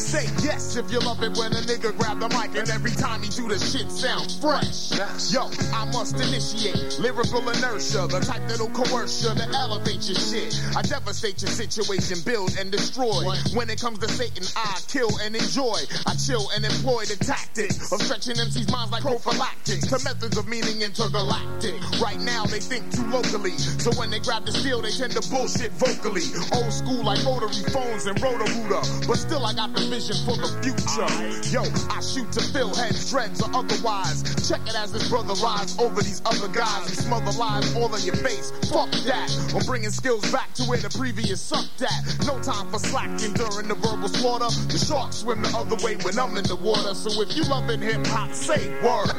Say 0.00 0.24
yes 0.42 0.76
if 0.76 0.90
you 0.90 0.98
love 1.00 1.22
it 1.22 1.36
when 1.36 1.52
a 1.52 1.60
nigga 1.68 1.96
grab 1.98 2.18
the 2.20 2.28
mic 2.30 2.56
and 2.56 2.68
every 2.70 2.90
time 2.90 3.22
he 3.22 3.28
do 3.28 3.48
the 3.48 3.58
shit 3.58 3.90
sound 3.90 4.30
fresh. 4.40 4.90
Yo, 5.32 5.50
I 5.72 5.84
must 5.92 6.16
initiate 6.16 6.98
lyrical 6.98 7.40
inertia, 7.48 8.08
the 8.08 8.20
type 8.24 8.42
that'll 8.48 8.70
coerce 8.70 9.22
you 9.22 9.34
to 9.34 9.46
elevate 9.54 10.02
your 10.08 10.16
shit. 10.16 10.54
I 10.76 10.82
devastate 10.82 11.42
your 11.42 11.50
situation, 11.50 12.18
build 12.24 12.56
and 12.58 12.72
destroy. 12.72 13.22
When 13.54 13.70
it 13.70 13.80
comes 13.80 13.98
to 14.00 14.08
Satan, 14.08 14.44
I 14.56 14.80
kill 14.88 15.10
and 15.20 15.36
enjoy. 15.36 15.84
I 16.06 16.14
chill 16.16 16.48
and 16.54 16.64
employ 16.64 17.04
the 17.04 17.16
tactic 17.20 17.70
of 17.92 18.00
stretching 18.02 18.38
MC's 18.38 18.70
minds 18.70 18.92
like 18.92 19.02
prophylactics 19.02 19.86
to 19.92 19.98
methods 20.02 20.36
of 20.38 20.48
meaning 20.48 20.82
intergalactic. 20.82 21.78
Right 22.00 22.20
now 22.20 22.46
they 22.46 22.60
think 22.60 22.90
too 22.90 23.06
locally, 23.10 23.54
so 23.58 23.92
when 23.98 24.10
they 24.10 24.20
grab 24.20 24.46
the 24.46 24.53
steel, 24.54 24.80
they 24.80 24.90
tend 24.90 25.12
to 25.12 25.22
bullshit 25.30 25.72
vocally. 25.72 26.24
Old 26.52 26.72
school 26.72 27.02
like 27.02 27.22
rotary 27.24 27.64
phones 27.74 28.06
and 28.06 28.20
Roto-Rooter, 28.20 28.82
but 29.06 29.18
still 29.18 29.44
I 29.44 29.52
got 29.54 29.74
the 29.74 29.84
vision 29.90 30.16
for 30.24 30.36
the 30.38 30.48
future. 30.62 31.08
Yo, 31.50 31.62
I 31.90 32.00
shoot 32.00 32.30
to 32.32 32.42
fill 32.52 32.74
heads, 32.74 33.10
dreads 33.10 33.42
or 33.42 33.50
otherwise. 33.54 34.22
Check 34.48 34.60
it 34.66 34.76
as 34.76 34.92
this 34.92 35.08
brother 35.08 35.34
rides 35.42 35.78
over 35.78 36.02
these 36.02 36.22
other 36.26 36.48
guys 36.48 36.88
who 36.88 36.94
smother 36.94 37.32
lies 37.32 37.74
all 37.76 37.92
in 37.94 38.02
your 38.02 38.16
face. 38.16 38.50
Fuck 38.70 38.90
that. 39.04 39.28
I'm 39.54 39.64
bringing 39.66 39.90
skills 39.90 40.30
back 40.30 40.52
to 40.54 40.64
where 40.64 40.78
the 40.78 40.90
previous 40.90 41.40
sucked 41.40 41.82
at. 41.82 42.26
No 42.26 42.40
time 42.40 42.70
for 42.70 42.78
slacking 42.78 43.34
during 43.34 43.68
the 43.68 43.74
verbal 43.74 44.08
slaughter. 44.08 44.48
The 44.70 44.78
sharks 44.78 45.16
swim 45.24 45.42
the 45.42 45.52
other 45.56 45.76
way 45.84 45.96
when 46.02 46.18
I'm 46.18 46.36
in 46.36 46.44
the 46.44 46.56
water. 46.56 46.94
So 46.94 47.22
if 47.22 47.36
you 47.36 47.44
loving 47.44 47.80
hip 47.80 48.06
hop, 48.06 48.32
say 48.32 48.68
word. 48.82 49.10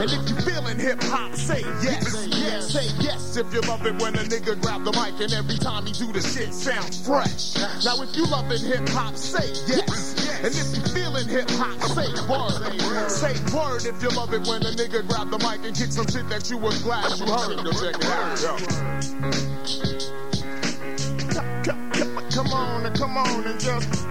And 0.00 0.10
if 0.10 0.28
you 0.28 0.36
feeling 0.42 0.78
hip 0.78 1.02
hop, 1.04 1.34
say 1.34 1.60
yes. 1.82 2.26
yes. 2.28 2.72
Say 2.72 2.86
yes 3.00 3.36
if 3.36 3.52
you 3.52 3.60
love 3.62 3.84
it 3.86 4.00
when 4.00 4.14
a 4.14 4.24
nigga 4.24 4.60
grab 4.82 4.94
the 4.94 5.00
mic 5.00 5.20
and 5.20 5.32
every 5.32 5.58
time 5.58 5.86
he 5.86 5.92
do 5.92 6.12
the 6.12 6.20
shit 6.20 6.52
sounds 6.54 7.06
fresh. 7.06 7.56
Now 7.84 8.02
if 8.02 8.16
you 8.16 8.24
loving 8.26 8.60
hip 8.60 8.88
hop, 8.88 9.16
say 9.16 9.48
yes. 9.66 10.16
And 10.42 10.54
if 10.54 10.74
you 10.74 10.82
feeling 10.94 11.28
hip 11.28 11.50
hop, 11.50 11.80
say 11.82 12.08
word. 12.28 13.10
Say 13.10 13.34
word 13.54 13.84
if 13.84 14.02
you 14.02 14.08
love 14.10 14.32
it 14.32 14.46
when 14.46 14.62
a 14.62 14.70
nigga 14.72 15.06
grab 15.08 15.30
the 15.30 15.38
mic 15.38 15.66
and 15.66 15.76
kick 15.76 15.92
some 15.92 16.06
shit 16.06 16.28
that 16.28 16.50
you 16.50 16.58
was 16.58 16.82
glad 16.82 17.18
you 17.18 17.26
heard. 17.26 17.60
Yo, 17.64 17.72
check 17.72 17.96
it 17.96 18.04
out. 18.06 18.40
Yo. 18.40 18.56
Come 22.30 22.52
on. 22.52 22.86
on, 22.86 22.94
come 22.94 23.16
on 23.16 23.44
and 23.44 23.60
just. 23.60 24.06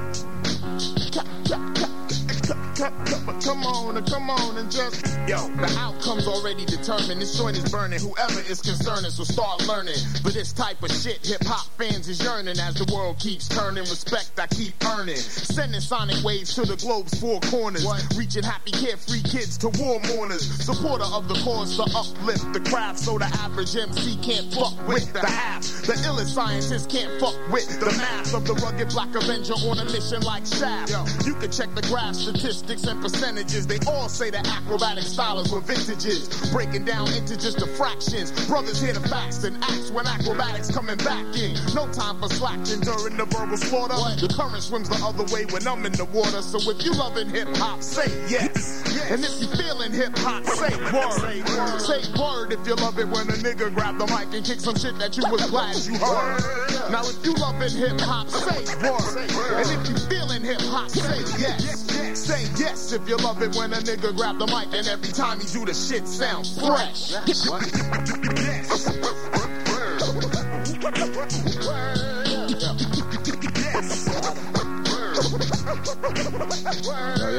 Come 2.79 3.65
on, 3.65 4.05
come 4.05 4.29
on, 4.29 4.57
and 4.57 4.71
just 4.71 5.03
yo. 5.27 5.35
The 5.59 5.75
outcome's 5.77 6.27
already 6.27 6.63
determined. 6.63 7.19
This 7.19 7.37
joint 7.37 7.57
is 7.57 7.69
burning. 7.69 7.99
Whoever 7.99 8.39
is 8.39 8.61
concerning, 8.61 9.11
so 9.11 9.25
start 9.25 9.67
learning. 9.67 9.99
For 10.23 10.31
this 10.31 10.53
type 10.53 10.81
of 10.81 10.89
shit, 10.89 11.19
hip 11.27 11.43
hop 11.43 11.67
fans 11.77 12.07
is 12.07 12.23
yearning 12.23 12.57
as 12.57 12.75
the 12.75 12.87
world 12.95 13.19
keeps 13.19 13.49
turning. 13.49 13.83
Respect 13.83 14.39
I 14.39 14.47
keep 14.47 14.73
earning. 14.85 15.17
Sending 15.17 15.81
sonic 15.81 16.23
waves 16.23 16.55
to 16.55 16.61
the 16.61 16.77
globe's 16.77 17.19
four 17.19 17.41
corners. 17.51 17.85
Reaching 18.15 18.43
happy, 18.43 18.71
carefree 18.71 19.23
kids 19.23 19.57
to 19.57 19.67
war 19.75 19.99
mourners. 20.15 20.47
Supporter 20.63 21.03
of 21.11 21.27
the 21.27 21.35
cause 21.43 21.75
to 21.75 21.83
uplift 21.83 22.53
the 22.53 22.61
craft, 22.61 22.99
so 22.99 23.17
the 23.17 23.27
average 23.43 23.75
MC 23.75 24.15
can't 24.23 24.53
fuck 24.53 24.75
with 24.87 25.11
the 25.11 25.19
half. 25.19 25.63
The 25.83 25.99
illest 26.07 26.31
scientists 26.31 26.87
can't 26.87 27.11
fuck 27.19 27.35
with 27.51 27.67
the 27.81 27.91
math 27.97 28.33
of 28.33 28.47
the 28.47 28.53
rugged 28.55 28.87
black 28.89 29.13
avenger 29.15 29.59
on 29.67 29.79
a 29.79 29.85
mission 29.91 30.21
like 30.21 30.45
Shaft. 30.45 30.95
You 31.27 31.35
can 31.35 31.51
check 31.51 31.75
the 31.75 31.83
graph 31.83 32.15
statistics 32.15 32.68
and 32.69 33.01
percentages. 33.01 33.65
They 33.65 33.79
all 33.87 34.07
say 34.07 34.29
that 34.29 34.47
acrobatic 34.47 35.03
styles 35.03 35.51
were 35.51 35.59
vintages. 35.59 36.29
Breaking 36.51 36.85
down 36.85 37.11
into 37.13 37.35
just 37.35 37.57
the 37.57 37.65
fractions. 37.65 38.29
Brothers 38.45 38.79
here 38.79 38.93
to 38.93 38.99
facts 38.99 39.43
and 39.43 39.57
acts 39.63 39.89
when 39.89 40.05
acrobatics 40.05 40.69
coming 40.69 40.97
back 40.97 41.25
in. 41.35 41.57
No 41.73 41.91
time 41.91 42.21
for 42.21 42.29
slacking 42.29 42.81
during 42.81 43.17
the 43.17 43.25
verbal 43.25 43.57
slaughter. 43.57 43.95
The 44.21 44.31
current 44.31 44.61
swims 44.61 44.87
the 44.87 45.03
other 45.03 45.25
way 45.33 45.45
when 45.45 45.67
I'm 45.67 45.83
in 45.83 45.93
the 45.93 46.05
water. 46.05 46.43
So 46.43 46.59
if 46.69 46.85
you 46.85 46.93
loving 46.93 47.29
hip 47.29 47.47
hop, 47.57 47.81
say 47.81 48.05
yes. 48.29 48.85
And 49.09 49.23
if 49.25 49.41
you 49.41 49.47
feeling 49.57 49.91
hip 49.91 50.13
hop, 50.17 50.45
say 50.45 50.69
word. 50.93 51.81
Say 51.81 52.05
word 52.21 52.53
if 52.53 52.67
you 52.67 52.75
love 52.75 52.99
it 52.99 53.07
when 53.07 53.25
a 53.29 53.37
nigga 53.41 53.73
grab 53.73 53.97
the 53.97 54.05
mic 54.05 54.29
and 54.37 54.45
kick 54.45 54.59
some 54.59 54.77
shit 54.77 54.95
that 54.99 55.17
you 55.17 55.23
was 55.31 55.49
glad 55.49 55.75
you 55.89 55.97
heard. 55.97 56.91
Now 56.91 57.01
if 57.01 57.17
you 57.25 57.33
loving 57.33 57.73
hip 57.73 57.99
hop, 58.01 58.29
say 58.29 58.61
word. 58.77 59.25
And 59.57 59.65
if 59.73 59.89
you 59.89 59.97
feeling 60.05 60.43
hip 60.43 60.61
hop, 60.69 60.91
say 60.91 61.17
yes. 61.41 61.88
Say 62.29 62.45
yes 62.63 62.93
if 62.93 63.09
you 63.09 63.17
love 63.17 63.41
it 63.41 63.55
when 63.55 63.73
a 63.73 63.77
nigga 63.77 64.15
grab 64.15 64.37
the 64.37 64.45
mic 64.45 64.67
and 64.77 64.87
every 64.87 65.11
time 65.11 65.39
he 65.39 65.47
do 65.47 65.65
the 65.65 65.73
shit 65.73 66.07
sound 66.07 66.45
fresh. 66.45 67.09
Yeah, 67.09 67.25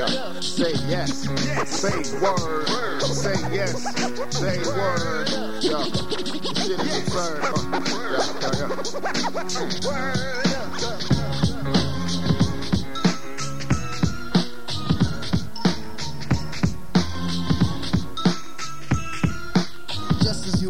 yeah. 0.09 0.41
Say 0.41 0.73
yes. 0.89 1.23
Say 1.71 2.03
word. 2.19 2.67
Say 3.15 3.39
yes. 3.55 3.79
Say 4.35 4.59
word. 4.75 5.31
Yeah. 5.63 5.85
Shit 6.67 6.81
is 6.81 6.99
absurd. 6.99 7.45
Uh, 8.43 8.49
yeah, 9.87 10.50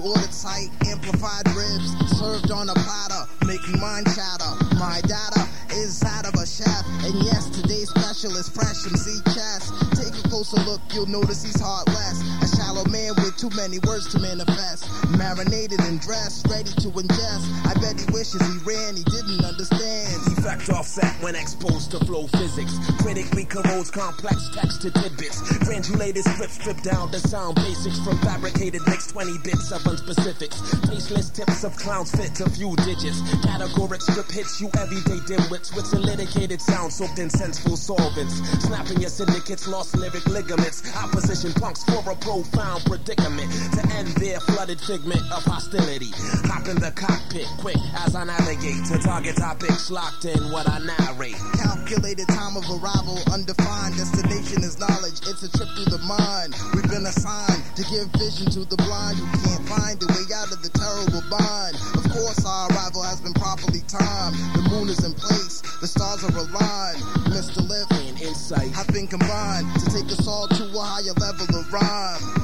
you 0.00 0.10
ordered 0.10 0.32
tight, 0.32 0.68
amplified 0.86 1.46
ribs 1.54 1.92
served 2.18 2.50
on 2.50 2.68
a 2.68 2.74
platter, 2.74 3.24
making 3.46 3.80
mind 3.80 4.06
chatter. 4.06 4.52
My 4.78 5.00
data 5.02 5.48
is 5.72 6.02
out 6.02 6.26
of 6.26 6.34
a 6.34 6.46
shaft, 6.46 6.86
and 7.04 7.14
yes, 7.22 7.48
today's 7.50 7.90
special 7.90 8.36
is 8.36 8.48
fresh 8.48 8.86
MC 8.86 9.20
chest. 9.34 9.72
Take 9.96 10.24
a 10.24 10.28
closer 10.28 10.60
look, 10.62 10.80
you'll 10.92 11.06
notice 11.06 11.42
he's 11.42 11.60
heartless. 11.60 12.49
A 12.70 12.72
shallow 12.72 12.88
man 12.88 13.14
with 13.16 13.36
too 13.36 13.50
many 13.56 13.80
words 13.80 14.06
to 14.12 14.20
manifest. 14.20 14.86
Marinated 15.18 15.80
and 15.80 16.00
dressed, 16.00 16.46
ready 16.46 16.70
to 16.70 16.88
ingest. 16.94 17.66
I 17.66 17.74
bet 17.74 17.98
he 17.98 18.06
wishes 18.12 18.40
he 18.46 18.58
ran, 18.62 18.94
he 18.94 19.02
didn't 19.02 19.44
understand. 19.44 20.06
He 20.28 20.40
Effect 20.40 20.70
offset 20.70 21.12
when 21.20 21.34
exposed 21.34 21.90
to 21.90 21.98
flow 22.06 22.26
physics. 22.28 22.78
Critically 23.02 23.44
corrodes 23.44 23.90
complex 23.90 24.48
text 24.54 24.82
to 24.82 24.90
tidbits. 24.90 25.42
Granulated 25.58 26.24
strips 26.24 26.54
strip 26.54 26.80
down 26.82 27.10
the 27.10 27.18
sound 27.18 27.56
basics 27.56 27.98
from 28.00 28.18
fabricated 28.18 28.82
mixed 28.86 29.10
20 29.10 29.38
bits 29.44 29.70
of 29.72 29.82
unspecifics. 29.82 30.58
Tasteless 30.88 31.30
tips 31.30 31.64
of 31.64 31.76
clowns 31.76 32.10
fit 32.12 32.34
to 32.36 32.48
few 32.50 32.74
digits. 32.76 33.20
Categoric 33.44 34.00
strip 34.00 34.30
hits 34.30 34.60
you 34.60 34.70
everyday 34.78 35.18
dimwits 35.26 35.74
with 35.74 35.86
solidicated 35.86 36.60
sound 36.60 36.92
soaked 36.92 37.18
in 37.18 37.28
senseful 37.28 37.76
solvents. 37.76 38.34
Snapping 38.64 39.00
your 39.00 39.10
syndicates, 39.10 39.68
lost 39.68 39.96
lyric 39.96 40.26
ligaments. 40.26 40.82
Opposition 40.96 41.52
punks 41.52 41.84
for 41.84 42.10
a 42.10 42.16
profound 42.60 42.84
predicament 42.84 43.50
to 43.72 43.80
end 43.96 44.08
their 44.20 44.38
flooded 44.40 44.80
figment 44.80 45.20
of 45.32 45.42
hostility. 45.44 46.12
Hop 46.44 46.68
in 46.68 46.76
the 46.76 46.92
cockpit 46.92 47.48
quick 47.58 47.80
as 48.04 48.14
I 48.14 48.24
navigate 48.24 48.84
to 48.92 48.98
target 48.98 49.36
topics 49.36 49.90
locked 49.90 50.24
in 50.24 50.38
what 50.52 50.68
I 50.68 50.78
narrate. 50.84 51.40
Calculated 51.56 52.28
time 52.28 52.56
of 52.56 52.64
arrival, 52.68 53.16
undefined. 53.32 53.96
Destination 53.96 54.60
is 54.62 54.78
knowledge. 54.78 55.24
It's 55.24 55.42
a 55.42 55.50
trip 55.56 55.68
through 55.72 55.88
the 55.88 56.04
mind. 56.04 56.52
We've 56.74 56.90
been 56.90 57.06
assigned 57.08 57.64
to 57.76 57.82
give 57.88 58.12
vision 58.20 58.52
to 58.52 58.68
the 58.68 58.76
blind 58.76 59.16
who 59.16 59.26
can't 59.40 59.64
find 59.64 59.96
a 59.96 60.08
way 60.12 60.24
out 60.36 60.52
of 60.52 60.60
the 60.60 60.72
terrible 60.76 61.24
bind. 61.32 61.74
Of 61.96 62.04
course, 62.12 62.44
our 62.44 62.68
arrival 62.76 63.02
has 63.02 63.20
been 63.24 63.34
properly 63.34 63.80
timed. 63.88 64.36
The 64.52 64.68
moon 64.68 64.92
is 64.92 65.00
in 65.00 65.16
place. 65.16 65.64
The 65.80 65.88
stars 65.88 66.24
are 66.28 66.36
aligned. 66.36 67.00
Mr. 67.32 67.64
Lif 67.64 67.88
and 68.20 68.28
insight 68.28 68.70
have 68.72 68.86
been 68.88 69.06
combined 69.06 69.66
to 69.74 69.86
take 69.86 70.04
us 70.06 70.26
all 70.26 70.46
to 70.48 70.64
a 70.64 70.80
higher 70.80 71.12
level 71.14 71.58
of 71.58 71.72
rhyme. 71.72 72.40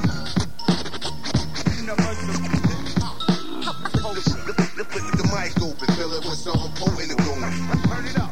Put 4.89 5.17
the 5.17 5.23
mic 5.25 5.61
open, 5.61 5.95
fill 5.95 6.13
it 6.13 6.23
with 6.23 6.33
something 6.35 6.71
potent 6.75 7.11
and 7.11 7.19
going. 7.19 7.41
Turn 7.87 8.05
it 8.05 8.19
up. 8.19 8.26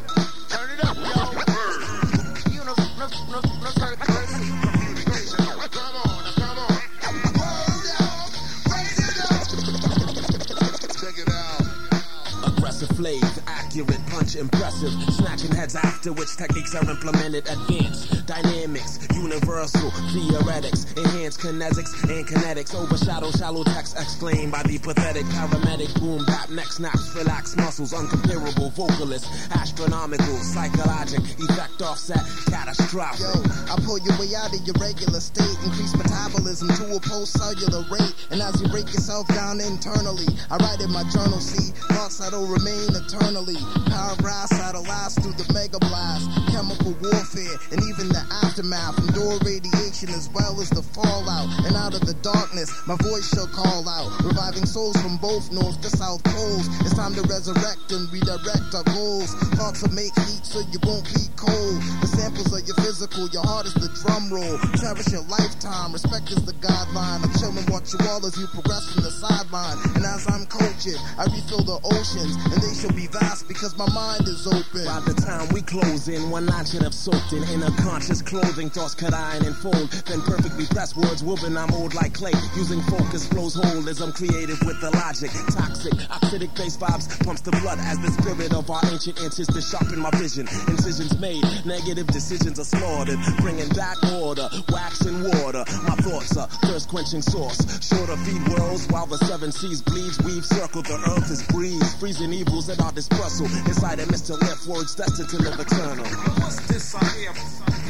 Impressive. 14.33 14.89
Snatching 15.13 15.53
heads 15.53 15.75
after 15.75 16.11
which 16.11 16.35
techniques 16.35 16.73
are 16.73 16.89
implemented. 16.89 17.47
Advanced, 17.47 18.25
dynamics, 18.25 18.97
universal, 19.13 19.91
theoretics, 20.09 20.91
enhanced 20.93 21.39
kinetics 21.41 21.93
and 22.09 22.25
kinetics. 22.25 22.73
Overshadow 22.73 23.29
shallow 23.31 23.63
text 23.63 23.95
exclaimed 23.95 24.51
by 24.51 24.63
the 24.63 24.79
pathetic 24.79 25.25
paramedic. 25.25 25.93
Boom, 25.99 26.25
bap, 26.25 26.49
neck 26.49 26.65
snaps, 26.65 27.13
relax 27.15 27.55
muscles, 27.55 27.93
uncomparable 27.93 28.71
vocalist. 28.73 29.29
Astronomical, 29.51 30.37
psychologic, 30.41 31.19
effect 31.37 31.81
offset, 31.83 32.23
catastrophic. 32.49 33.19
Yo, 33.19 33.43
I 33.69 33.77
pull 33.85 33.99
your 33.99 34.17
way 34.17 34.33
out 34.35 34.49
of 34.55 34.65
your 34.65 34.75
regular 34.79 35.19
state, 35.19 35.57
increase 35.63 35.95
metabolism 35.95 36.69
to 36.69 36.95
a 36.95 36.99
post-cellular 36.99 37.85
rate, 37.91 38.15
and 38.31 38.41
as 38.41 38.61
you 38.61 38.67
break 38.69 38.87
yourself 38.87 39.27
down 39.27 39.59
internally, 39.59 40.25
I 40.49 40.55
write 40.57 40.79
in 40.81 40.91
my 40.91 41.03
journal, 41.11 41.39
see, 41.43 41.73
thoughts 41.93 42.19
that'll 42.19 42.47
remain 42.47 42.95
eternally, 42.95 43.59
paragraphs 43.85 44.14
that'll 44.21 44.83
last 44.83 45.21
through 45.21 45.33
the 45.33 45.45
mega 45.53 45.79
blast, 45.79 46.29
chemical 46.51 46.93
warfare, 47.01 47.57
and 47.71 47.81
even 47.83 48.07
the 48.09 48.23
aftermath, 48.43 48.97
endure 48.99 49.37
radiation 49.45 50.09
as 50.09 50.29
well 50.33 50.59
as 50.61 50.69
the 50.69 50.81
fallout, 50.81 51.49
and 51.65 51.75
out 51.75 51.93
of 51.93 52.01
the 52.05 52.13
darkness, 52.21 52.71
my 52.87 52.95
voice 53.01 53.27
shall 53.29 53.47
call 53.47 53.87
out, 53.89 54.11
reviving 54.23 54.65
souls 54.65 54.95
from 55.01 55.17
both 55.17 55.51
north 55.51 55.79
to 55.81 55.89
south 55.89 56.23
poles, 56.23 56.67
it's 56.81 56.95
time 56.95 57.13
to 57.15 57.21
resurrect 57.23 57.91
and 57.91 58.11
redirect 58.11 58.73
our 58.73 58.85
goals, 58.93 59.33
thoughts 59.55 59.81
will 59.81 59.93
make 59.93 60.13
heat 60.27 60.45
so 60.45 60.59
you 60.71 60.79
won't 60.83 61.05
be 61.13 61.25
cold, 61.35 61.79
the 62.01 62.07
samples 62.07 62.51
of 62.53 62.61
your 62.67 62.77
physical, 62.77 63.27
your 63.29 63.43
heart 63.43 63.65
is 63.65 63.73
the 63.75 63.89
drum 64.01 64.31
roll. 64.31 64.57
Cherish 64.79 65.11
your 65.11 65.25
lifetime, 65.27 65.91
respect 65.93 66.29
is 66.31 66.45
the 66.45 66.53
guideline. 66.63 67.23
I'm 67.25 67.33
chilling, 67.39 67.65
watch 67.67 67.91
you 67.93 67.99
all 68.07 68.23
as 68.25 68.37
you 68.37 68.47
progress 68.47 68.93
from 68.93 69.03
the 69.03 69.11
sideline. 69.11 69.77
And 69.95 70.05
as 70.05 70.27
I'm 70.29 70.45
coaching, 70.47 70.97
I 71.17 71.25
refill 71.27 71.63
the 71.65 71.79
oceans, 71.83 72.37
and 72.51 72.59
they 72.61 72.73
shall 72.77 72.93
be 72.93 73.07
vast 73.07 73.47
because 73.47 73.75
my 73.77 73.87
mind 73.91 74.04
is 74.27 74.47
open. 74.47 74.85
By 74.85 75.01
the 75.01 75.15
time 75.17 75.49
we 75.49 75.61
close 75.61 76.07
in, 76.07 76.29
one 76.29 76.45
line 76.45 76.65
should 76.65 76.83
have 76.83 76.93
soaked 76.93 77.33
in 77.33 77.43
inner 77.49 77.71
conscious 77.81 78.21
clothing. 78.21 78.69
Thoughts 78.69 78.95
cut 78.95 79.13
iron 79.13 79.45
and 79.45 79.55
fold, 79.55 79.89
then 80.05 80.21
perfectly 80.21 80.65
pressed 80.67 80.95
words 80.95 81.23
woven. 81.23 81.57
I 81.57 81.65
mold 81.71 81.93
like 81.93 82.13
clay, 82.13 82.33
using 82.55 82.81
focus 82.83 83.25
flows 83.27 83.55
whole 83.55 83.87
as 83.89 84.01
I'm 84.01 84.11
creative 84.11 84.61
with 84.65 84.79
the 84.81 84.91
logic. 84.91 85.31
Toxic, 85.51 85.93
oxidic 86.11 86.53
base 86.55 86.77
vibes 86.77 87.09
pumps 87.25 87.41
the 87.41 87.51
blood 87.61 87.79
as 87.81 87.97
the 87.99 88.11
spirit 88.21 88.53
of 88.53 88.69
our 88.69 88.81
ancient 88.91 89.19
ancestors 89.21 89.69
sharpen 89.69 89.99
my 89.99 90.11
vision. 90.11 90.47
Incisions 90.67 91.17
made, 91.19 91.43
negative 91.65 92.07
decisions 92.07 92.59
are 92.59 92.65
slaughtered, 92.65 93.19
bringing 93.41 93.69
back 93.69 93.97
order, 94.21 94.47
wax 94.69 95.01
and 95.01 95.23
water. 95.23 95.65
My 95.87 95.95
thoughts 96.05 96.37
are 96.37 96.47
thirst 96.69 96.89
quenching 96.89 97.21
source. 97.21 97.57
Sure 97.81 98.05
to 98.05 98.17
feed 98.17 98.43
worlds 98.53 98.87
while 98.89 99.07
the 99.07 99.17
seven 99.25 99.51
seas 99.51 99.81
bleeds. 99.81 100.21
We've 100.21 100.45
circled 100.45 100.85
the 100.85 100.95
earth 101.15 101.31
as 101.31 101.41
breeze, 101.47 101.93
freezing 101.95 102.33
evils 102.33 102.69
at 102.69 102.81
our 102.81 102.91
dispersal. 102.91 103.45
Inside 103.65 103.94
a 103.99 104.05
Mr. 104.07 104.39
Lif 104.41 104.65
words 104.67 104.95
destined 104.95 105.29
to 105.29 105.37
live 105.37 105.59
eternal. 105.59 106.05
What's 106.05 106.59
this 106.67 106.95
I 106.95 107.05
hear? 107.17 107.33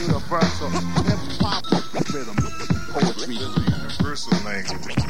Universal 0.02 0.70
hip 0.70 1.20
hop 1.42 1.66
rhythm 2.14 2.36
poetry. 2.92 3.36
Universal 3.36 4.38
language. 4.44 5.06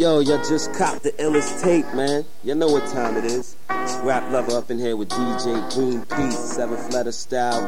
Yo, 0.00 0.20
y'all 0.20 0.42
just 0.48 0.72
copped 0.72 1.02
the 1.02 1.12
illest 1.18 1.62
tape, 1.62 1.84
man. 1.92 2.24
You 2.42 2.54
know 2.54 2.68
what 2.68 2.90
time 2.90 3.18
it 3.18 3.24
is. 3.26 3.54
Rap 4.02 4.32
lover 4.32 4.56
up 4.56 4.70
in 4.70 4.78
here 4.78 4.96
with 4.96 5.10
DJ 5.10 5.70
Greenpeace, 5.72 6.32
seventh 6.32 6.90
letter 6.94 7.12
style, 7.12 7.60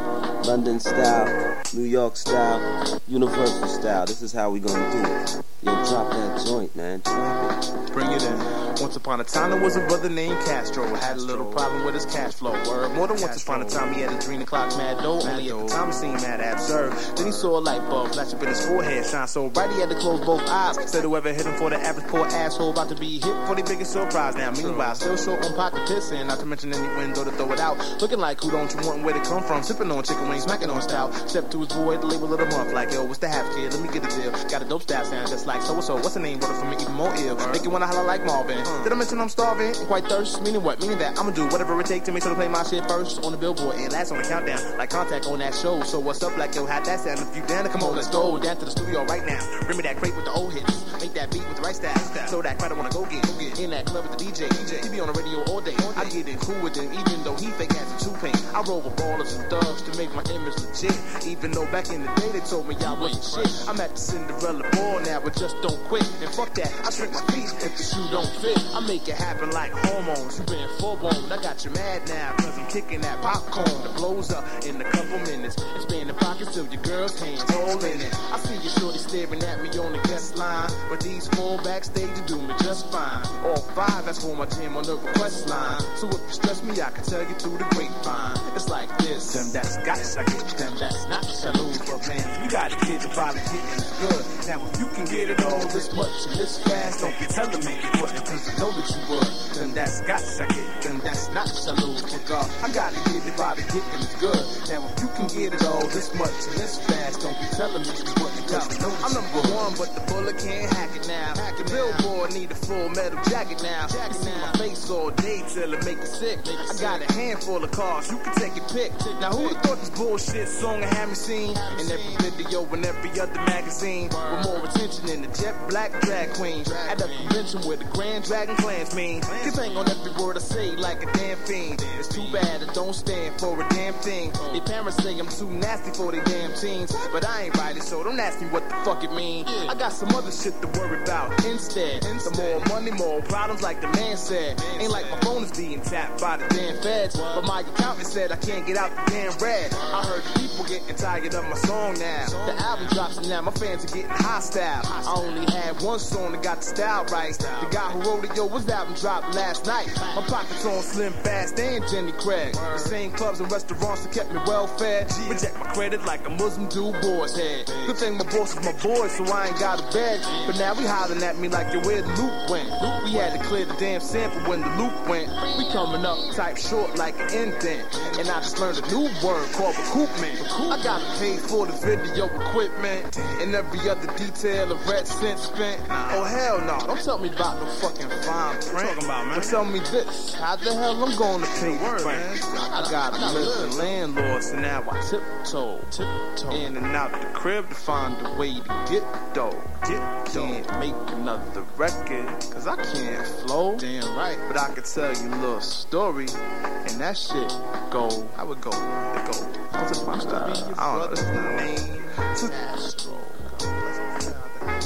London 0.47 0.81
style, 0.81 1.61
New 1.75 1.85
York 1.85 2.17
style, 2.17 3.03
Universal 3.07 3.69
style. 3.69 4.07
This 4.07 4.23
is 4.23 4.33
how 4.33 4.49
we 4.49 4.61
gonna 4.61 4.93
do 4.93 5.13
it. 5.13 5.45
Yo, 5.61 5.73
drop 5.85 6.11
that 6.11 6.47
joint, 6.47 6.75
man. 6.75 7.01
Drop 7.01 7.65
it. 7.65 7.93
Bring 7.93 8.11
it 8.11 8.23
in. 8.23 8.62
Once 8.81 8.97
upon 8.97 9.21
a 9.21 9.25
time, 9.25 9.51
there 9.51 9.61
was 9.61 9.77
a 9.77 9.87
brother 9.87 10.09
named 10.09 10.39
Castro. 10.45 10.85
Had 10.95 11.17
a 11.17 11.21
little 11.21 11.47
problem 11.47 11.85
with 11.85 11.95
his 11.95 12.07
cash 12.07 12.35
flow. 12.35 12.53
Word. 12.69 12.93
More 12.93 13.07
than 13.07 13.21
once 13.21 13.43
upon 13.43 13.63
a 13.63 13.65
time, 13.65 13.93
he 13.93 14.01
had 14.01 14.13
a 14.13 14.19
dream 14.21 14.41
to 14.41 14.47
clock 14.47 14.77
mad 14.77 14.99
dough. 14.99 15.21
Only 15.21 15.51
at 15.51 15.59
the 15.59 15.67
time 15.69 15.91
it 15.91 15.95
seemed 15.95 16.21
mad 16.23 16.41
absurd. 16.41 16.93
Then 17.17 17.27
he 17.27 17.33
saw 17.33 17.59
a 17.59 17.61
light 17.61 17.81
bulb 17.89 18.13
flash 18.13 18.33
up 18.33 18.43
in 18.43 18.49
his 18.49 18.65
forehead, 18.67 19.07
shine 19.07 19.29
so 19.29 19.49
bright 19.51 19.71
he 19.71 19.81
had 19.81 19.91
to 19.91 19.97
close 19.97 20.25
both 20.25 20.43
eyes. 20.49 20.91
Said 20.91 21.05
whoever 21.05 21.33
hit 21.33 21.47
him 21.47 21.55
for 21.55 21.71
the 21.71 21.77
average 21.77 22.07
poor 22.09 22.27
asshole 22.27 22.71
about 22.71 22.89
to 22.89 22.95
be 22.97 23.19
hit 23.19 23.47
for 23.47 23.55
the 23.55 23.63
biggest 23.63 23.93
surprise. 23.93 24.37
Now, 24.37 24.51
meanwhile, 24.53 24.95
still 24.95 25.17
short 25.17 25.45
on 25.45 25.55
pocket 25.55 25.81
pissing, 25.89 26.27
not 26.27 26.39
to 26.41 26.47
mention 26.47 26.73
any 26.73 26.97
window 26.97 27.25
to 27.25 27.31
throw 27.33 27.53
it 27.53 27.61
out. 27.61 27.79
Looking 28.01 28.19
like 28.19 28.41
who 28.41 28.51
don't 28.51 28.73
you 28.73 28.81
want 28.87 28.97
and 28.97 29.05
where 29.05 29.15
to 29.15 29.21
come 29.21 29.43
from? 29.43 29.63
Sipping 29.63 29.91
on 29.91 30.03
chicken 30.03 30.29
wings, 30.29 30.45
smacking 30.45 30.71
on 30.71 30.83
stout. 30.83 31.13
Step 31.29 31.51
to 31.51 31.61
his 31.61 31.69
boy, 31.69 31.97
the 31.99 32.07
label 32.07 32.33
of 32.33 32.39
the 32.39 32.47
month. 32.47 32.73
Like, 32.73 32.93
yo, 32.93 33.05
what's 33.05 33.19
the 33.19 33.29
half 33.29 33.47
kid? 33.55 33.73
Let 33.73 33.83
me 33.83 33.89
get 33.89 34.05
a 34.05 34.21
deal. 34.21 34.33
Got 34.49 34.63
a 34.63 34.69
dope 34.69 34.83
style 34.83 35.05
sound 35.05 35.29
just 35.29 35.47
like 35.47 35.63
so 35.63 35.75
and 35.75 35.85
so. 35.85 35.95
What's 35.95 36.15
the 36.15 36.21
name? 36.21 36.39
Brother 36.39 36.55
for 36.55 36.67
me, 36.67 36.77
even 36.81 36.95
more 36.95 37.13
ill. 37.17 37.37
Make 37.53 37.65
you 37.65 37.71
wanna 37.71 37.87
holler 37.87 38.05
like 38.05 38.25
Marvin. 38.25 38.62
Did 38.83 38.93
I 38.93 38.97
mention 38.97 39.21
I'm 39.21 39.29
starving 39.29 39.75
and 39.75 39.87
quite 39.87 40.05
thirst? 40.05 40.43
Meaning 40.43 40.63
what? 40.63 40.81
Meaning 40.81 40.99
that 40.99 41.19
I'ma 41.19 41.31
do 41.31 41.47
whatever 41.47 41.79
it 41.81 41.87
takes 41.87 42.07
to 42.07 42.13
make 42.13 42.23
sure 42.23 42.31
to 42.31 42.37
play 42.37 42.49
my 42.49 42.63
shit 42.63 42.87
first 42.87 43.25
on 43.25 43.33
the 43.33 43.39
billboard 43.39 43.77
and 43.77 43.93
last 43.93 44.13
on 44.13 44.19
the 44.19 44.25
countdown. 44.25 44.61
Like 44.79 44.91
contact 44.91 45.27
on 45.27 45.39
that 45.39 45.55
show. 45.55 45.83
So 45.83 45.99
what's 45.99 46.23
up, 46.23 46.37
like 46.37 46.55
yo, 46.55 46.67
how 46.67 46.81
that 46.81 47.01
sound? 47.01 47.21
If 47.21 47.37
you 47.37 47.43
down 47.47 47.69
come 47.69 47.83
on, 47.83 47.95
let's 47.95 48.09
go 48.09 48.39
down 48.39 48.57
to 48.59 48.65
the 48.65 48.71
studio 48.71 49.05
right 49.05 49.25
now. 49.25 49.41
Bring 49.67 49.77
me 49.79 49.83
that 49.83 49.97
crate 49.97 50.15
with 50.17 50.25
the 50.25 50.33
old 50.33 50.53
hits. 50.53 51.01
Make 51.01 51.15
that 51.15 51.31
beat 51.31 51.47
with 51.49 51.57
the 51.57 51.63
right 51.63 51.75
style. 51.75 51.99
So 52.29 52.43
that 52.43 52.59
crowd 52.59 52.73
I 52.73 52.75
wanna 52.75 52.91
go 52.91 53.05
get. 53.07 53.23
In 53.59 53.71
that 53.71 53.87
club 53.87 54.09
with 54.09 54.19
the 54.19 54.25
DJ. 54.25 54.49
He 54.83 54.89
be 54.89 55.01
on 55.01 55.13
the 55.13 55.13
radio 55.13 55.43
all 55.45 55.61
day. 55.61 55.75
I 55.97 56.05
get 56.09 56.29
it 56.29 56.41
cool 56.41 56.61
with 56.63 56.77
him, 56.77 56.93
even 56.93 57.23
though 57.25 57.37
he 57.37 57.47
fake 57.59 57.73
has 57.73 57.89
a 57.91 58.05
two 58.05 58.15
pain. 58.19 58.35
I 58.55 58.63
roll 58.63 58.81
with 58.81 58.97
ballers 58.97 59.39
and 59.39 59.49
thugs 59.51 59.83
to 59.83 59.99
make 59.99 60.15
my 60.15 60.23
image 60.33 60.57
legit. 60.59 60.97
Even 61.27 61.51
though 61.53 61.67
back 61.67 61.91
in 61.91 62.03
the 62.03 62.13
day 62.21 62.29
they 62.33 62.41
told 62.41 62.67
me 62.67 62.77
I 62.85 62.95
wasn't 62.95 63.23
shit. 63.23 63.69
I'm 63.69 63.81
at 63.81 63.91
the 63.91 64.01
Cinderella 64.01 64.69
ball 64.73 65.01
now, 65.01 65.21
but 65.21 65.37
just 65.37 65.61
don't 65.63 65.79
quit. 65.85 66.09
And 66.23 66.31
fuck 66.31 66.55
that, 66.55 66.73
I 66.85 66.91
shrink 66.91 67.13
my 67.13 67.21
feet 67.33 67.51
if 67.63 67.77
the 67.77 67.83
shoe 67.83 68.09
don't 68.11 68.31
fit. 68.41 68.52
I 68.75 68.81
make 68.87 69.09
it 69.09 69.17
happen 69.17 69.51
like 69.51 69.73
hormones. 69.73 70.39
You 70.39 70.45
been 70.47 70.69
full 70.79 70.97
blown. 70.97 71.31
I 71.31 71.41
got 71.43 71.65
you 71.65 71.71
mad 71.71 72.09
now, 72.09 72.35
cause 72.39 72.59
I'm 72.59 72.67
kicking 72.69 73.01
that 73.03 73.21
popcorn. 73.23 73.83
The 73.83 73.93
blows 73.97 74.33
up 74.33 74.45
in 74.65 74.81
a 74.81 74.85
couple 74.85 75.19
minutes. 75.21 75.57
Expand 75.77 76.09
the 76.09 76.15
pockets 76.15 76.55
till 76.55 76.67
your 76.67 76.83
girl's 76.83 77.19
hands 77.19 77.45
all 77.55 77.79
in 77.85 78.01
it. 78.01 78.15
I 78.33 78.39
see 78.39 78.55
you 78.55 78.71
shorty 78.71 78.99
staring 78.99 79.43
at 79.43 79.63
me 79.63 79.69
on 79.79 79.93
the 79.93 80.03
guest 80.09 80.37
line. 80.37 80.71
But 80.89 81.01
these 81.01 81.29
four 81.29 81.59
backstage 81.63 82.27
do 82.27 82.41
me 82.41 82.55
just 82.63 82.91
fine. 82.91 83.25
All 83.45 83.57
five, 83.75 84.07
that's 84.07 84.25
for 84.25 84.37
my 84.37 84.47
team 84.47 84.77
on 84.77 84.85
the 84.85 84.97
request 84.97 85.49
line. 85.49 85.81
So 85.97 86.09
if 86.09 86.21
you 86.21 86.33
stress 86.33 86.63
me, 86.63 86.81
I 86.81 86.91
can 86.91 87.05
tell 87.05 87.23
you 87.23 87.35
through 87.35 87.59
the 87.59 87.69
grapevine. 87.75 88.37
It's 88.55 88.69
like 88.69 88.89
this. 88.99 89.33
Them 89.33 89.53
that's 89.53 89.77
got 89.85 89.99
it, 89.99 90.17
I 90.19 90.25
get 90.25 90.59
them 90.59 90.75
that's 90.79 91.09
not 91.09 91.25
saloon. 91.25 91.75
for 91.75 91.99
man, 92.09 92.45
you 92.45 92.51
gotta 92.51 92.77
get 92.87 93.01
the 93.01 93.09
body 93.15 93.41
getting 93.53 93.85
good. 94.01 94.25
Now 94.47 94.61
if 94.67 94.81
you 94.81 94.87
can 94.95 95.05
get 95.07 95.31
it 95.31 95.45
all 95.45 95.65
this 95.69 95.93
much 95.95 96.27
and 96.29 96.37
this 96.37 96.59
fast, 96.63 97.01
don't 97.01 97.19
be 97.19 97.27
telling 97.27 97.65
me 97.65 97.75
you 97.77 98.01
wouldn't, 98.01 98.25
cause 98.27 98.42
I 98.49 98.59
know 98.59 98.73
that 98.73 98.89
you 98.91 99.03
would. 99.15 99.29
Then 99.55 99.75
that's 99.75 100.01
got 100.03 100.21
second, 100.21 100.67
then 100.83 100.99
that's 100.99 101.29
not 101.31 101.49
saloon. 101.49 101.97
For 101.99 102.19
God, 102.29 102.51
I 102.63 102.73
gotta 102.73 102.97
get 103.13 103.27
it 103.27 103.37
by 103.37 103.55
the 103.55 103.63
body 103.63 103.63
getting 103.69 104.03
it's 104.03 104.17
good. 104.17 104.43
Now 104.71 104.89
if 104.89 105.03
you 105.03 105.09
can 105.15 105.27
get 105.29 105.55
it 105.55 105.65
all 105.65 105.87
this 105.89 106.15
much 106.15 106.31
and 106.31 106.57
this 106.57 106.79
fast, 106.87 107.21
don't 107.21 107.39
be 107.39 107.47
telling 107.57 107.83
me 107.83 107.89
you 107.89 108.43
cause 108.49 108.69
I 108.71 108.83
know 108.83 108.95
I'm 109.05 109.13
number 109.15 109.43
one, 109.55 109.75
but 109.77 109.95
the 109.95 110.01
bullet 110.13 110.39
can't 110.39 110.73
hack 110.73 110.95
it 110.97 111.07
now. 111.09 111.35
The 111.59 111.65
billboard 111.65 112.33
need 112.33 112.51
a 112.51 112.55
full 112.55 112.89
metal 112.91 113.19
jacket 113.29 113.63
now. 113.63 113.87
You 113.91 114.15
see 114.15 114.31
my 114.31 114.53
face 114.59 114.91
all 114.91 115.11
day 115.11 115.43
till 115.49 115.73
it 115.75 115.85
make 115.85 115.99
you 115.99 116.07
sick. 116.07 116.39
I 116.47 116.75
got 116.81 117.03
a 117.03 117.13
handful 117.13 117.63
of 117.63 117.71
cars, 117.73 118.11
you 118.11 118.19
can 118.19 118.35
take 118.35 118.57
your 118.57 118.69
pick. 118.69 118.93
Now 119.21 119.33
who'da 119.33 119.55
thought 119.61 119.81
this 119.81 119.91
bullshit 119.91 120.49
song 120.49 120.83
I 120.85 121.07
me 121.07 121.15
seen 121.15 121.51
in 121.79 121.91
every 121.91 122.17
video 122.31 122.65
and 122.73 122.85
every 122.85 123.11
other 123.21 123.41
magazine 123.47 124.09
with 124.09 124.45
more 124.45 124.65
attention 124.65 125.07
than 125.07 125.23
the 125.23 125.31
jet 125.37 125.55
black 125.69 125.93
drag 126.03 126.33
queen 126.35 126.65
at 126.89 127.01
a 127.01 127.09
convention 127.09 127.61
where 127.69 127.77
the 127.77 127.85
Grand 127.93 128.25
Dragon 128.33 128.57
clans 128.57 128.97
mean. 128.97 129.21
Cause 129.21 129.59
ain't 129.59 129.77
on 129.77 129.87
every 129.91 130.11
word 130.13 130.39
I 130.39 130.41
say 130.41 130.75
like 130.77 131.03
a 131.03 131.13
damn 131.13 131.37
fiend. 131.37 131.85
It's 131.99 132.09
too 132.09 132.25
bad 132.33 132.63
I 132.67 132.73
don't 132.73 132.95
stand 132.95 133.39
for 133.39 133.61
a 133.61 133.69
damn 133.69 133.93
thing. 133.93 134.33
Your 134.55 134.65
parents 134.65 134.97
say 135.03 135.19
I'm 135.19 135.29
too 135.29 135.51
nasty 135.51 135.91
for 135.91 136.11
the 136.11 136.23
damn 136.23 136.55
teens, 136.55 136.97
but 137.13 137.29
I 137.29 137.43
ain't 137.43 137.57
right 137.59 137.77
so 137.83 138.03
don't 138.03 138.19
ask 138.19 138.41
me 138.41 138.49
what 138.49 138.67
the 138.71 138.75
fuck 138.87 139.05
it 139.05 139.13
mean. 139.13 139.45
I 139.47 139.75
got 139.75 139.93
some 139.93 140.09
other 140.15 140.33
shit 140.33 140.59
to 140.63 140.69
worry 140.81 141.03
about 141.03 141.45
instead. 141.45 142.05
Some 142.21 142.33
more 142.37 142.59
money, 142.71 142.91
more 142.93 143.21
problems, 143.21 143.61
like 143.61 143.83
the 143.83 143.89
man 143.89 144.17
said. 144.17 144.59
Ain't 144.81 144.91
like 144.91 145.11
my 145.11 145.21
phone 145.21 145.45
is 145.45 145.53
being 145.53 145.83
tapped 145.83 146.23
by 146.23 146.39
the 146.39 146.49
damn 146.49 146.81
feds, 146.81 147.19
but 147.19 147.43
my 147.43 147.61
accountant 147.61 148.07
said 148.07 148.33
I 148.33 148.37
can't 148.37 148.67
get 148.67 148.79
out 148.79 148.97
the 148.97 149.13
damn 149.13 149.37
red. 149.41 149.75
I 149.75 150.07
heard 150.07 150.25
people 150.41 150.65
getting 150.65 150.97
tired 150.97 151.35
of 151.35 151.45
my 151.45 151.57
song 151.57 151.99
now. 151.99 152.27
The 152.47 152.55
album 152.63 152.87
drops 152.93 153.19
and 153.19 153.29
now 153.29 153.43
my 153.43 153.53
fans 153.53 153.85
are 153.85 153.95
getting 153.95 154.09
hostile. 154.09 154.81
I 154.87 155.15
only 155.17 155.45
had 155.53 155.83
one 155.83 155.99
song 155.99 156.33
that 156.33 156.43
got 156.43 156.59
the 156.59 156.65
style 156.65 157.05
right. 157.13 157.37
The 157.37 157.69
guy 157.71 157.91
who 157.91 158.01
wrote 158.01 158.22
yo, 158.37 158.49
his 158.49 158.69
album 158.69 158.95
dropped 158.95 159.35
last 159.35 159.67
night. 159.67 159.89
My 160.15 160.23
pockets 160.27 160.65
on 160.65 160.83
Slim 160.83 161.13
Fast 161.25 161.59
and 161.59 161.85
Jenny 161.89 162.13
Craig. 162.13 162.55
The 162.55 162.79
same 162.79 163.11
clubs 163.13 163.41
and 163.41 163.51
restaurants 163.51 164.05
that 164.05 164.13
kept 164.13 164.33
me 164.33 164.41
well 164.47 164.67
fed. 164.67 165.11
Reject 165.29 165.59
my 165.59 165.67
credit 165.73 166.05
like 166.05 166.27
a 166.27 166.31
Muslim 166.31 166.69
dude 166.69 167.01
boy's 167.01 167.37
head. 167.37 167.67
Good 167.87 167.97
thing 167.97 168.17
my 168.17 168.25
boss 168.25 168.57
is 168.57 168.65
my 168.65 168.73
boy, 168.83 169.09
so 169.09 169.25
I 169.33 169.49
ain't 169.49 169.59
got 169.59 169.81
a 169.81 169.93
bed. 169.93 170.21
But 170.47 170.59
now 170.59 170.75
we 170.75 170.87
hollering 170.87 171.23
at 171.23 171.39
me 171.39 171.49
like, 171.49 171.73
yo, 171.73 171.81
where 171.81 172.03
the 172.03 172.09
loop 172.09 172.51
went? 172.51 172.69
We 173.05 173.13
had 173.13 173.33
to 173.33 173.45
clear 173.49 173.65
the 173.65 173.75
damn 173.75 174.01
sample 174.01 174.41
when 174.49 174.61
the 174.61 174.71
loop 174.77 175.09
went. 175.09 175.29
We 175.59 175.71
coming 175.73 176.05
up 176.05 176.19
type 176.35 176.57
short 176.57 176.97
like 176.97 177.19
an 177.19 177.33
indent. 177.35 177.89
And 178.19 178.29
I 178.29 178.41
just 178.41 178.59
learned 178.61 178.79
a 178.79 178.87
new 178.89 179.09
word 179.25 179.49
called 179.53 179.75
recoupment. 179.75 180.39
I 180.71 180.83
got 180.83 181.01
paid 181.19 181.41
for 181.41 181.67
the 181.67 181.73
video 181.73 182.27
equipment 182.27 183.19
and 183.41 183.55
every 183.55 183.89
other 183.89 184.07
detail 184.17 184.73
of 184.73 184.87
red 184.87 185.07
cent 185.07 185.39
spent. 185.39 185.81
Oh 185.91 186.25
hell 186.25 186.61
no, 186.61 186.87
don't 186.87 187.03
tell 187.03 187.19
me 187.19 187.29
about 187.29 187.61
no 187.61 187.67
fucking 187.67 188.12
fine 188.23 188.55
print. 188.61 188.89
Talking 188.89 189.05
about, 189.05 189.27
man. 189.27 189.35
But 189.39 189.45
tell 189.45 189.65
me 189.65 189.79
this, 189.81 190.35
how 190.35 190.57
the 190.57 190.75
hell 190.75 191.05
I'm 191.05 191.17
gonna 191.19 191.47
pay 191.47 191.77
the 191.77 192.05
rent? 192.05 192.43
I 192.45 192.87
got 192.91 193.19
a 193.19 193.33
list 193.33 193.61
of 193.65 193.77
landlords 193.77 194.51
and 194.51 194.63
now 194.63 194.85
I 194.91 195.01
tiptoe, 195.03 195.81
tiptoe 195.91 196.51
in 196.51 196.77
and 196.77 196.87
out 196.97 197.13
the 197.13 197.27
crib 197.39 197.69
to 197.69 197.75
find 197.75 198.17
a 198.27 198.35
way 198.39 198.55
to 198.55 198.87
get 198.89 199.05
dough. 199.35 199.61
Get 199.89 200.01
Can't 200.33 200.79
make 200.79 200.95
another 201.09 201.65
record, 201.77 202.27
cause 202.53 202.67
I 202.67 202.77
can't 202.77 203.27
flow. 203.27 203.77
Damn 203.77 204.17
right. 204.17 204.39
But 204.47 204.57
I 204.57 204.73
could 204.73 204.85
tell 204.85 205.13
you 205.13 205.29
a 205.29 205.37
little 205.37 205.61
story, 205.61 206.29
and 206.31 207.01
that 207.01 207.19
shit 207.19 207.49
go, 207.91 208.29
I 208.37 208.45
would 208.45 208.61
go, 208.61 208.71
it 208.71 209.27
go. 209.27 209.33
What's 209.73 209.91
it 209.91 209.95
supposed 209.97 210.29
to 210.31 210.37
be? 210.47 210.75
I 210.79 210.99
don't 210.99 210.99
know, 210.99 211.13
is 211.13 211.25
the 211.25 211.33
name. 211.33 212.03
Castro. 212.15 213.19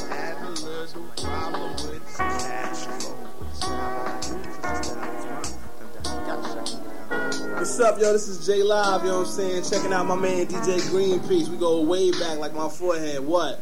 Had 0.08 0.36
a 0.42 0.50
little 0.50 1.02
problem 1.16 1.72
with 1.72 2.16
Castro. 2.16 3.15
What's 7.66 7.80
up, 7.80 7.98
yo? 7.98 8.12
This 8.12 8.28
is 8.28 8.46
J 8.46 8.62
Live, 8.62 9.02
you 9.02 9.08
know 9.08 9.18
what 9.18 9.26
I'm 9.26 9.32
saying? 9.32 9.64
Checking 9.64 9.92
out 9.92 10.06
my 10.06 10.14
man 10.14 10.46
DJ 10.46 10.78
Greenpeace. 10.88 11.48
We 11.48 11.56
go 11.56 11.80
way 11.82 12.10
back 12.12 12.38
like 12.38 12.54
my 12.54 12.68
forehead. 12.68 13.24
What? 13.24 13.60